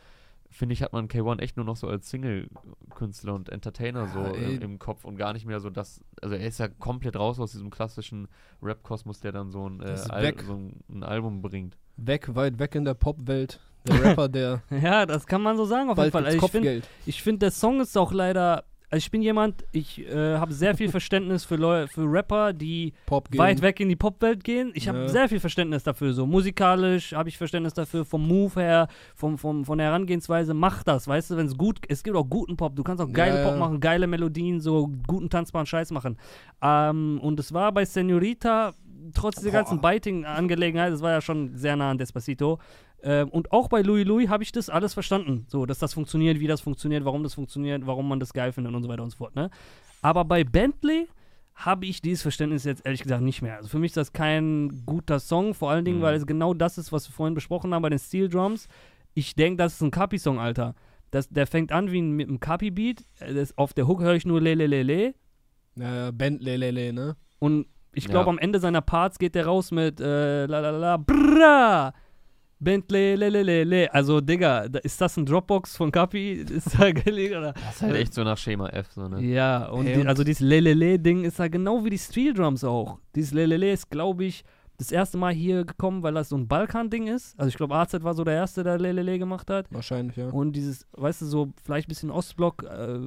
finde 0.50 0.74
ich, 0.74 0.82
hat 0.82 0.94
man 0.94 1.08
K1 1.08 1.40
echt 1.40 1.58
nur 1.58 1.66
noch 1.66 1.76
so 1.76 1.88
als 1.88 2.10
Single-Künstler 2.10 3.34
und 3.34 3.50
Entertainer 3.50 4.08
so 4.08 4.20
Ja, 4.20 4.34
im, 4.34 4.62
im 4.62 4.80
Kopf 4.80 5.06
und 5.06 5.18
gar 5.18 5.34
nicht 5.34 5.46
mehr 5.46 5.60
so 5.60 5.70
das, 5.70 6.02
also 6.22 6.36
er 6.36 6.48
ist 6.48 6.60
ja 6.60 6.68
komplett 6.68 7.16
raus 7.18 7.40
aus 7.40 7.52
diesem 7.52 7.70
klassischen 7.70 8.28
Rap-Kosmos, 8.62 9.20
der 9.20 9.32
dann 9.32 9.52
so 9.52 9.68
ein, 9.70 9.82
äh, 9.82 9.98
Al 10.10 10.34
so 10.46 10.60
ein 10.90 11.04
Album 11.04 11.42
bringt. 11.42 11.78
Weg, 11.98 12.36
weit 12.36 12.60
weg 12.60 12.76
in 12.76 12.86
der 12.86 12.94
Popwelt. 12.94 13.60
Der 13.88 14.04
Rapper, 14.04 14.28
der 14.30 14.62
ja, 14.82 15.06
das 15.06 15.26
kann 15.26 15.42
man 15.42 15.58
so 15.58 15.66
sagen 15.66 15.90
auf 15.90 15.98
jeden 15.98 16.12
Fall. 16.12 16.26
Also 16.26 16.38
ich 16.38 16.52
finde, 16.52 16.82
find, 17.08 17.42
der 17.42 17.52
Song 17.52 17.82
ist 17.82 17.98
auch 17.98 18.12
leider. 18.12 18.64
Also 18.92 19.04
ich 19.04 19.12
bin 19.12 19.24
jemand, 19.24 19.66
ich 19.72 20.00
äh, 20.08 20.38
habe 20.38 20.54
sehr 20.54 20.76
viel 20.78 20.90
Verständnis 20.90 21.44
für, 21.44 21.56
Leu 21.56 21.88
für 21.88 22.04
Rapper, 22.10 22.54
die 22.54 22.94
weit 23.40 23.62
weg 23.64 23.80
in 23.80 23.90
die 23.90 23.96
Popwelt 23.96 24.44
gehen. 24.44 24.72
Ich 24.76 24.88
habe 24.88 25.00
Ja. 25.00 25.08
sehr 25.10 25.28
viel 25.28 25.40
Verständnis 25.40 25.84
dafür. 25.84 26.14
So 26.14 26.26
musikalisch 26.28 27.14
habe 27.14 27.28
ich 27.28 27.38
Verständnis 27.38 27.74
dafür, 27.74 28.06
vom 28.06 28.26
Move 28.28 28.54
her, 28.62 28.88
vom, 29.16 29.38
vom, 29.40 29.66
von 29.66 29.80
der 29.80 29.88
Herangehensweise. 29.88 30.54
Mach 30.54 30.84
das, 30.84 31.08
weißt 31.08 31.32
du, 31.32 31.36
wenn 31.38 31.48
es 31.48 31.58
gut, 31.58 31.80
es 31.90 32.04
gibt 32.04 32.16
auch 32.16 32.30
guten 32.30 32.58
Pop. 32.58 32.76
Du 32.76 32.84
kannst 32.84 33.02
auch 33.04 33.12
geile 33.12 33.42
Ja. 33.42 33.50
Pop 33.50 33.58
machen, 33.60 33.80
geile 33.80 34.06
Melodien, 34.06 34.62
so 34.62 34.88
guten 35.08 35.30
tanzbaren 35.32 35.66
Scheiß 35.66 35.90
machen. 35.92 36.18
Ähm, 36.62 37.20
und 37.22 37.40
es 37.40 37.54
war 37.54 37.72
bei 37.72 37.86
Senorita, 37.86 38.74
trotz 39.16 39.38
dieser 39.38 39.52
ganzen 39.52 39.82
Biting-Angelegenheit, 39.82 40.94
das 40.94 41.02
war 41.02 41.12
ja 41.12 41.22
schon 41.22 41.56
sehr 41.58 41.76
nah 41.76 41.90
an 41.92 41.98
Despacito. 41.98 42.60
Ähm, 43.08 43.30
und 43.30 43.52
auch 43.52 43.70
bei 43.70 43.82
Louis 43.84 44.04
Louis 44.06 44.28
habe 44.30 44.42
ich 44.44 44.52
das 44.52 44.70
alles 44.70 44.94
verstanden. 44.96 45.46
So, 45.48 45.66
dass 45.66 45.78
das 45.80 45.94
funktioniert, 45.94 46.40
wie 46.40 46.48
das 46.48 46.60
funktioniert, 46.62 47.06
warum 47.06 47.22
das 47.24 47.36
funktioniert, 47.36 47.86
warum 47.86 48.10
man 48.10 48.20
das 48.20 48.34
geil 48.34 48.52
findet 48.52 48.74
und 48.74 48.82
so 48.84 48.90
weiter 48.90 49.04
und 49.04 49.12
so 49.12 49.18
fort. 49.18 49.36
Ne? 49.36 49.50
Aber 50.02 50.26
bei 50.26 50.44
Bentley 50.44 51.08
habe 51.54 51.86
ich 51.86 52.02
dieses 52.02 52.24
Verständnis 52.24 52.64
jetzt 52.66 52.86
ehrlich 52.86 53.04
gesagt 53.04 53.22
nicht 53.22 53.42
mehr. 53.42 53.58
Also 53.58 53.70
für 53.70 53.80
mich 53.80 53.92
ist 53.92 53.98
das 53.98 54.12
kein 54.12 54.84
guter 54.86 55.20
Song, 55.20 55.54
vor 55.54 55.70
allen 55.72 55.86
Dingen, 55.86 56.00
Mhm. 56.00 56.04
weil 56.04 56.16
es 56.16 56.26
genau 56.26 56.54
das 56.54 56.78
ist, 56.78 56.92
was 56.92 57.08
wir 57.08 57.14
vorhin 57.14 57.36
besprochen 57.36 57.74
haben 57.74 57.84
bei 57.84 57.90
den 57.90 58.00
Steel 58.00 58.28
Drums. 58.28 58.68
Ich 59.14 59.36
denke, 59.36 59.58
das 59.58 59.76
ist 59.76 59.82
ein 59.82 59.92
Kapi-Song, 59.92 60.40
Alter. 60.40 60.74
Das, 61.12 61.30
der 61.30 61.48
fängt 61.48 61.72
an 61.72 61.92
wie 61.92 62.02
ein, 62.02 62.12
mit 62.12 62.28
einem 62.28 62.40
Kapi-Beat. 62.42 63.06
Auf 63.56 63.74
der 63.74 63.88
Hook 63.88 64.02
höre 64.02 64.16
ich 64.16 64.26
nur 64.26 64.42
le 64.42 64.54
le 64.56 64.66
le 64.68 64.84
le. 64.84 65.14
Ja, 65.78 66.12
Bentley, 66.12 66.56
Lele, 66.58 66.92
ne? 66.92 67.16
Und 67.40 67.68
ich 67.94 68.06
Ja. 68.06 68.12
glaube, 68.12 68.30
am 68.32 68.38
Ende 68.40 68.60
seiner 68.60 68.82
Parts 68.82 69.20
geht 69.20 69.36
der 69.36 69.46
raus 69.46 69.72
mit 69.72 70.00
äh, 70.02 70.46
la 70.48 70.60
la 70.60 70.70
la 70.72 70.78
la 70.78 70.98
bra. 70.98 71.94
Bentley, 72.60 73.16
le, 73.16 73.30
le, 73.30 73.44
le, 73.44 73.64
le. 73.64 73.94
Also, 73.94 74.22
Digga, 74.22 74.62
ist 74.84 75.00
das 75.02 75.18
ein 75.18 75.26
Dropbox 75.26 75.76
von 75.76 75.92
Kapi? 75.92 76.34
Ist 76.50 76.80
da 76.80 76.92
gelegt? 76.92 77.36
Oder? 77.36 77.54
Das 77.54 77.76
ist 77.76 77.82
halt 77.82 77.96
echt 77.96 78.14
so 78.14 78.24
nach 78.24 78.38
Schema 78.38 78.70
F, 78.70 78.92
so, 78.94 79.08
ne? 79.10 79.22
Ja, 79.22 79.68
und, 79.68 79.86
Ey, 79.86 79.96
die, 79.96 80.00
und- 80.02 80.08
also 80.08 80.24
dieses 80.24 80.40
Lelele-Ding 80.42 81.26
ist 81.26 81.40
da 81.40 81.48
genau 81.50 81.84
wie 81.84 81.90
die 81.90 81.98
Steel 81.98 82.34
Drums 82.34 82.64
auch. 82.64 83.00
Dieses 83.14 83.34
Lelele 83.34 83.72
ist, 83.72 83.90
glaube 83.90 84.24
ich, 84.24 84.44
das 84.78 84.92
erste 84.92 85.18
Mal 85.18 85.34
hier 85.34 85.64
gekommen, 85.66 86.02
weil 86.04 86.14
das 86.14 86.30
so 86.30 86.38
ein 86.38 86.48
Balkan-Ding 86.48 87.08
ist. 87.08 87.38
Also 87.40 87.50
ich 87.50 87.56
glaube, 87.58 87.76
AZ 87.76 87.94
war 88.04 88.14
so 88.14 88.24
der 88.24 88.36
Erste, 88.36 88.64
der 88.64 88.78
Lelele 88.80 89.20
gemacht 89.20 89.50
hat. 89.50 89.68
Wahrscheinlich, 89.72 90.16
ja. 90.18 90.30
Und 90.30 90.54
dieses, 90.54 90.86
weißt 90.94 91.22
du, 91.22 91.26
so 91.26 91.54
vielleicht 91.64 91.88
ein 91.88 91.90
bisschen 91.90 92.12
Ostblock 92.12 92.64
äh, 92.64 93.00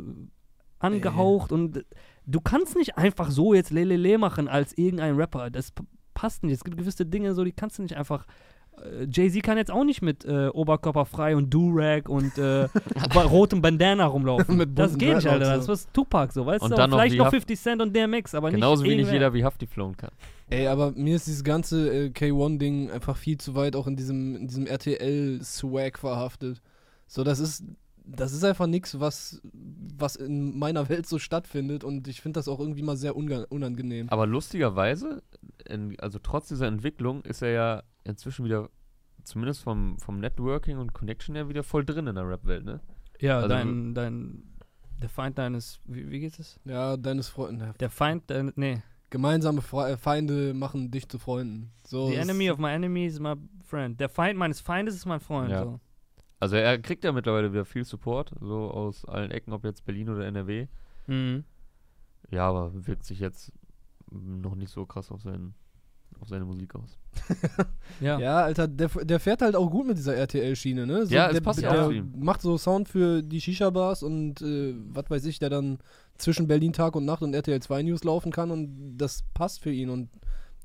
angehaucht. 0.78 1.52
Und 1.52 1.84
du 2.26 2.40
kannst 2.40 2.76
nicht 2.76 2.96
einfach 2.96 3.30
so 3.30 3.54
jetzt 3.54 3.70
Lelele 3.70 4.18
machen 4.18 4.48
als 4.48 4.76
irgendein 4.76 5.16
Rapper. 5.16 5.50
Das 5.50 5.72
passt 6.14 6.42
nicht. 6.42 6.54
Es 6.54 6.64
gibt 6.64 6.76
gewisse 6.76 7.04
Dinge, 7.06 7.34
so 7.34 7.44
die 7.44 7.52
kannst 7.52 7.78
du 7.78 7.82
nicht 7.82 7.96
einfach. 7.96 8.26
Äh, 8.82 9.06
Jay-Z 9.10 9.42
kann 9.42 9.56
jetzt 9.58 9.70
auch 9.70 9.84
nicht 9.84 10.02
mit 10.02 10.24
äh, 10.24 10.48
Oberkörper 10.48 11.04
frei 11.04 11.36
und 11.36 11.50
Durag 11.50 12.08
und 12.08 12.36
äh, 12.38 12.68
rotem 13.14 13.62
Bandana 13.62 14.06
rumlaufen. 14.06 14.56
Mit 14.58 14.78
das 14.78 14.96
geht 14.96 15.16
nicht, 15.16 15.26
Alter. 15.26 15.56
Das 15.56 15.68
ist 15.68 15.92
Tupac 15.92 16.32
so, 16.32 16.46
weißt 16.46 16.62
Und 16.62 16.70
du? 16.70 16.76
dann 16.76 16.90
noch 16.90 16.98
vielleicht 16.98 17.16
noch 17.16 17.26
Haft- 17.26 17.34
50 17.34 17.60
Cent 17.60 17.82
und 17.82 17.94
DMX, 17.94 18.34
aber 18.34 18.50
Genauso 18.50 18.82
nicht 18.82 18.92
wie 18.92 18.96
nicht 18.96 19.12
jeder 19.12 19.32
wie 19.34 19.44
Hafti 19.44 19.66
flown 19.66 19.96
kann. 19.96 20.10
Ey, 20.50 20.66
aber 20.66 20.92
mir 20.92 21.16
ist 21.16 21.26
dieses 21.26 21.44
ganze 21.44 22.06
äh, 22.06 22.08
K1-Ding 22.08 22.90
einfach 22.90 23.16
viel 23.16 23.38
zu 23.38 23.54
weit 23.54 23.76
auch 23.76 23.86
in 23.86 23.96
diesem, 23.96 24.36
in 24.36 24.46
diesem 24.46 24.66
RTL-Swag 24.66 25.98
verhaftet. 25.98 26.62
So, 27.06 27.24
das 27.24 27.38
ist, 27.38 27.64
das 28.04 28.32
ist 28.32 28.44
einfach 28.44 28.66
nichts, 28.66 28.98
was, 29.00 29.42
was 29.52 30.16
in 30.16 30.58
meiner 30.58 30.88
Welt 30.88 31.06
so 31.06 31.18
stattfindet 31.18 31.84
und 31.84 32.08
ich 32.08 32.20
finde 32.20 32.38
das 32.38 32.48
auch 32.48 32.60
irgendwie 32.60 32.82
mal 32.82 32.96
sehr 32.96 33.16
unangenehm. 33.16 34.08
Aber 34.08 34.26
lustigerweise, 34.26 35.22
in, 35.68 35.98
also 36.00 36.18
trotz 36.18 36.48
dieser 36.48 36.66
Entwicklung, 36.66 37.22
ist 37.22 37.42
er 37.42 37.50
ja 37.50 37.82
inzwischen 38.08 38.44
wieder, 38.44 38.70
zumindest 39.22 39.62
vom, 39.62 39.98
vom 39.98 40.18
Networking 40.18 40.78
und 40.78 40.92
Connection 40.92 41.34
her, 41.34 41.48
wieder 41.48 41.62
voll 41.62 41.84
drin 41.84 42.06
in 42.06 42.14
der 42.14 42.28
Rap-Welt, 42.28 42.64
ne? 42.64 42.80
Ja, 43.20 43.36
Also 43.36 43.48
dein, 43.48 43.94
dein, 43.94 44.42
der 45.00 45.08
Feind 45.08 45.38
deines, 45.38 45.80
wie, 45.84 46.10
wie 46.10 46.20
geht 46.20 46.38
es? 46.38 46.58
Ja, 46.64 46.96
deines 46.96 47.28
Freundes. 47.28 47.76
Der 47.78 47.90
Feind, 47.90 48.24
dein, 48.28 48.52
nee. 48.56 48.82
Gemeinsame 49.10 49.62
Fre 49.62 49.92
äh, 49.92 49.96
Feinde 49.96 50.52
machen 50.52 50.90
dich 50.90 51.08
zu 51.08 51.18
Freunden. 51.18 51.72
So, 51.84 52.08
The 52.08 52.16
enemy 52.16 52.50
of 52.50 52.58
my 52.58 52.70
enemy 52.70 53.06
is 53.06 53.18
my 53.18 53.34
friend. 53.64 53.98
Der 53.98 54.10
Feind 54.10 54.38
meines 54.38 54.60
Feindes 54.60 54.94
ist 54.94 55.06
mein 55.06 55.20
Freund. 55.20 55.50
Ja. 55.50 55.64
So. 55.64 55.80
Also 56.40 56.56
er 56.56 56.78
kriegt 56.78 57.04
ja 57.04 57.12
mittlerweile 57.12 57.52
wieder 57.52 57.64
viel 57.64 57.84
Support, 57.84 58.32
so 58.40 58.70
aus 58.70 59.04
allen 59.06 59.30
Ecken, 59.30 59.52
ob 59.52 59.64
jetzt 59.64 59.84
Berlin 59.84 60.10
oder 60.10 60.26
NRW. 60.26 60.68
Mhm. 61.06 61.44
Ja, 62.30 62.48
aber 62.48 62.86
wirkt 62.86 63.04
sich 63.04 63.20
jetzt 63.20 63.52
noch 64.10 64.54
nicht 64.54 64.70
so 64.70 64.86
krass 64.86 65.10
auf, 65.10 65.22
seinen, 65.22 65.54
auf 66.20 66.28
seine 66.28 66.44
Musik 66.44 66.74
aus. 66.74 66.96
Ja. 68.00 68.18
Ja, 68.20 68.36
Alter, 68.44 68.68
der, 68.68 68.88
der 68.88 69.18
fährt 69.18 69.42
halt 69.42 69.56
auch 69.56 69.68
gut 69.70 69.86
mit 69.86 69.98
dieser 69.98 70.14
RTL-Schiene, 70.14 70.86
ne? 70.86 71.06
So, 71.06 71.14
Ja, 71.14 71.26
es 71.26 71.32
der, 71.34 71.40
passt 71.40 71.60
ja 71.60 71.72
der 71.72 71.86
auch 71.86 71.90
ihm. 71.90 72.12
macht 72.16 72.40
so 72.42 72.56
Sound 72.56 72.88
für 72.88 73.22
die 73.22 73.40
Shisha-Bars 73.40 74.04
und 74.04 74.40
äh, 74.40 74.74
was 74.90 75.10
weiß 75.10 75.24
ich, 75.24 75.40
der 75.40 75.50
dann 75.50 75.78
zwischen 76.16 76.46
Berlin 76.46 76.72
Tag 76.72 76.94
und 76.94 77.04
Nacht 77.04 77.22
und 77.22 77.34
RTL 77.34 77.60
2 77.60 77.82
News 77.82 78.04
laufen 78.04 78.30
kann 78.30 78.50
und 78.52 78.96
das 78.98 79.24
passt 79.34 79.60
für 79.62 79.72
ihn 79.72 79.90
und 79.90 80.10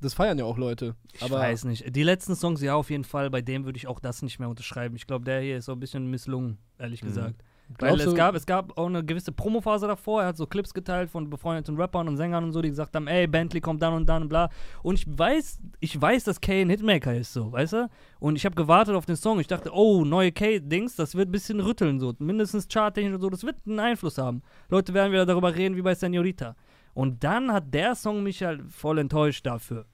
das 0.00 0.14
feiern 0.14 0.38
ja 0.38 0.44
auch 0.44 0.58
Leute. 0.58 0.94
Ich 1.12 1.28
weiß 1.28 1.64
nicht. 1.64 1.94
Die 1.96 2.02
letzten 2.04 2.36
Songs, 2.36 2.60
ja, 2.60 2.74
auf 2.76 2.90
jeden 2.90 3.04
Fall. 3.04 3.30
Bei 3.30 3.40
dem 3.42 3.64
würde 3.64 3.76
ich 3.78 3.86
auch 3.88 3.98
das 4.00 4.22
nicht 4.22 4.38
mehr 4.38 4.48
unterschreiben. 4.48 4.94
Ich 4.96 5.06
glaube, 5.06 5.24
der 5.24 5.40
hier 5.40 5.56
ist 5.58 5.64
so 5.64 5.72
ein 5.72 5.80
bisschen 5.80 6.08
misslungen, 6.10 6.58
ehrlich 6.78 7.02
Mhm. 7.02 7.06
gesagt. 7.08 7.42
Weil 7.78 7.98
es 7.98 8.14
gab, 8.14 8.34
es 8.34 8.46
gab 8.46 8.76
auch 8.78 8.86
eine 8.86 9.04
gewisse 9.04 9.32
Promophase 9.32 9.86
davor. 9.86 10.22
Er 10.22 10.28
hat 10.28 10.36
so 10.36 10.46
Clips 10.46 10.72
geteilt 10.74 11.10
von 11.10 11.28
befreundeten 11.28 11.76
Rappern 11.76 12.06
und 12.08 12.16
Sängern 12.16 12.44
und 12.44 12.52
so, 12.52 12.60
die 12.60 12.68
gesagt 12.68 12.94
haben, 12.94 13.06
ey, 13.06 13.26
Bentley 13.26 13.60
kommt 13.60 13.82
dann 13.82 13.94
und 13.94 14.06
dann 14.08 14.22
und 14.22 14.28
bla. 14.28 14.50
Und 14.82 14.94
ich 14.94 15.06
weiß, 15.06 15.60
ich 15.80 16.00
weiß, 16.00 16.24
dass 16.24 16.40
Kay 16.40 16.62
ein 16.62 16.70
Hitmaker 16.70 17.14
ist, 17.14 17.32
so, 17.32 17.50
weißt 17.52 17.72
du? 17.72 17.90
Und 18.20 18.36
ich 18.36 18.44
habe 18.44 18.54
gewartet 18.54 18.94
auf 18.94 19.06
den 19.06 19.16
Song. 19.16 19.40
Ich 19.40 19.46
dachte, 19.46 19.70
oh, 19.72 20.04
neue 20.04 20.30
Kay-Dings, 20.30 20.96
das 20.96 21.14
wird 21.14 21.28
ein 21.28 21.32
bisschen 21.32 21.60
rütteln, 21.60 21.98
so. 21.98 22.14
Mindestens 22.18 22.68
charttechnisch 22.68 23.14
und 23.14 23.20
so, 23.20 23.30
das 23.30 23.44
wird 23.44 23.56
einen 23.66 23.80
Einfluss 23.80 24.18
haben. 24.18 24.42
Leute 24.68 24.94
werden 24.94 25.12
wieder 25.12 25.26
darüber 25.26 25.54
reden, 25.54 25.76
wie 25.76 25.82
bei 25.82 25.94
Senorita. 25.94 26.54
Und 26.92 27.24
dann 27.24 27.52
hat 27.52 27.72
der 27.74 27.94
Song 27.94 28.22
mich 28.22 28.42
halt 28.42 28.62
voll 28.70 28.98
enttäuscht 28.98 29.46
dafür. 29.46 29.86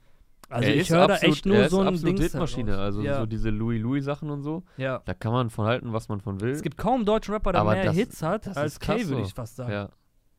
Also 0.51 0.67
er 0.69 0.75
ich 0.75 0.81
ist 0.81 0.89
höre 0.89 1.07
da 1.07 1.17
echt 1.17 1.45
nur 1.45 1.55
er 1.57 1.65
ist 1.65 1.71
so 1.71 1.81
ein 1.81 1.95
Hitmaschine, 1.95 2.71
daraus. 2.71 2.85
also 2.85 3.01
ja. 3.01 3.19
so 3.19 3.25
diese 3.25 3.49
Louis-Louis-Sachen 3.49 4.29
und 4.29 4.41
so. 4.43 4.63
ja. 4.77 5.01
Da 5.05 5.13
kann 5.13 5.31
man 5.31 5.49
von 5.49 5.65
halten, 5.65 5.93
was 5.93 6.09
man 6.09 6.19
von 6.21 6.41
will. 6.41 6.51
Es 6.51 6.61
gibt 6.61 6.77
kaum 6.77 6.95
einen 6.95 7.05
deutschen 7.05 7.33
Rapper, 7.33 7.51
der 7.53 7.61
Aber 7.61 7.71
mehr 7.73 7.85
das- 7.85 7.95
Hits 7.95 8.21
hat 8.21 8.47
das 8.47 8.57
als 8.57 8.79
Kay, 8.79 9.07
würde 9.07 9.21
ich 9.23 9.33
fast 9.33 9.55
sagen. 9.55 9.71
ja. 9.71 9.89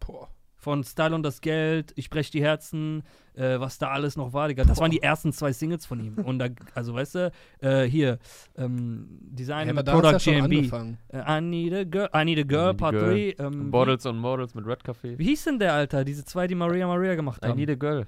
boah, 0.00 0.28
Von 0.56 0.84
Style 0.84 1.14
und 1.14 1.22
das 1.24 1.40
Geld, 1.40 1.92
Ich 1.96 2.08
brech 2.08 2.30
die 2.30 2.40
Herzen, 2.42 3.02
äh, 3.34 3.58
was 3.58 3.78
da 3.78 3.88
alles 3.88 4.16
noch 4.16 4.32
war, 4.32 4.46
Digga. 4.48 4.62
Das 4.64 4.78
waren 4.78 4.90
die 4.92 5.02
ersten 5.02 5.32
zwei 5.32 5.52
Singles 5.52 5.86
von 5.86 5.98
ihm. 5.98 6.18
Und 6.18 6.38
da, 6.38 6.48
also 6.74 6.94
weißt 6.94 7.14
du, 7.16 7.32
äh, 7.60 7.82
hier, 7.84 8.18
ähm, 8.56 9.08
diese 9.22 9.52
ja, 9.52 9.72
Product 9.82 10.18
ja 10.20 10.46
GMB. 10.46 10.96
Äh, 11.08 11.38
I 11.38 11.40
need 11.40 11.72
a 11.72 11.82
girl, 11.84 12.08
I 12.14 12.24
need 12.24 12.38
a 12.38 12.42
girl, 12.42 12.68
need 12.68 12.76
Part 12.76 12.92
girl. 12.94 13.10
3. 13.10 13.34
Ähm, 13.38 13.70
Bottles 13.70 14.06
on 14.06 14.18
Models 14.18 14.54
mit 14.54 14.66
Red 14.66 14.84
Café. 14.84 15.18
wie, 15.18 15.24
hieß 15.24 15.44
denn 15.44 15.58
der, 15.58 15.72
Alter? 15.74 16.04
Diese 16.04 16.24
zwei, 16.24 16.46
die 16.46 16.54
Maria 16.54 16.86
Maria 16.86 17.14
gemacht 17.16 17.42
I 17.44 17.48
haben. 17.48 17.58
need 17.58 17.70
a 17.70 17.74
girl. 17.74 18.06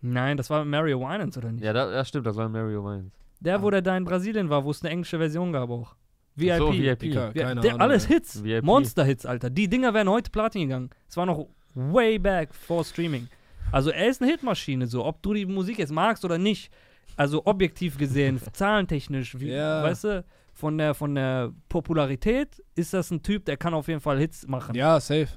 Nein, 0.00 0.36
das 0.36 0.50
war 0.50 0.64
Mario 0.64 1.00
Winans, 1.00 1.36
oder 1.38 1.52
nicht? 1.52 1.64
Ja, 1.64 1.72
da, 1.72 1.90
ja, 1.92 2.04
stimmt, 2.04 2.26
das 2.26 2.36
war 2.36 2.48
Mario 2.48 2.84
Wines. 2.84 3.12
Der, 3.40 3.62
wo 3.62 3.70
der 3.70 3.82
da 3.82 3.96
in 3.96 4.04
Brasilien 4.04 4.48
war, 4.50 4.64
wo 4.64 4.70
es 4.70 4.82
eine 4.82 4.90
englische 4.92 5.18
Version 5.18 5.52
gab 5.52 5.68
auch. 5.70 5.94
VIP. 6.36 6.58
So, 6.58 6.72
VIP. 6.72 7.02
Ja, 7.04 7.32
keine 7.32 7.60
der, 7.60 7.70
Ahnung. 7.74 7.80
alles. 7.80 8.06
Hits. 8.06 8.42
VIP. 8.44 8.64
Monster-Hits, 8.64 9.24
Alter. 9.26 9.50
Die 9.50 9.68
Dinger 9.68 9.94
wären 9.94 10.08
heute 10.08 10.30
Platin 10.30 10.62
gegangen. 10.62 10.90
Es 11.08 11.16
war 11.16 11.26
noch 11.26 11.46
way 11.74 12.18
back 12.18 12.54
vor 12.54 12.84
Streaming. 12.84 13.28
Also 13.72 13.90
er 13.90 14.08
ist 14.08 14.22
eine 14.22 14.30
Hitmaschine, 14.30 14.86
so. 14.86 15.04
Ob 15.04 15.22
du 15.22 15.34
die 15.34 15.46
Musik 15.46 15.78
jetzt 15.78 15.92
magst 15.92 16.24
oder 16.24 16.38
nicht. 16.38 16.70
Also 17.16 17.42
objektiv 17.46 17.96
gesehen, 17.98 18.38
zahlentechnisch, 18.52 19.38
wie, 19.40 19.48
Ja. 19.50 19.82
weißt 19.82 20.04
du, 20.04 20.24
von 20.52 20.76
der, 20.78 20.94
von 20.94 21.14
der 21.14 21.52
Popularität 21.68 22.62
ist 22.74 22.92
das 22.94 23.10
ein 23.10 23.22
Typ, 23.22 23.44
der 23.46 23.56
kann 23.56 23.74
auf 23.74 23.88
jeden 23.88 24.00
Fall 24.00 24.18
Hits 24.18 24.46
machen. 24.46 24.74
Ja, 24.74 25.00
safe. 25.00 25.28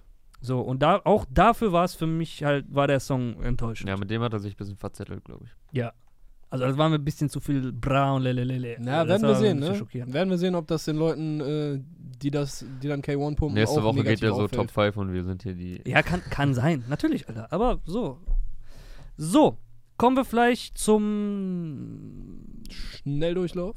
So, 0.41 0.61
und 0.61 0.81
da, 0.81 1.01
auch 1.03 1.25
dafür 1.29 1.71
war 1.71 1.83
es 1.83 1.95
für 1.95 2.07
mich 2.07 2.43
halt, 2.43 2.65
war 2.73 2.87
der 2.87 2.99
Song 2.99 3.41
enttäuschend. 3.41 3.89
Ja, 3.89 3.97
mit 3.97 4.09
dem 4.09 4.21
hat 4.21 4.33
er 4.33 4.39
sich 4.39 4.53
ein 4.53 4.57
bisschen 4.57 4.77
verzettelt, 4.77 5.25
glaube 5.25 5.45
ich. 5.45 5.77
Ja. 5.77 5.93
Also 6.51 6.65
das 6.65 6.77
war 6.77 6.89
mir 6.89 6.95
ein 6.95 7.05
bisschen 7.05 7.29
zu 7.29 7.39
viel 7.39 7.71
braun, 7.71 8.23
lelelele. 8.23 8.77
Na, 8.79 9.05
das 9.05 9.21
werden 9.21 9.27
wir 9.29 9.35
sehen, 9.35 9.59
ne? 9.59 9.75
schockierend. 9.75 10.13
Werden 10.13 10.29
wir 10.31 10.37
sehen, 10.39 10.55
ob 10.55 10.65
das 10.65 10.85
den 10.85 10.95
Leuten, 10.95 11.41
äh, 11.41 11.79
die 12.21 12.31
das, 12.31 12.65
die 12.81 12.87
dann 12.87 13.01
K1 13.01 13.35
pumpen, 13.35 13.53
Nächste 13.53 13.79
auch 13.81 13.83
Woche 13.83 14.03
geht 14.03 14.19
ja 14.21 14.29
so 14.29 14.35
auffällt. 14.45 14.53
Top 14.53 14.71
5 14.71 14.97
und 14.97 15.13
wir 15.13 15.23
sind 15.23 15.43
hier 15.43 15.53
die. 15.53 15.81
Ja, 15.85 16.01
kann, 16.01 16.21
kann 16.31 16.55
sein, 16.55 16.85
natürlich, 16.89 17.27
Alter. 17.27 17.53
Aber 17.53 17.81
so. 17.85 18.17
So, 19.15 19.57
kommen 19.97 20.15
wir 20.15 20.25
vielleicht 20.25 20.75
zum. 20.77 22.63
Schnelldurchlauf. 22.69 23.75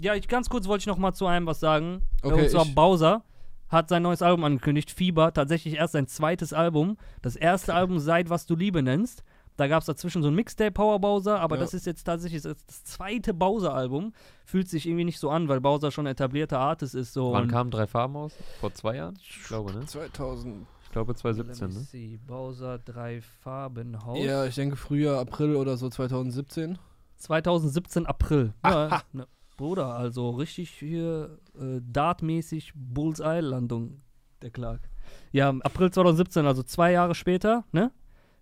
Ja, 0.00 0.14
ich, 0.14 0.26
ganz 0.26 0.48
kurz 0.48 0.66
wollte 0.66 0.82
ich 0.82 0.86
noch 0.86 0.98
mal 0.98 1.12
zu 1.12 1.26
einem 1.26 1.46
was 1.46 1.60
sagen. 1.60 2.00
Okay, 2.22 2.44
Und 2.44 2.50
zwar 2.50 2.64
ich- 2.64 2.74
Bowser 2.74 3.24
hat 3.68 3.88
sein 3.88 4.02
neues 4.02 4.22
Album 4.22 4.44
angekündigt, 4.44 4.90
Fieber, 4.90 5.32
tatsächlich 5.32 5.74
erst 5.74 5.92
sein 5.94 6.06
zweites 6.06 6.52
Album. 6.52 6.96
Das 7.22 7.36
erste 7.36 7.74
Album 7.74 7.98
seit 7.98 8.30
Was 8.30 8.46
du 8.46 8.54
Liebe 8.56 8.82
nennst. 8.82 9.24
Da 9.56 9.68
gab 9.68 9.80
es 9.82 9.86
dazwischen 9.86 10.20
so 10.22 10.28
ein 10.28 10.34
Mixtape 10.34 10.72
Power 10.72 10.98
Bowser, 10.98 11.38
aber 11.40 11.54
Ja. 11.56 11.60
das 11.62 11.74
ist 11.74 11.86
jetzt 11.86 12.02
tatsächlich 12.02 12.42
das, 12.42 12.56
das 12.66 12.82
zweite 12.82 13.32
Bowser-Album. 13.32 14.12
Fühlt 14.44 14.68
sich 14.68 14.84
irgendwie 14.86 15.04
nicht 15.04 15.20
so 15.20 15.30
an, 15.30 15.48
weil 15.48 15.60
Bowser 15.60 15.92
schon 15.92 16.06
etablierter 16.06 16.58
Artist 16.58 16.96
ist. 16.96 17.12
So 17.12 17.32
Wann 17.32 17.46
kamen 17.48 17.70
drei 17.70 17.86
Farben 17.86 18.16
aus? 18.16 18.34
Vor 18.60 18.74
zwei 18.74 18.96
Jahren? 18.96 19.16
Ich 19.22 19.44
glaube, 19.44 19.72
ne? 19.72 19.86
2000. 19.86 20.66
Ich 20.82 20.90
glaube 20.90 21.12
Let 21.12 21.18
2017, 21.18 21.68
me 21.68 21.74
ne? 21.74 21.80
see. 21.80 22.18
Bowser 22.26 22.78
drei 22.78 23.20
Farben 23.20 24.04
Haus. 24.04 24.18
Ja, 24.24 24.44
ich 24.44 24.56
denke 24.56 24.74
Frühjahr, 24.76 25.20
April 25.20 25.54
oder 25.56 25.76
so 25.76 25.88
2017. 25.88 26.76
2017 27.16 28.06
April. 28.06 28.52
Ja, 28.64 29.02
ne, 29.12 29.26
Bruder, 29.56 29.94
also 29.94 30.30
richtig 30.30 30.70
hier 30.70 31.38
äh, 31.58 31.80
dartmäßig 31.82 32.72
Bullseye-Landung, 32.74 34.00
der 34.42 34.50
Clark. 34.50 34.88
Ja, 35.32 35.50
April 35.50 35.90
2017, 35.90 36.46
also 36.46 36.62
zwei 36.62 36.92
Jahre 36.92 37.14
später, 37.14 37.64
ne? 37.72 37.92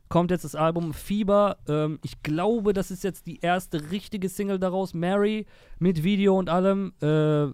Kommt 0.08 0.30
jetzt 0.30 0.44
das 0.44 0.54
Album 0.54 0.92
Fieber. 0.92 1.56
Ähm, 1.66 1.98
ich 2.02 2.22
glaube, 2.22 2.74
das 2.74 2.90
ist 2.90 3.02
jetzt 3.02 3.26
die 3.26 3.40
erste 3.40 3.90
richtige 3.90 4.28
Single 4.28 4.58
daraus. 4.58 4.92
Mary 4.92 5.46
mit 5.78 6.04
Video 6.04 6.38
und 6.38 6.50
allem. 6.50 6.92
Äh, 7.00 7.46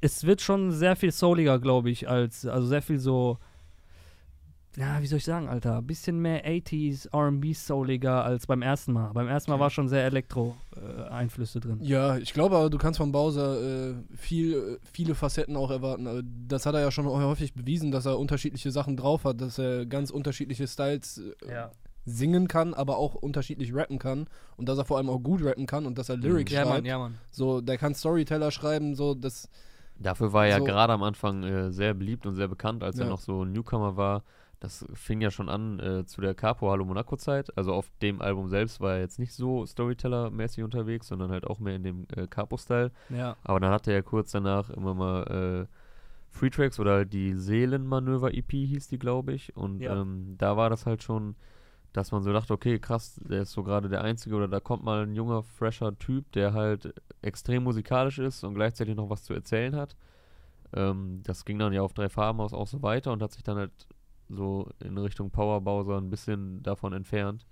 es 0.00 0.24
wird 0.24 0.40
schon 0.40 0.72
sehr 0.72 0.96
viel 0.96 1.12
souliger, 1.12 1.58
glaube 1.58 1.90
ich, 1.90 2.08
als, 2.08 2.46
also 2.46 2.66
sehr 2.66 2.82
viel 2.82 2.98
so, 2.98 3.38
ja, 4.76 5.00
wie 5.00 5.06
soll 5.06 5.18
ich 5.18 5.24
sagen, 5.24 5.48
Alter, 5.48 5.80
bisschen 5.82 6.20
mehr 6.20 6.44
80s 6.46 7.08
R&B 7.12 7.52
souliger 7.54 8.24
als 8.24 8.46
beim 8.46 8.62
ersten 8.62 8.92
Mal. 8.92 9.12
Beim 9.12 9.28
ersten 9.28 9.50
Mal 9.50 9.54
Okay. 9.56 9.62
war 9.62 9.70
schon 9.70 9.88
sehr 9.88 10.04
Elektro-Einflüsse 10.04 11.60
drin. 11.60 11.78
Ja, 11.82 12.16
ich 12.16 12.32
glaube 12.32 12.56
aber, 12.56 12.70
du 12.70 12.78
kannst 12.78 12.98
von 12.98 13.12
Bowser 13.12 13.90
äh, 13.90 13.94
viel, 14.16 14.54
äh, 14.54 14.78
viele 14.92 15.14
Facetten 15.14 15.56
auch 15.56 15.70
erwarten. 15.70 16.06
Das 16.48 16.66
hat 16.66 16.74
er 16.74 16.80
ja 16.80 16.90
schon 16.90 17.06
häufig 17.06 17.54
bewiesen, 17.54 17.90
dass 17.90 18.06
er 18.06 18.18
unterschiedliche 18.18 18.70
Sachen 18.70 18.96
drauf 18.96 19.24
hat, 19.24 19.40
dass 19.40 19.58
er 19.58 19.86
ganz 19.86 20.10
unterschiedliche 20.10 20.66
Styles 20.66 21.18
äh, 21.46 21.52
Ja. 21.52 21.70
singen 22.04 22.46
kann, 22.48 22.74
aber 22.74 22.98
auch 22.98 23.14
unterschiedlich 23.14 23.74
rappen 23.74 23.98
kann 23.98 24.26
und 24.56 24.68
dass 24.68 24.78
er 24.78 24.84
vor 24.84 24.98
allem 24.98 25.08
auch 25.10 25.18
gut 25.20 25.42
rappen 25.44 25.66
kann 25.66 25.86
und 25.86 25.98
dass 25.98 26.08
er 26.08 26.16
Lyrics 26.16 26.52
Ja, 26.52 26.62
schreibt. 26.62 26.74
Mann, 26.76 26.84
ja, 26.84 26.98
Mann. 26.98 27.14
So, 27.32 27.60
der 27.60 27.78
kann 27.78 27.94
Storyteller 27.94 28.50
schreiben, 28.50 28.94
so 28.94 29.14
das 29.14 29.48
Dafür 29.98 30.34
war 30.34 30.46
er 30.46 30.58
So- 30.58 30.66
ja 30.66 30.72
gerade 30.72 30.92
am 30.92 31.02
Anfang 31.02 31.42
äh, 31.42 31.72
sehr 31.72 31.94
beliebt 31.94 32.26
und 32.26 32.34
sehr 32.36 32.48
bekannt, 32.48 32.82
als 32.84 32.98
er 32.98 33.04
Ja. 33.06 33.10
noch 33.10 33.20
so 33.20 33.44
ein 33.46 33.52
Newcomer 33.52 33.96
war. 33.96 34.24
Das 34.60 34.86
fing 34.94 35.20
ja 35.20 35.30
schon 35.30 35.48
an 35.50 35.78
äh, 35.80 36.06
zu 36.06 36.20
der 36.22 36.34
Capo 36.34 36.70
Hallo 36.70 36.84
Monaco 36.84 37.16
Zeit. 37.16 37.56
Also 37.58 37.74
auf 37.74 37.90
dem 38.00 38.22
Album 38.22 38.48
selbst 38.48 38.80
war 38.80 38.94
er 38.94 39.00
jetzt 39.00 39.18
nicht 39.18 39.34
so 39.34 39.66
Storyteller-mäßig 39.66 40.64
unterwegs, 40.64 41.08
sondern 41.08 41.30
halt 41.30 41.46
auch 41.46 41.58
mehr 41.58 41.76
in 41.76 41.82
dem 41.82 42.06
äh, 42.16 42.26
Capo-Style. 42.26 42.90
Ja. 43.10 43.36
Aber 43.44 43.60
dann 43.60 43.70
hatte 43.70 43.92
er 43.92 44.02
kurz 44.02 44.30
danach 44.30 44.70
immer 44.70 44.94
mal 44.94 45.66
äh, 45.68 45.76
Free 46.30 46.48
Tracks 46.50 46.80
oder 46.80 47.04
die 47.04 47.34
Seelenmanöver-EP 47.34 48.50
hieß 48.50 48.88
die, 48.88 48.98
glaube 48.98 49.34
ich. 49.34 49.54
Und 49.56 49.80
Ja. 49.80 50.00
ähm, 50.00 50.36
da 50.38 50.56
war 50.56 50.70
das 50.70 50.86
halt 50.86 51.02
schon, 51.02 51.36
dass 51.92 52.10
man 52.10 52.22
so 52.22 52.32
dachte, 52.32 52.54
okay, 52.54 52.78
krass, 52.78 53.20
der 53.28 53.42
ist 53.42 53.52
so 53.52 53.62
gerade 53.62 53.90
der 53.90 54.02
Einzige 54.02 54.36
oder 54.36 54.48
da 54.48 54.60
kommt 54.60 54.82
mal 54.84 55.02
ein 55.02 55.14
junger, 55.14 55.42
fresher 55.42 55.98
Typ, 55.98 56.32
der 56.32 56.54
halt 56.54 56.94
extrem 57.20 57.62
musikalisch 57.64 58.18
ist 58.18 58.42
und 58.42 58.54
gleichzeitig 58.54 58.96
noch 58.96 59.10
was 59.10 59.22
zu 59.22 59.34
erzählen 59.34 59.76
hat. 59.76 59.96
Ähm, 60.74 61.20
das 61.24 61.44
ging 61.44 61.58
dann 61.58 61.72
ja 61.74 61.82
auf 61.82 61.92
drei 61.92 62.08
Farben 62.08 62.40
aus 62.40 62.52
auch 62.54 62.66
so 62.66 62.82
weiter 62.82 63.12
und 63.12 63.22
hat 63.22 63.32
sich 63.32 63.42
dann 63.42 63.56
halt 63.58 63.72
so 64.28 64.68
in 64.84 64.96
Richtung 64.98 65.30
Power 65.30 65.60
Bowser 65.60 65.98
ein 65.98 66.10
bisschen 66.10 66.62
davon 66.62 66.92
entfernt. 66.92 67.46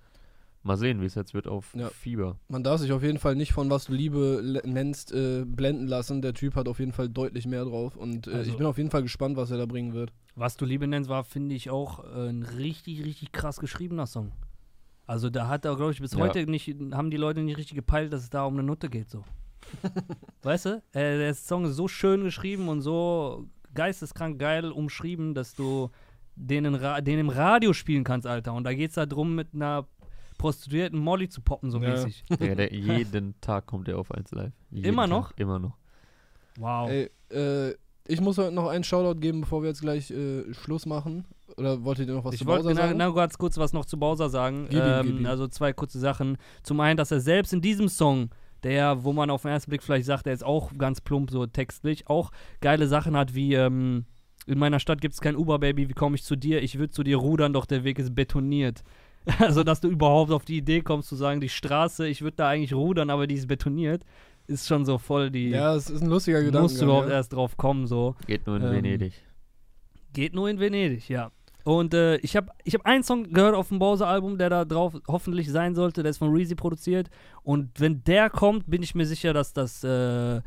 Mal 0.66 0.78
sehen, 0.78 1.02
wie 1.02 1.06
es 1.06 1.14
jetzt 1.14 1.34
wird 1.34 1.46
auf 1.46 1.74
Ja. 1.74 1.88
Fieber. 1.90 2.38
Man 2.48 2.64
darf 2.64 2.80
sich 2.80 2.90
auf 2.92 3.02
jeden 3.02 3.18
Fall 3.18 3.34
nicht 3.36 3.52
von 3.52 3.68
was 3.68 3.84
du 3.84 3.92
Liebe 3.92 4.62
nennst 4.64 5.12
äh, 5.12 5.44
blenden 5.46 5.86
lassen. 5.86 6.22
Der 6.22 6.32
Typ 6.32 6.56
hat 6.56 6.68
auf 6.68 6.78
jeden 6.78 6.92
Fall 6.92 7.10
deutlich 7.10 7.46
mehr 7.46 7.64
drauf 7.66 7.96
und 7.96 8.26
äh, 8.28 8.32
Also- 8.32 8.50
ich 8.50 8.56
bin 8.56 8.66
auf 8.66 8.78
jeden 8.78 8.90
Fall 8.90 9.02
gespannt, 9.02 9.36
was 9.36 9.50
er 9.50 9.58
da 9.58 9.66
bringen 9.66 9.92
wird. 9.92 10.12
Was 10.36 10.56
du 10.56 10.64
Liebe 10.64 10.86
nennst, 10.86 11.10
war, 11.10 11.22
finde 11.22 11.54
ich, 11.54 11.68
auch 11.68 12.02
äh, 12.04 12.30
ein 12.30 12.42
richtig, 12.44 13.04
richtig 13.04 13.30
krass 13.30 13.58
geschriebener 13.60 14.06
Song. 14.06 14.32
Also 15.06 15.28
da 15.28 15.48
hat 15.48 15.66
er, 15.66 15.76
glaube 15.76 15.92
ich, 15.92 16.00
bis 16.00 16.14
Ja. 16.14 16.20
heute 16.20 16.46
nicht, 16.46 16.74
haben 16.92 17.10
die 17.10 17.18
Leute 17.18 17.42
nicht 17.42 17.58
richtig 17.58 17.74
gepeilt, 17.76 18.10
dass 18.10 18.22
es 18.22 18.30
da 18.30 18.44
um 18.46 18.54
eine 18.54 18.62
Nutte 18.62 18.88
geht, 18.88 19.10
so. 19.10 19.22
weißt 20.42 20.64
du? 20.66 20.82
Äh, 20.92 21.18
der 21.18 21.34
Song 21.34 21.66
ist 21.66 21.76
so 21.76 21.88
schön 21.88 22.24
geschrieben 22.24 22.68
und 22.68 22.80
so 22.80 23.46
geisteskrank 23.74 24.38
geil 24.38 24.70
umschrieben, 24.72 25.34
dass 25.34 25.54
du 25.54 25.90
den, 26.36 26.64
in 26.64 26.74
Ra 26.74 27.00
den 27.00 27.18
im 27.18 27.28
Radio 27.28 27.72
spielen 27.72 28.04
kannst, 28.04 28.26
Alter. 28.26 28.52
Und 28.54 28.64
da 28.64 28.74
geht 28.74 28.90
es 28.90 28.94
darum, 28.96 29.34
mit 29.34 29.54
einer 29.54 29.86
Prostituierten 30.38 30.98
Molly 30.98 31.28
zu 31.28 31.40
poppen, 31.40 31.70
so 31.70 31.78
Ja. 31.80 31.90
mäßig. 31.90 32.24
Ja, 32.40 32.54
der, 32.54 32.72
jeden 32.74 33.34
Tag 33.40 33.66
kommt 33.66 33.88
er 33.88 33.98
auf 33.98 34.10
1 34.12 34.32
Live. 34.32 34.52
Jeden 34.70 34.86
Immer 34.88 35.02
Tag, 35.02 35.10
noch? 35.10 35.32
Immer 35.36 35.58
noch. 35.58 35.76
Wow. 36.58 36.90
Ey, 36.90 37.10
äh, 37.30 37.74
ich 38.06 38.20
muss 38.20 38.36
heute 38.38 38.52
noch 38.54 38.68
einen 38.68 38.84
Shoutout 38.84 39.18
geben, 39.20 39.40
bevor 39.42 39.62
wir 39.62 39.68
jetzt 39.70 39.80
gleich 39.80 40.10
äh, 40.10 40.52
Schluss 40.52 40.86
machen. 40.86 41.24
Oder 41.56 41.82
wolltet 41.84 42.08
ihr 42.08 42.14
noch 42.14 42.24
was 42.24 42.34
Ich 42.34 42.40
zu 42.40 42.46
wollte 42.46 42.64
Bowser 42.64 42.74
na, 42.74 42.86
sagen? 42.88 42.98
na, 42.98 43.10
ganz 43.10 43.38
kurz 43.38 43.56
was 43.56 43.72
noch 43.72 43.84
zu 43.84 43.98
Bowser 43.98 44.28
sagen. 44.28 44.66
Gib 44.68 44.80
ihm, 44.80 44.84
ähm, 44.86 45.06
gib 45.06 45.20
ihm. 45.20 45.26
Also 45.26 45.48
zwei 45.48 45.72
kurze 45.72 45.98
Sachen. 45.98 46.36
Zum 46.62 46.80
einen, 46.80 46.96
dass 46.96 47.10
er 47.10 47.20
selbst 47.20 47.52
in 47.52 47.60
diesem 47.62 47.88
Song, 47.88 48.30
der, 48.62 49.04
wo 49.04 49.12
man 49.12 49.30
auf 49.30 49.42
den 49.42 49.52
ersten 49.52 49.70
Blick 49.70 49.82
vielleicht 49.82 50.06
sagt, 50.06 50.26
der 50.26 50.32
ist 50.34 50.44
auch 50.44 50.72
ganz 50.76 51.00
plump 51.00 51.30
so 51.30 51.46
textlich, 51.46 52.08
auch 52.08 52.30
geile 52.60 52.88
Sachen 52.88 53.16
hat 53.16 53.34
wie 53.34 53.54
ähm, 53.54 54.04
in 54.46 54.58
meiner 54.58 54.78
Stadt 54.80 55.00
gibt 55.00 55.14
es 55.14 55.20
kein 55.20 55.36
Uber-Baby, 55.36 55.88
wie 55.88 55.94
komme 55.94 56.16
ich 56.16 56.24
zu 56.24 56.36
dir? 56.36 56.62
Ich 56.62 56.78
würde 56.78 56.90
zu 56.92 57.02
dir 57.02 57.16
rudern, 57.16 57.52
doch 57.52 57.66
der 57.66 57.84
Weg 57.84 57.98
ist 57.98 58.14
betoniert. 58.14 58.82
Also, 59.38 59.62
dass 59.64 59.80
du 59.80 59.88
überhaupt 59.88 60.30
auf 60.32 60.44
die 60.44 60.58
Idee 60.58 60.82
kommst 60.82 61.08
zu 61.08 61.16
sagen, 61.16 61.40
die 61.40 61.48
Straße, 61.48 62.06
ich 62.06 62.20
würde 62.20 62.36
da 62.36 62.48
eigentlich 62.50 62.74
rudern, 62.74 63.08
aber 63.08 63.26
die 63.26 63.36
ist 63.36 63.46
betoniert, 63.46 64.04
ist 64.46 64.68
schon 64.68 64.84
so 64.84 64.98
voll 64.98 65.30
die. 65.30 65.48
ja, 65.48 65.74
es 65.74 65.88
ist 65.88 66.02
ein 66.02 66.10
lustiger 66.10 66.40
Gedanke. 66.42 66.64
musst 66.64 66.78
du 66.78 66.84
überhaupt 66.84 67.08
erst 67.08 67.32
drauf 67.32 67.56
kommen, 67.56 67.86
so. 67.86 68.16
Geht 68.26 68.46
nur 68.46 68.56
in 68.56 68.62
Ähm, 68.64 68.72
Venedig. 68.72 69.14
Geht 70.12 70.34
nur 70.34 70.50
in 70.50 70.60
Venedig, 70.60 71.08
ja. 71.08 71.30
Und 71.64 71.94
äh, 71.94 72.16
ich 72.18 72.36
habe 72.36 72.48
ich 72.64 72.74
hab 72.74 72.84
einen 72.84 73.02
Song 73.02 73.32
gehört 73.32 73.54
auf 73.54 73.68
dem 73.68 73.78
Bowser-Album, 73.78 74.36
der 74.36 74.50
da 74.50 74.66
drauf 74.66 74.92
hoffentlich 75.08 75.50
sein 75.50 75.74
sollte. 75.74 76.02
Der 76.02 76.10
ist 76.10 76.18
von 76.18 76.30
Reezy 76.30 76.54
produziert. 76.54 77.08
Und 77.42 77.80
wenn 77.80 78.04
der 78.04 78.28
kommt, 78.28 78.68
bin 78.70 78.82
ich 78.82 78.94
mir 78.94 79.06
sicher, 79.06 79.32
dass 79.32 79.54
das 79.54 79.82
äh, 79.82 80.42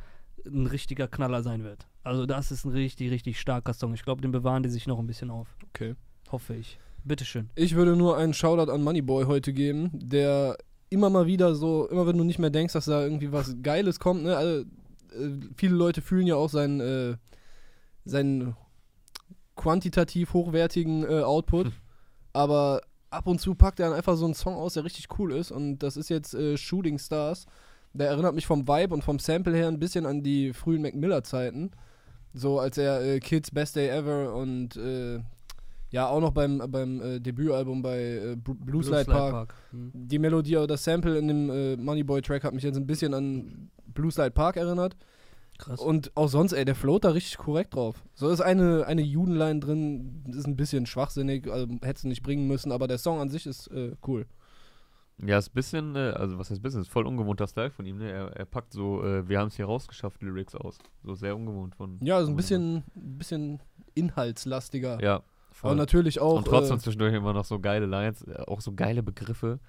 ein 0.45 0.67
richtiger 0.67 1.07
Knaller 1.07 1.43
sein 1.43 1.63
wird. 1.63 1.87
Also 2.03 2.25
das 2.25 2.51
ist 2.51 2.65
ein 2.65 2.71
richtig, 2.71 3.11
richtig 3.11 3.39
starker 3.39 3.73
Song. 3.73 3.93
Ich 3.93 4.03
glaube, 4.03 4.21
den 4.21 4.31
bewahren 4.31 4.63
die 4.63 4.69
sich 4.69 4.87
noch 4.87 4.99
ein 4.99 5.07
bisschen 5.07 5.29
auf. 5.29 5.47
Okay. 5.69 5.95
Hoffe 6.31 6.55
ich. 6.55 6.79
Bitteschön. 7.03 7.49
Ich 7.55 7.75
würde 7.75 7.95
nur 7.95 8.17
einen 8.17 8.33
Shoutout 8.33 8.71
an 8.71 8.83
Moneyboy 8.83 9.25
heute 9.25 9.53
geben, 9.53 9.89
der 9.93 10.57
immer 10.89 11.09
mal 11.09 11.25
wieder 11.25 11.55
so, 11.55 11.87
immer 11.89 12.07
wenn 12.07 12.17
du 12.17 12.23
nicht 12.23 12.39
mehr 12.39 12.49
denkst, 12.49 12.73
dass 12.73 12.85
da 12.85 13.01
irgendwie 13.01 13.31
was 13.31 13.55
Geiles 13.61 13.99
kommt, 13.99 14.23
ne? 14.23 14.35
Also, 14.35 14.61
äh, 14.61 15.39
viele 15.55 15.75
Leute 15.75 16.01
fühlen 16.01 16.27
ja 16.27 16.35
auch 16.35 16.49
seinen, 16.49 16.79
äh, 16.79 17.17
seinen 18.05 18.55
quantitativ 19.55 20.33
hochwertigen 20.33 21.03
äh, 21.03 21.21
Output, 21.23 21.71
aber 22.33 22.81
ab 23.09 23.27
und 23.27 23.39
zu 23.39 23.55
packt 23.55 23.79
er 23.79 23.89
dann 23.89 23.97
einfach 23.97 24.15
so 24.15 24.25
einen 24.25 24.33
Song 24.33 24.55
aus, 24.55 24.73
der 24.73 24.83
richtig 24.83 25.07
cool 25.17 25.33
ist 25.33 25.51
und 25.51 25.79
das 25.79 25.97
ist 25.97 26.09
jetzt 26.09 26.33
äh, 26.33 26.57
Shooting 26.57 26.99
Stars. 26.99 27.45
Der 27.97 28.09
erinnert 28.09 28.35
mich 28.35 28.45
vom 28.45 28.67
Vibe 28.67 28.93
und 28.93 29.03
vom 29.03 29.19
Sample 29.19 29.55
her 29.55 29.67
ein 29.67 29.79
bisschen 29.79 30.05
an 30.05 30.21
die 30.21 30.53
frühen 30.53 30.81
Mac 30.81 30.95
Miller 30.95 31.23
Zeiten. 31.23 31.71
So 32.33 32.59
als 32.59 32.77
er 32.77 33.01
äh, 33.03 33.19
Kids 33.19 33.49
Best 33.51 33.75
Day 33.75 33.89
Ever 33.89 34.35
und 34.35 34.75
äh, 34.77 35.19
ja 35.89 36.07
auch 36.07 36.21
noch 36.21 36.31
beim, 36.31 36.61
beim 36.69 37.01
äh, 37.01 37.19
Debütalbum 37.19 37.81
bei 37.81 37.99
äh, 37.99 38.35
Br- 38.35 38.53
Blue, 38.53 38.83
Slide 38.83 39.05
Park. 39.05 39.55
Hm. 39.71 39.91
Die 39.93 40.19
Melodie 40.19 40.57
oder 40.57 40.67
das 40.67 40.83
Sample 40.83 41.17
in 41.17 41.27
dem 41.27 41.49
äh, 41.49 41.77
Moneyboy 41.77 42.21
Track 42.21 42.43
hat 42.43 42.53
mich 42.53 42.63
jetzt 42.63 42.77
ein 42.77 42.85
bisschen 42.85 43.13
an 43.13 43.69
Blue 43.93 44.11
Slide 44.11 44.31
Park 44.31 44.57
erinnert. 44.57 44.95
Krass. 45.57 45.79
Und 45.79 46.15
auch 46.15 46.27
sonst, 46.27 46.53
ey, 46.53 46.65
der 46.65 46.75
float 46.75 47.03
da 47.03 47.09
richtig 47.09 47.37
korrekt 47.37 47.73
drauf. 47.73 48.03
So 48.13 48.29
ist 48.29 48.41
eine, 48.41 48.85
eine 48.85 49.01
Judenline 49.01 49.59
drin, 49.59 50.23
ist 50.27 50.45
ein 50.45 50.55
bisschen 50.55 50.85
schwachsinnig, 50.85 51.49
also 51.51 51.67
hätte 51.81 51.97
es 51.97 52.03
nicht 52.03 52.21
bringen 52.21 52.45
müssen, 52.45 52.71
aber 52.71 52.87
der 52.87 52.99
Song 52.99 53.19
an 53.19 53.29
sich 53.29 53.47
ist 53.47 53.67
äh, 53.71 53.93
cool. 54.05 54.27
Ja, 55.25 55.39
ist 55.39 55.49
ein 55.49 55.53
bisschen, 55.55 55.95
äh, 55.95 56.11
also 56.15 56.37
was 56.37 56.51
heißt 56.51 56.61
bisschen, 56.61 56.81
ist 56.81 56.89
voll 56.89 57.07
ungewohnter 57.07 57.47
Style 57.47 57.71
von 57.71 57.85
ihm, 57.85 57.97
ne? 57.97 58.11
Er, 58.11 58.27
er 58.35 58.45
packt 58.45 58.71
so, 58.71 59.03
äh, 59.03 59.27
wir 59.27 59.39
haben 59.39 59.47
es 59.47 59.55
hier 59.55 59.65
rausgeschafft, 59.65 60.21
Lyrics 60.21 60.53
aus. 60.55 60.77
So 61.03 61.15
sehr 61.15 61.35
ungewohnt 61.35 61.75
von. 61.75 61.97
Ja, 62.01 62.17
also 62.17 62.31
ein 62.31 62.35
bisschen, 62.35 62.83
bisschen 62.93 63.59
inhaltslastiger. 63.95 65.01
Ja, 65.01 65.15
aber 65.15 65.23
voll. 65.51 65.75
natürlich 65.75 66.21
auch. 66.21 66.37
Und 66.37 66.45
trotzdem 66.45 66.77
äh, 66.77 66.79
zwischendurch 66.79 67.15
immer 67.15 67.33
noch 67.33 67.45
so 67.45 67.59
geile 67.59 67.87
Lines, 67.87 68.21
äh, 68.23 68.35
auch 68.45 68.61
so 68.61 68.73
geile 68.73 69.01
Begriffe. 69.01 69.59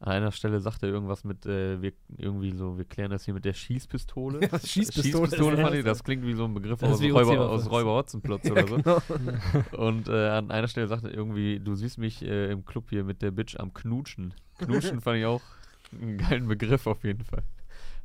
An 0.00 0.12
einer 0.12 0.32
Stelle 0.32 0.58
sagt 0.58 0.82
er 0.82 0.88
irgendwas 0.88 1.22
mit, 1.22 1.46
äh, 1.46 1.80
wir 1.80 1.92
irgendwie 2.18 2.50
so, 2.50 2.76
wir 2.76 2.84
klären 2.84 3.12
das 3.12 3.24
hier 3.24 3.34
mit 3.34 3.44
der 3.44 3.54
Schießpistole. 3.54 4.40
Ja, 4.52 4.58
Schießpistole. 4.58 5.26
Schießpistole 5.26 5.56
fand 5.56 5.76
ich, 5.76 5.84
das 5.84 6.02
klingt 6.02 6.26
wie 6.26 6.34
so 6.34 6.44
ein 6.44 6.52
Begriff 6.52 6.82
aus 6.82 7.00
Räuber, 7.00 7.48
aus 7.48 7.70
Räuber 7.70 7.94
Hotzenplotz 7.94 8.50
oder 8.50 8.66
so. 8.66 8.76
genau. 8.76 9.00
Und 9.76 10.08
äh, 10.08 10.28
an 10.28 10.50
einer 10.50 10.66
Stelle 10.66 10.88
sagt 10.88 11.04
er 11.04 11.14
irgendwie, 11.14 11.60
du 11.60 11.76
siehst 11.76 11.98
mich 11.98 12.20
äh, 12.22 12.50
im 12.50 12.64
Club 12.64 12.90
hier 12.90 13.04
mit 13.04 13.22
der 13.22 13.30
Bitch 13.30 13.56
am 13.56 13.72
Knutschen. 13.72 14.34
Knutschen 14.66 15.00
fand 15.00 15.18
ich 15.18 15.26
auch 15.26 15.42
einen 16.00 16.18
geilen 16.18 16.48
Begriff 16.48 16.86
auf 16.86 17.02
jeden 17.04 17.24
Fall. 17.24 17.42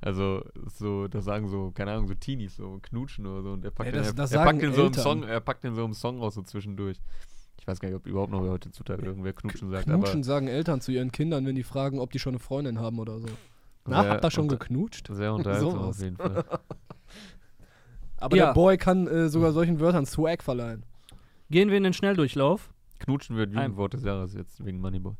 Also, 0.01 0.43
so, 0.77 1.07
das 1.07 1.25
sagen 1.25 1.47
so, 1.47 1.71
keine 1.73 1.91
Ahnung, 1.93 2.07
so 2.07 2.13
Teenies, 2.13 2.55
so 2.57 2.79
knutschen 2.83 3.25
oder 3.25 3.41
so. 3.41 3.51
Und 3.53 3.65
er 3.65 3.71
packt, 3.71 3.87
den, 3.89 3.95
das- 3.95 4.07
er, 4.07 4.13
das 4.13 4.31
er 4.31 4.43
packt 4.43 4.61
den 4.61 4.73
so 4.73 4.85
im. 4.85 4.93
Song, 4.93 5.23
er 5.23 5.39
packt 5.39 5.63
den 5.63 5.73
so 5.73 5.83
im 5.85 5.93
Song 5.93 6.19
raus, 6.19 6.35
so 6.35 6.43
zwischendurch. 6.43 6.97
Ich 7.59 7.65
weiß 7.67 7.79
gar 7.79 7.89
nicht, 7.89 7.97
ob 7.97 8.05
überhaupt 8.05 8.31
noch 8.31 8.41
heutzutage 8.41 9.03
irgendwer 9.05 9.33
knutschen 9.33 9.69
sagt, 9.71 9.85
Knutschen 9.85 10.23
sagen 10.23 10.47
Eltern 10.47 10.79
zu 10.81 10.91
ihren 10.91 11.11
Kindern, 11.11 11.45
wenn 11.45 11.55
die 11.55 11.63
fragen, 11.63 11.99
ob 11.99 12.11
die 12.11 12.19
schon 12.19 12.33
eine 12.33 12.39
Freundin 12.39 12.79
haben 12.79 12.99
oder 12.99 13.19
so. 13.19 13.27
Na, 13.85 14.03
Sehr 14.03 14.11
habt 14.11 14.23
ihr 14.25 14.31
schon 14.31 14.47
geknutscht? 14.47 15.09
aber 15.09 15.15
sehr 15.17 15.33
unterhaltsam 15.33 15.71
Sowas. 15.71 15.97
auf 15.97 16.03
jeden 16.03 16.17
Fall. 16.17 16.45
Aber 18.17 18.35
Ja. 18.35 18.47
der 18.47 18.53
Boy 18.53 18.77
kann 18.77 19.07
äh, 19.07 19.29
sogar 19.29 19.51
solchen 19.51 19.79
Wörtern 19.79 20.05
Swag 20.05 20.41
verleihen. 20.43 20.83
Gehen 21.49 21.69
wir 21.69 21.77
in 21.77 21.83
den 21.83 21.93
Schnelldurchlauf. 21.93 22.71
Knutschen 22.99 23.35
wird 23.37 23.49
Ein- 23.51 23.55
Jugendwort 23.63 23.93
des 23.93 24.03
Jahres 24.03 24.33
jetzt 24.33 24.63
wegen 24.65 24.79
Moneyboy. 24.81 25.13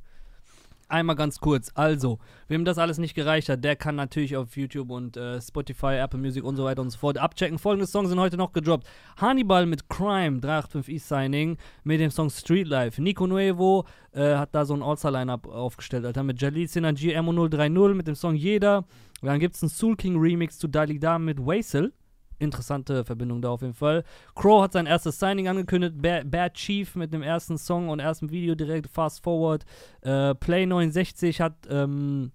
Einmal 0.89 1.17
ganz 1.17 1.39
kurz. 1.39 1.69
Also, 1.75 2.19
wem 2.47 2.63
das 2.63 2.77
alles 2.77 2.97
nicht 2.97 3.13
gereicht 3.13 3.49
hat, 3.49 3.63
der 3.63 3.75
kann 3.75 3.95
natürlich 3.95 4.37
auf 4.37 4.55
YouTube 4.55 4.89
und 4.89 5.17
äh, 5.17 5.41
Spotify, 5.41 5.95
Apple 5.97 6.19
Music 6.19 6.45
und 6.45 6.55
so 6.55 6.63
weiter 6.63 6.81
und 6.81 6.91
so 6.91 6.97
fort 6.97 7.17
abchecken. 7.17 7.59
Folgende 7.59 7.87
Songs 7.87 8.07
sind 8.09 8.19
heute 8.19 8.37
noch 8.37 8.53
gedroppt. 8.53 8.87
Hannibal 9.17 9.65
mit 9.65 9.89
Crime, 9.89 10.39
385 10.39 10.95
E-Signing, 10.95 11.57
mit 11.83 11.99
dem 11.99 12.09
Song 12.09 12.29
Street 12.29 12.67
Life. 12.67 13.01
Nico 13.01 13.27
Nuevo 13.27 13.85
äh, 14.13 14.35
hat 14.35 14.55
da 14.55 14.63
so 14.63 14.75
ein 14.75 14.81
All-Star-Line-Up 14.81 15.47
aufgestellt, 15.47 16.05
Alter, 16.05 16.23
mit 16.23 16.41
Jalil 16.41 16.69
Synergy 16.69 17.13
MO030 17.17 17.93
mit 17.93 18.07
dem 18.07 18.15
Song 18.15 18.35
Jeder. 18.35 18.85
Dann 19.21 19.39
gibt 19.39 19.55
es 19.55 19.63
einen 19.63 19.69
Soul 19.69 19.97
King 19.97 20.17
Remix 20.17 20.57
zu 20.57 20.69
Dalida 20.69 21.19
mit 21.19 21.45
Waisel. 21.45 21.91
Interessante 22.39 23.03
Verbindung 23.03 23.41
da 23.41 23.49
auf 23.49 23.61
jeden 23.61 23.73
Fall. 23.73 24.03
Crow 24.35 24.61
hat 24.61 24.73
sein 24.73 24.85
erstes 24.85 25.19
Signing 25.19 25.47
angekündigt. 25.47 25.95
Ba- 26.01 26.21
Bad 26.23 26.53
Chief 26.53 26.95
mit 26.95 27.11
dem 27.13 27.23
ersten 27.23 27.57
Song 27.57 27.89
und 27.89 27.99
ersten 27.99 28.29
Video 28.29 28.53
direkt 28.55 28.87
Fast 28.87 29.23
Forward. 29.23 29.65
Äh, 30.01 30.35
Play 30.35 30.65
69 30.65 31.41
hat 31.41 31.53
ähm, 31.69 32.31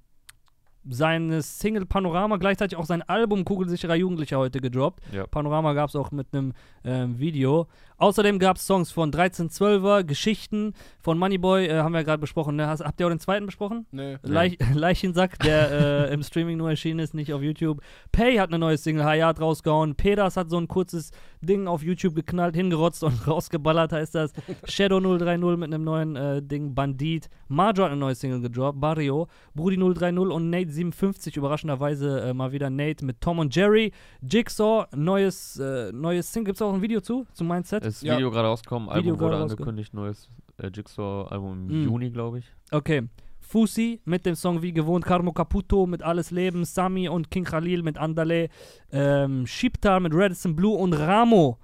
seine 0.89 1.43
Single 1.43 1.87
Panorama, 1.87 2.39
gleichzeitig 2.39 2.77
auch 2.77 2.85
sein 2.87 3.03
Album 3.03 3.45
Kugelsicherer 3.45 3.95
Jugendlicher 3.95 4.39
heute 4.39 4.61
gedroppt. 4.61 5.01
Ja. 5.13 5.27
Panorama 5.29 5.75
gab 5.75 5.89
es 5.91 5.95
auch 5.97 6.11
mit 6.11 6.27
einem 6.33 6.53
ähm, 6.83 7.19
Video. 7.21 7.69
Außerdem 8.03 8.41
gab 8.41 8.57
es 8.57 8.67
Songs 8.67 8.91
von 8.91 9.13
1312er, 9.13 10.03
Geschichten 10.03 10.75
von 10.99 11.19
Moneyboy, 11.19 11.67
äh, 11.67 11.79
haben 11.83 11.95
wir 11.95 12.03
gerade 12.03 12.21
besprochen. 12.21 12.57
Ne? 12.57 12.67
Hast, 12.67 12.83
habt 12.83 12.99
ihr 12.99 13.07
auch 13.07 13.11
den 13.11 13.21
zweiten 13.21 13.47
besprochen? 13.47 13.87
Nee. 13.93 14.19
Leich, 14.25 14.59
Leichensack, 14.75 15.39
der 15.39 16.09
äh, 16.11 16.13
im 16.13 16.25
Streaming 16.25 16.57
nur 16.57 16.69
erschienen 16.69 16.99
ist, 16.99 17.15
nicht 17.15 17.33
auf 17.33 17.43
YouTube. 17.43 17.81
Pay 18.11 18.39
hat 18.39 18.49
eine 18.49 18.59
neue 18.59 18.77
Single, 18.77 19.05
Hayat, 19.05 19.41
rausgehauen. 19.41 19.95
Pedas 19.95 20.37
hat 20.37 20.51
so 20.51 20.59
ein 20.59 20.67
kurzes 20.67 21.13
Ding 21.43 21.69
auf 21.69 21.85
YouTube 21.85 22.17
geknallt, 22.17 22.57
hingerotzt 22.57 23.05
und 23.05 23.25
rausgeballert, 23.29 23.93
heißt 23.93 24.17
das. 24.17 24.33
Shadow 24.65 24.99
030 24.99 25.57
mit 25.57 25.73
einem 25.73 25.85
neuen 25.85 26.17
äh, 26.17 26.43
Ding, 26.43 26.75
Bandit. 26.75 27.29
Majo 27.47 27.85
hat 27.85 27.93
eine 27.93 28.01
neue 28.01 28.17
Single 28.17 28.41
gedroppt, 28.41 28.81
Barrio. 28.81 29.29
Brudi 29.55 29.77
030 29.77 30.19
und 30.19 30.51
Nate 30.51 30.73
57, 30.73 31.37
überraschenderweise 31.37 32.21
äh, 32.23 32.35
mal 32.35 32.51
wieder 32.51 32.69
Nate 32.69 33.05
mit 33.05 33.21
Tom 33.21 33.39
und 33.39 33.55
Jerry. 33.55 33.93
Jigsaw, 34.29 34.87
neues, 34.93 35.57
äh, 35.61 35.93
neues 35.93 36.33
Single. 36.33 36.47
Gibt 36.47 36.57
es 36.57 36.63
auch 36.63 36.75
ein 36.75 36.83
Video 36.83 37.01
zu, 37.01 37.27
zu 37.33 37.45
Mindset? 37.45 37.92
Ist 37.97 38.03
Ja. 38.03 38.17
Video 38.17 38.31
gerade 38.31 38.49
rausgekommen, 38.49 38.89
Video 38.89 39.15
Album 39.15 39.21
wurde 39.21 39.37
angekündigt, 39.37 39.95
neues 39.95 40.29
äh, 40.59 40.69
Jigsaw-Album 40.73 41.71
im 41.71 41.83
Mm. 41.83 41.85
Juni, 41.85 42.11
glaube 42.11 42.39
ich. 42.41 42.47
Okay. 42.71 43.03
Fusi 43.41 44.01
mit 44.05 44.25
dem 44.25 44.35
Song 44.35 44.63
wie 44.63 44.73
gewohnt, 44.73 45.05
Carmo 45.05 45.33
Caputo 45.33 45.87
mit 45.87 46.03
Alles 46.03 46.31
Leben, 46.31 46.65
Sami 46.65 47.09
und 47.09 47.31
King 47.31 47.45
Khalil 47.45 47.83
mit 47.83 47.99
Andale, 47.99 48.49
ähm, 48.93 49.47
Shiptar 49.47 50.01
mit 50.01 50.15
Redison 50.15 50.55
Blue 50.57 50.77
und 50.77 50.95
Ramo. 50.95 51.59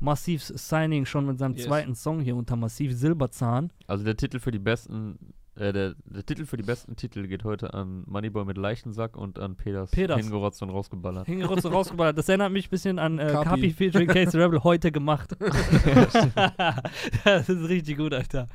Massiv 0.00 0.42
Signing 0.42 1.04
schon 1.04 1.26
mit 1.26 1.38
seinem 1.38 1.54
Yes. 1.54 1.66
zweiten 1.66 1.94
Song 1.94 2.20
hier 2.20 2.34
unter 2.36 2.56
Massiv 2.56 2.92
Silberzahn. 2.94 3.70
Also 3.86 4.02
der 4.04 4.16
Titel 4.16 4.38
für 4.38 4.50
die 4.50 4.58
besten, 4.58 5.18
äh, 5.60 5.72
der, 5.74 5.94
der 6.06 6.24
Titel 6.24 6.46
für 6.46 6.56
die 6.56 6.62
besten 6.62 6.96
Titel 6.96 7.26
geht 7.26 7.44
heute 7.44 7.74
an 7.74 8.02
Moneyboy 8.06 8.46
mit 8.46 8.56
Leichensack 8.56 9.14
und 9.16 9.38
an 9.38 9.56
Peters, 9.56 9.90
Peters. 9.90 10.18
hingerotzt 10.18 10.62
und 10.62 10.70
rausgeballert. 10.70 11.26
Hingerotzt 11.26 11.66
und 11.66 11.74
rausgeballert. 11.74 12.16
Das 12.16 12.28
erinnert 12.30 12.50
mich 12.50 12.68
ein 12.68 12.70
bisschen 12.70 12.98
an 12.98 13.18
äh, 13.18 13.26
Kapi. 13.26 13.44
Kapi 13.44 13.70
featuring 13.70 14.08
Case 14.08 14.30
the 14.30 14.38
Rebel 14.38 14.64
heute 14.64 14.90
gemacht. 14.90 15.36
das 17.24 17.48
ist 17.48 17.68
richtig 17.68 17.98
gut, 17.98 18.14
Alter. 18.14 18.46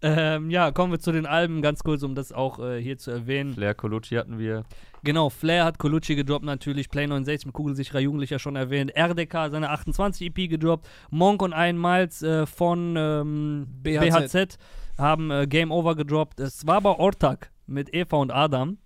Ähm, 0.00 0.50
ja, 0.50 0.70
kommen 0.70 0.92
wir 0.92 1.00
zu 1.00 1.10
den 1.10 1.26
Alben, 1.26 1.60
ganz 1.60 1.82
kurz, 1.82 2.02
um 2.02 2.14
das 2.14 2.32
auch 2.32 2.60
äh, 2.60 2.80
hier 2.80 2.98
zu 2.98 3.10
erwähnen. 3.10 3.52
Flair 3.54 3.74
Colucci 3.74 4.14
hatten 4.14 4.38
wir. 4.38 4.64
Genau, 5.02 5.28
Flair 5.28 5.64
hat 5.64 5.78
Colucci 5.78 6.14
gedroppt 6.14 6.44
natürlich, 6.44 6.88
Play 6.88 7.06
69 7.06 7.46
mit 7.46 7.54
kugelsicherer 7.54 8.00
Jugendlicher 8.00 8.38
schon 8.38 8.56
erwähnt, 8.56 8.92
RDK 8.96 9.50
seine 9.50 9.70
28 9.70 10.28
EP 10.28 10.50
gedroppt, 10.50 10.88
Monk 11.10 11.42
und 11.42 11.52
ein 11.52 11.80
Miles 11.80 12.22
äh, 12.22 12.46
von 12.46 12.94
ähm, 12.96 13.66
BHZ. 13.82 14.32
BHZ. 14.32 14.58
haben 14.98 15.30
äh, 15.30 15.46
Game 15.46 15.70
Over 15.70 15.94
gedroppt. 15.94 16.40
Es 16.40 16.66
war 16.66 16.76
aber 16.76 16.98
Ortak 16.98 17.50
mit 17.66 17.94
Eva 17.94 18.16
und 18.16 18.30
Adam. 18.30 18.78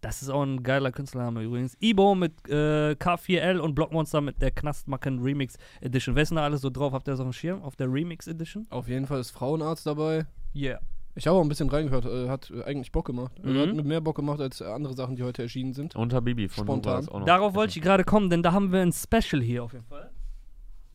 Das 0.00 0.22
ist 0.22 0.28
auch 0.28 0.42
ein 0.42 0.62
geiler 0.62 0.92
Künstlername 0.92 1.42
übrigens. 1.42 1.76
Ibo 1.80 2.14
mit 2.14 2.32
äh, 2.48 2.92
K4L 2.92 3.58
und 3.58 3.74
Blockmonster 3.74 4.20
mit 4.20 4.40
der 4.40 4.52
Knastmacken 4.52 5.18
Remix 5.20 5.56
Edition. 5.80 6.14
Wer 6.14 6.22
ist 6.22 6.28
denn 6.28 6.36
da 6.36 6.44
alles 6.44 6.60
so 6.60 6.70
drauf? 6.70 6.92
Habt 6.92 7.08
ihr 7.08 7.12
das 7.12 7.20
auf 7.20 7.26
dem 7.26 7.32
Schirm? 7.32 7.62
Auf 7.62 7.74
der 7.74 7.92
Remix 7.92 8.28
Edition? 8.28 8.64
Auf 8.70 8.86
jeden 8.88 9.06
Fall 9.06 9.18
ist 9.20 9.30
Frauenarzt 9.32 9.86
dabei. 9.86 10.26
Yeah. 10.54 10.78
Ich 11.16 11.26
habe 11.26 11.36
auch 11.36 11.42
ein 11.42 11.48
bisschen 11.48 11.68
reingehört, 11.68 12.04
äh, 12.04 12.28
hat 12.28 12.52
äh, 12.52 12.62
eigentlich 12.62 12.92
Bock 12.92 13.06
gemacht. 13.06 13.32
Also 13.42 13.50
Mhm. 13.50 13.58
hat 13.68 13.74
mit 13.74 13.86
mehr 13.86 14.00
Bock 14.00 14.14
gemacht 14.14 14.40
als 14.40 14.62
andere 14.62 14.94
Sachen, 14.94 15.16
die 15.16 15.24
heute 15.24 15.42
erschienen 15.42 15.72
sind. 15.72 15.96
Und 15.96 16.14
Habibi 16.14 16.48
von 16.48 16.64
Spontan. 16.64 17.08
Auch 17.08 17.18
noch. 17.18 17.26
Darauf 17.26 17.54
wollte 17.56 17.76
ich 17.76 17.82
gerade 17.84 18.04
kommen, 18.04 18.30
denn 18.30 18.44
da 18.44 18.52
haben 18.52 18.70
wir 18.70 18.80
ein 18.82 18.92
Special 18.92 19.42
hier 19.42 19.64
auf 19.64 19.72
jeden 19.72 19.86
Fall. 19.86 20.10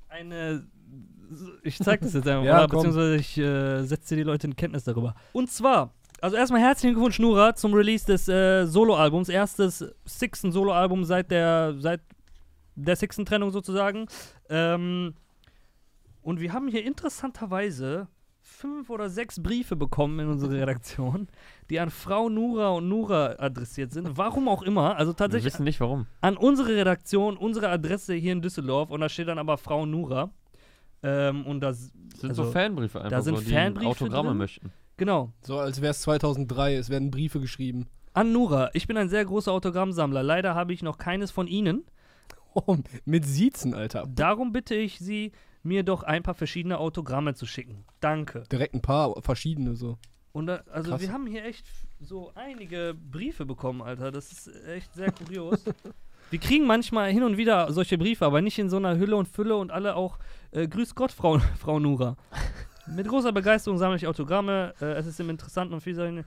Eine. 0.08 0.66
Ich 1.64 1.78
zeig 1.80 2.02
das 2.02 2.14
jetzt 2.14 2.28
einfach 2.28 2.46
Ja, 2.46 2.54
mal, 2.58 2.68
komm. 2.68 2.78
beziehungsweise 2.84 3.16
ich 3.16 3.38
äh, 3.38 3.84
setze 3.84 4.16
die 4.16 4.24
Leute 4.24 4.48
in 4.48 4.56
Kenntnis 4.56 4.84
darüber. 4.84 5.16
Und 5.34 5.50
zwar, 5.50 5.92
also 6.24 6.38
erstmal 6.38 6.62
herzlichen 6.62 6.94
Glückwunsch, 6.94 7.20
Nura, 7.20 7.54
zum 7.54 7.74
Release 7.74 8.06
des 8.06 8.30
äh, 8.30 8.66
Soloalbums. 8.66 9.28
Erstes 9.28 9.86
Sixten 10.06 10.54
Soloalbum 10.54 11.04
seit 11.04 11.30
der, 11.32 11.76
seit 11.80 12.00
der 12.76 12.96
Sixten 12.96 13.26
Trennung 13.26 13.52
sozusagen. 13.52 14.08
Ähm, 14.50 15.16
und 16.22 16.40
wir 16.40 16.54
haben 16.54 16.70
hier 16.70 16.86
interessanterweise 16.86 18.08
fünf 18.40 18.90
oder 18.90 19.10
sechs 19.10 19.44
Briefe 19.44 19.76
bekommen 19.76 20.18
in 20.20 20.30
unsere 20.30 20.54
Redaktion, 20.54 21.28
die 21.70 21.82
an 21.82 21.90
Frau 21.90 22.30
Nura 22.30 22.70
und 22.70 22.88
Nura 22.88 23.36
adressiert 23.38 23.92
sind. 23.92 24.18
Warum 24.18 24.48
auch 24.48 24.64
immer. 24.64 24.96
Also 24.96 25.12
Wir 25.12 25.18
tatsächlich 25.18 25.54
wissen 25.54 25.66
nicht 25.66 25.82
warum. 25.82 26.08
an 26.22 26.38
unsere 26.38 26.74
Redaktion, 26.76 27.36
unsere 27.36 27.68
Adresse 27.68 28.14
hier 28.14 28.32
in 28.32 28.42
Düsseldorf 28.42 28.90
und 28.92 29.02
da 29.02 29.10
steht 29.10 29.28
dann 29.28 29.40
aber 29.40 29.58
Frau 29.58 29.86
Nura. 29.86 30.30
Ähm, 31.04 31.46
und 31.46 31.60
das, 31.60 31.92
sind 32.16 32.30
Also, 32.30 32.46
so 32.46 32.52
Fanbriefe 32.52 33.02
einfach, 33.02 33.22
sind 33.24 33.36
so, 33.38 33.44
die 33.44 33.52
Fanbriefe 33.52 33.90
Autogramme 33.90 34.30
drin. 34.30 34.38
möchten. 34.38 34.72
Genau. 34.98 35.34
So 35.42 35.60
als 35.60 35.82
wäre 35.82 35.92
es 35.92 36.02
2003, 36.02 36.76
es 36.76 36.90
werden 36.90 37.12
Briefe 37.12 37.40
geschrieben. 37.40 37.88
An 38.14 38.32
Nura, 38.32 38.70
ich 38.74 38.88
bin 38.88 38.98
ein 38.98 39.10
sehr 39.10 39.26
großer 39.26 39.52
Autogrammsammler. 39.52 40.22
Leider 40.22 40.54
habe 40.54 40.74
ich 40.74 40.84
noch 40.84 40.98
keines 40.98 41.32
von 41.32 41.48
Ihnen. 41.48 41.86
Oh, 42.56 42.78
mit 43.06 43.26
Siezen, 43.26 43.74
Alter. 43.74 44.06
Darum 44.08 44.54
bitte 44.54 44.76
ich 44.76 45.00
Sie, 45.00 45.32
mir 45.64 45.82
doch 45.82 46.04
ein 46.04 46.22
paar 46.22 46.36
verschiedene 46.36 46.78
Autogramme 46.78 47.34
zu 47.34 47.48
schicken. 47.48 47.86
Danke. 48.00 48.44
Direkt 48.52 48.76
ein 48.76 48.82
paar, 48.82 49.20
verschiedene 49.24 49.76
so. 49.76 49.98
Und 50.34 50.48
da, 50.48 50.64
also 50.72 50.92
Krass. 50.92 51.02
wir 51.02 51.12
haben 51.12 51.28
hier 51.28 51.46
echt 51.46 51.66
so 52.00 52.32
einige 52.36 52.96
Briefe 52.96 53.46
bekommen, 53.46 53.82
Alter. 53.82 54.12
Das 54.12 54.32
ist 54.32 54.48
echt 54.66 54.94
sehr 54.94 55.12
kurios. 55.12 55.64
wir 56.32 56.40
kriegen 56.40 56.66
manchmal 56.66 57.12
hin 57.12 57.24
und 57.24 57.38
wieder 57.38 57.72
solche 57.72 57.98
Briefe, 57.98 58.26
aber 58.26 58.42
nicht 58.42 58.60
in 58.60 58.70
so 58.70 58.78
einer 58.78 58.98
Hülle 58.98 59.16
und 59.16 59.28
Fülle 59.28 59.56
und 59.56 59.72
alle 59.72 59.96
auch 59.96 60.18
äh, 60.52 60.68
Grüß 60.68 60.96
Gott, 60.96 61.12
Frau, 61.12 61.40
Frau 61.60 61.80
Nura. 61.80 62.18
Mit 62.88 63.08
großer 63.08 63.32
Begeisterung 63.32 63.78
sammle 63.78 63.98
ich 63.98 64.08
Autogramme. 64.08 64.74
Äh, 64.82 64.94
es 64.94 65.06
ist 65.06 65.20
im 65.20 65.30
interessanten 65.30 65.74
und 65.74 65.82
vielseitigen 65.82 66.26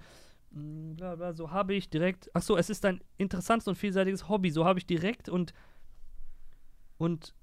mh, 0.51 0.95
bla 0.95 1.15
bla, 1.17 1.33
so 1.33 1.51
habe 1.51 1.75
ich 1.75 1.89
direkt. 1.91 2.35
Achso, 2.35 2.57
es 2.57 2.71
ist 2.71 2.85
ein 2.85 3.01
interessantes 3.19 3.69
und 3.69 3.77
vielseitiges 3.77 4.29
Hobby. 4.29 4.51
So 4.51 4.65
habe 4.65 4.79
ich 4.79 4.87
direkt 4.87 5.29
und 5.29 5.53
und 6.99 7.35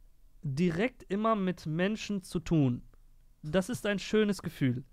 direkt 0.41 1.03
immer 1.09 1.35
mit 1.35 1.65
Menschen 1.65 2.23
zu 2.23 2.39
tun. 2.39 2.81
Das 3.43 3.69
ist 3.69 3.85
ein 3.85 3.99
schönes 3.99 4.41
Gefühl. 4.41 4.83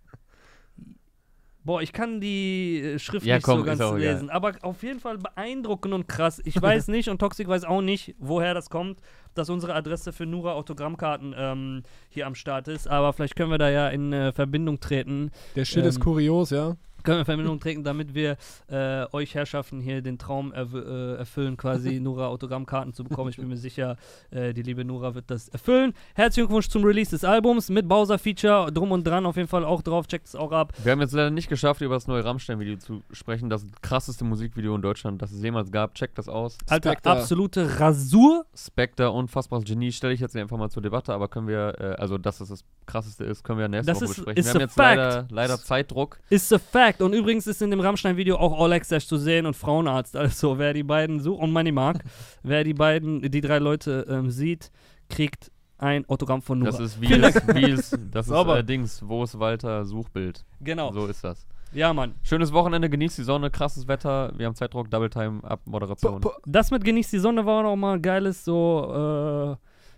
Boah, 1.62 1.82
ich 1.82 1.92
kann 1.92 2.20
die 2.20 2.80
äh, 2.80 2.98
Schrift 2.98 3.26
Ja, 3.26 3.36
nicht 3.36 3.44
komm, 3.44 3.58
so 3.60 3.64
ganz 3.64 3.80
lesen, 3.98 4.30
aber 4.30 4.52
auf 4.62 4.82
jeden 4.82 4.98
Fall 4.98 5.18
beeindruckend 5.18 5.92
und 5.92 6.08
krass. 6.08 6.40
Ich 6.44 6.60
weiß 6.60 6.88
nicht 6.88 7.08
und 7.08 7.18
Toxic 7.18 7.46
weiß 7.48 7.64
auch 7.64 7.82
nicht, 7.82 8.14
woher 8.18 8.54
das 8.54 8.70
kommt, 8.70 9.00
dass 9.34 9.50
unsere 9.50 9.74
Adresse 9.74 10.12
für 10.12 10.24
Nura 10.26 10.52
Autogrammkarten 10.54 11.34
ähm, 11.36 11.82
hier 12.08 12.26
am 12.26 12.34
Start 12.34 12.68
ist, 12.68 12.88
aber 12.88 13.12
vielleicht 13.12 13.36
können 13.36 13.50
wir 13.50 13.58
da 13.58 13.68
ja 13.68 13.88
in 13.88 14.12
äh, 14.12 14.32
Verbindung 14.32 14.80
treten. 14.80 15.30
Der 15.54 15.64
Shit 15.64 15.82
Ähm, 15.82 15.88
ist 15.88 16.00
kurios, 16.00 16.50
ja. 16.50 16.76
Können 17.02 17.16
wir 17.16 17.20
in 17.20 17.24
Verbindung 17.24 17.60
treten, 17.60 17.84
damit 17.84 18.14
wir 18.14 18.36
äh, 18.68 19.04
euch 19.12 19.34
Herrschaften 19.34 19.80
hier 19.80 20.02
den 20.02 20.18
Traum 20.18 20.52
erw- 20.52 21.14
äh, 21.14 21.16
erfüllen, 21.18 21.56
quasi 21.56 22.00
Nura 22.00 22.26
Autogrammkarten 22.28 22.92
zu 22.92 23.04
bekommen. 23.04 23.30
Ich 23.30 23.36
bin 23.36 23.48
mir 23.48 23.56
sicher, 23.56 23.96
äh, 24.30 24.52
die 24.52 24.62
liebe 24.62 24.84
Nura 24.84 25.14
wird 25.14 25.30
das 25.30 25.48
erfüllen. 25.48 25.94
Herzlichen 26.14 26.46
Glückwunsch 26.48 26.68
zum 26.68 26.84
Release 26.84 27.10
des 27.10 27.24
Albums 27.24 27.68
mit 27.68 27.88
Bowser-Feature, 27.88 28.72
drum 28.72 28.92
und 28.92 29.04
dran 29.06 29.26
auf 29.26 29.36
jeden 29.36 29.48
Fall 29.48 29.64
auch 29.64 29.82
drauf, 29.82 30.06
checkt 30.06 30.26
es 30.26 30.34
auch 30.34 30.52
ab. 30.52 30.72
Wir 30.82 30.92
haben 30.92 31.00
jetzt 31.00 31.12
leider 31.12 31.30
nicht 31.30 31.48
geschafft, 31.48 31.80
über 31.80 31.94
das 31.94 32.06
neue 32.06 32.24
Rammstein-Video 32.24 32.76
zu 32.76 33.02
sprechen. 33.12 33.50
Das 33.50 33.66
krasseste 33.82 34.24
Musikvideo 34.24 34.74
in 34.74 34.82
Deutschland, 34.82 35.20
das 35.22 35.32
es 35.32 35.42
jemals 35.42 35.70
gab. 35.70 35.94
Checkt 35.94 36.18
das 36.18 36.28
aus. 36.28 36.58
Alter, 36.68 36.90
Spectre. 36.92 37.10
absolute 37.10 37.80
Rasur. 37.80 38.44
Spectre, 38.56 39.10
unfassbares 39.10 39.64
Genie, 39.64 39.92
stelle 39.92 40.12
ich 40.14 40.20
jetzt 40.20 40.36
einfach 40.36 40.56
mal 40.58 40.70
zur 40.70 40.82
Debatte, 40.82 41.12
aber 41.12 41.28
können 41.28 41.48
wir, 41.48 41.74
äh, 41.78 41.84
also 42.00 42.18
dass 42.18 42.38
das 42.38 42.48
das 42.50 42.64
krasseste 42.86 43.24
ist, 43.24 43.44
können 43.44 43.58
wir 43.60 43.68
nächste 43.68 43.92
Das 43.92 43.96
Woche 44.00 44.04
ist- 44.10 44.16
besprechen. 44.16 44.38
is 44.40 44.46
Wir 44.46 44.54
haben 44.54 44.60
jetzt 44.60 44.76
leider, 44.76 45.26
leider 45.30 45.58
Zeitdruck. 45.58 46.18
Ist 46.30 46.52
a 46.52 46.58
fact. 46.58 46.89
Fact. 46.90 47.02
Und 47.02 47.12
übrigens 47.12 47.46
ist 47.46 47.62
in 47.62 47.70
dem 47.70 47.80
Rammstein-Video 47.80 48.36
auch 48.36 48.60
All 48.60 48.72
Access 48.72 49.06
zu 49.06 49.16
sehen 49.16 49.46
und 49.46 49.54
Frauenarzt. 49.54 50.16
Also, 50.16 50.58
wer 50.58 50.72
die 50.74 50.82
beiden 50.82 51.20
sucht 51.20 51.42
und 51.42 51.52
Money 51.52 51.72
Mark, 51.72 52.04
wer 52.42 52.64
die 52.64 52.74
beiden, 52.74 53.22
die 53.22 53.40
drei 53.40 53.58
Leute 53.58 54.06
ähm, 54.08 54.30
sieht, 54.30 54.70
kriegt 55.08 55.50
ein 55.78 56.06
Autogramm 56.08 56.42
von 56.42 56.58
Nura. 56.58 56.72
Das 56.72 56.80
ist 56.80 57.00
wie 57.00 57.12
es, 57.12 57.34
wie 57.54 57.70
es, 57.70 57.98
das 58.10 58.28
ist 58.28 58.34
äh, 58.34 58.64
Dings, 58.64 59.02
wo 59.06 59.24
ist 59.24 59.38
Walter 59.38 59.84
Suchbild. 59.84 60.44
Genau. 60.60 60.92
So 60.92 61.06
ist 61.06 61.24
das. 61.24 61.46
Ja, 61.72 61.94
Mann. 61.94 62.14
Schönes 62.22 62.52
Wochenende, 62.52 62.90
genießt 62.90 63.18
die 63.18 63.22
Sonne, 63.22 63.50
krasses 63.50 63.86
Wetter. 63.86 64.32
Wir 64.36 64.46
haben 64.46 64.56
Zeitdruck, 64.56 64.90
Double 64.90 65.08
Time, 65.08 65.42
ab 65.44 65.60
Moderation. 65.66 66.20
Das 66.44 66.72
mit 66.72 66.84
Genießt 66.84 67.12
die 67.12 67.18
Sonne 67.20 67.46
war 67.46 67.64
auch 67.64 67.76
mal 67.76 67.94
ein 67.94 68.02
geiles 68.02 68.44
so 68.44 69.56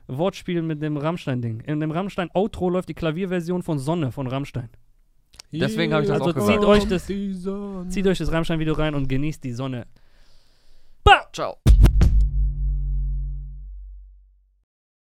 äh, 0.08 0.16
Wortspiel 0.18 0.60
mit 0.60 0.82
dem 0.82 0.98
Rammstein-Ding. 0.98 1.60
In 1.60 1.80
dem 1.80 1.90
Rammstein-Outro 1.90 2.68
läuft 2.68 2.90
die 2.90 2.94
Klavierversion 2.94 3.62
von 3.62 3.78
Sonne 3.78 4.12
von 4.12 4.26
Rammstein. 4.26 4.68
Deswegen 5.52 5.92
hab 5.94 6.02
ich 6.02 6.08
das 6.08 6.20
Also 6.20 6.30
auch 6.30 6.34
gesagt. 6.34 6.58
zieht 6.60 6.68
euch 6.68 6.84
das-. 6.86 7.06
Zieht 7.92 8.06
euch 8.06 8.18
das 8.18 8.32
Rammstein-Video 8.32 8.74
rein 8.74 8.94
und 8.94 9.08
genießt 9.08 9.44
die 9.44 9.52
Sonne. 9.52 9.86
Ciao. 11.32 11.56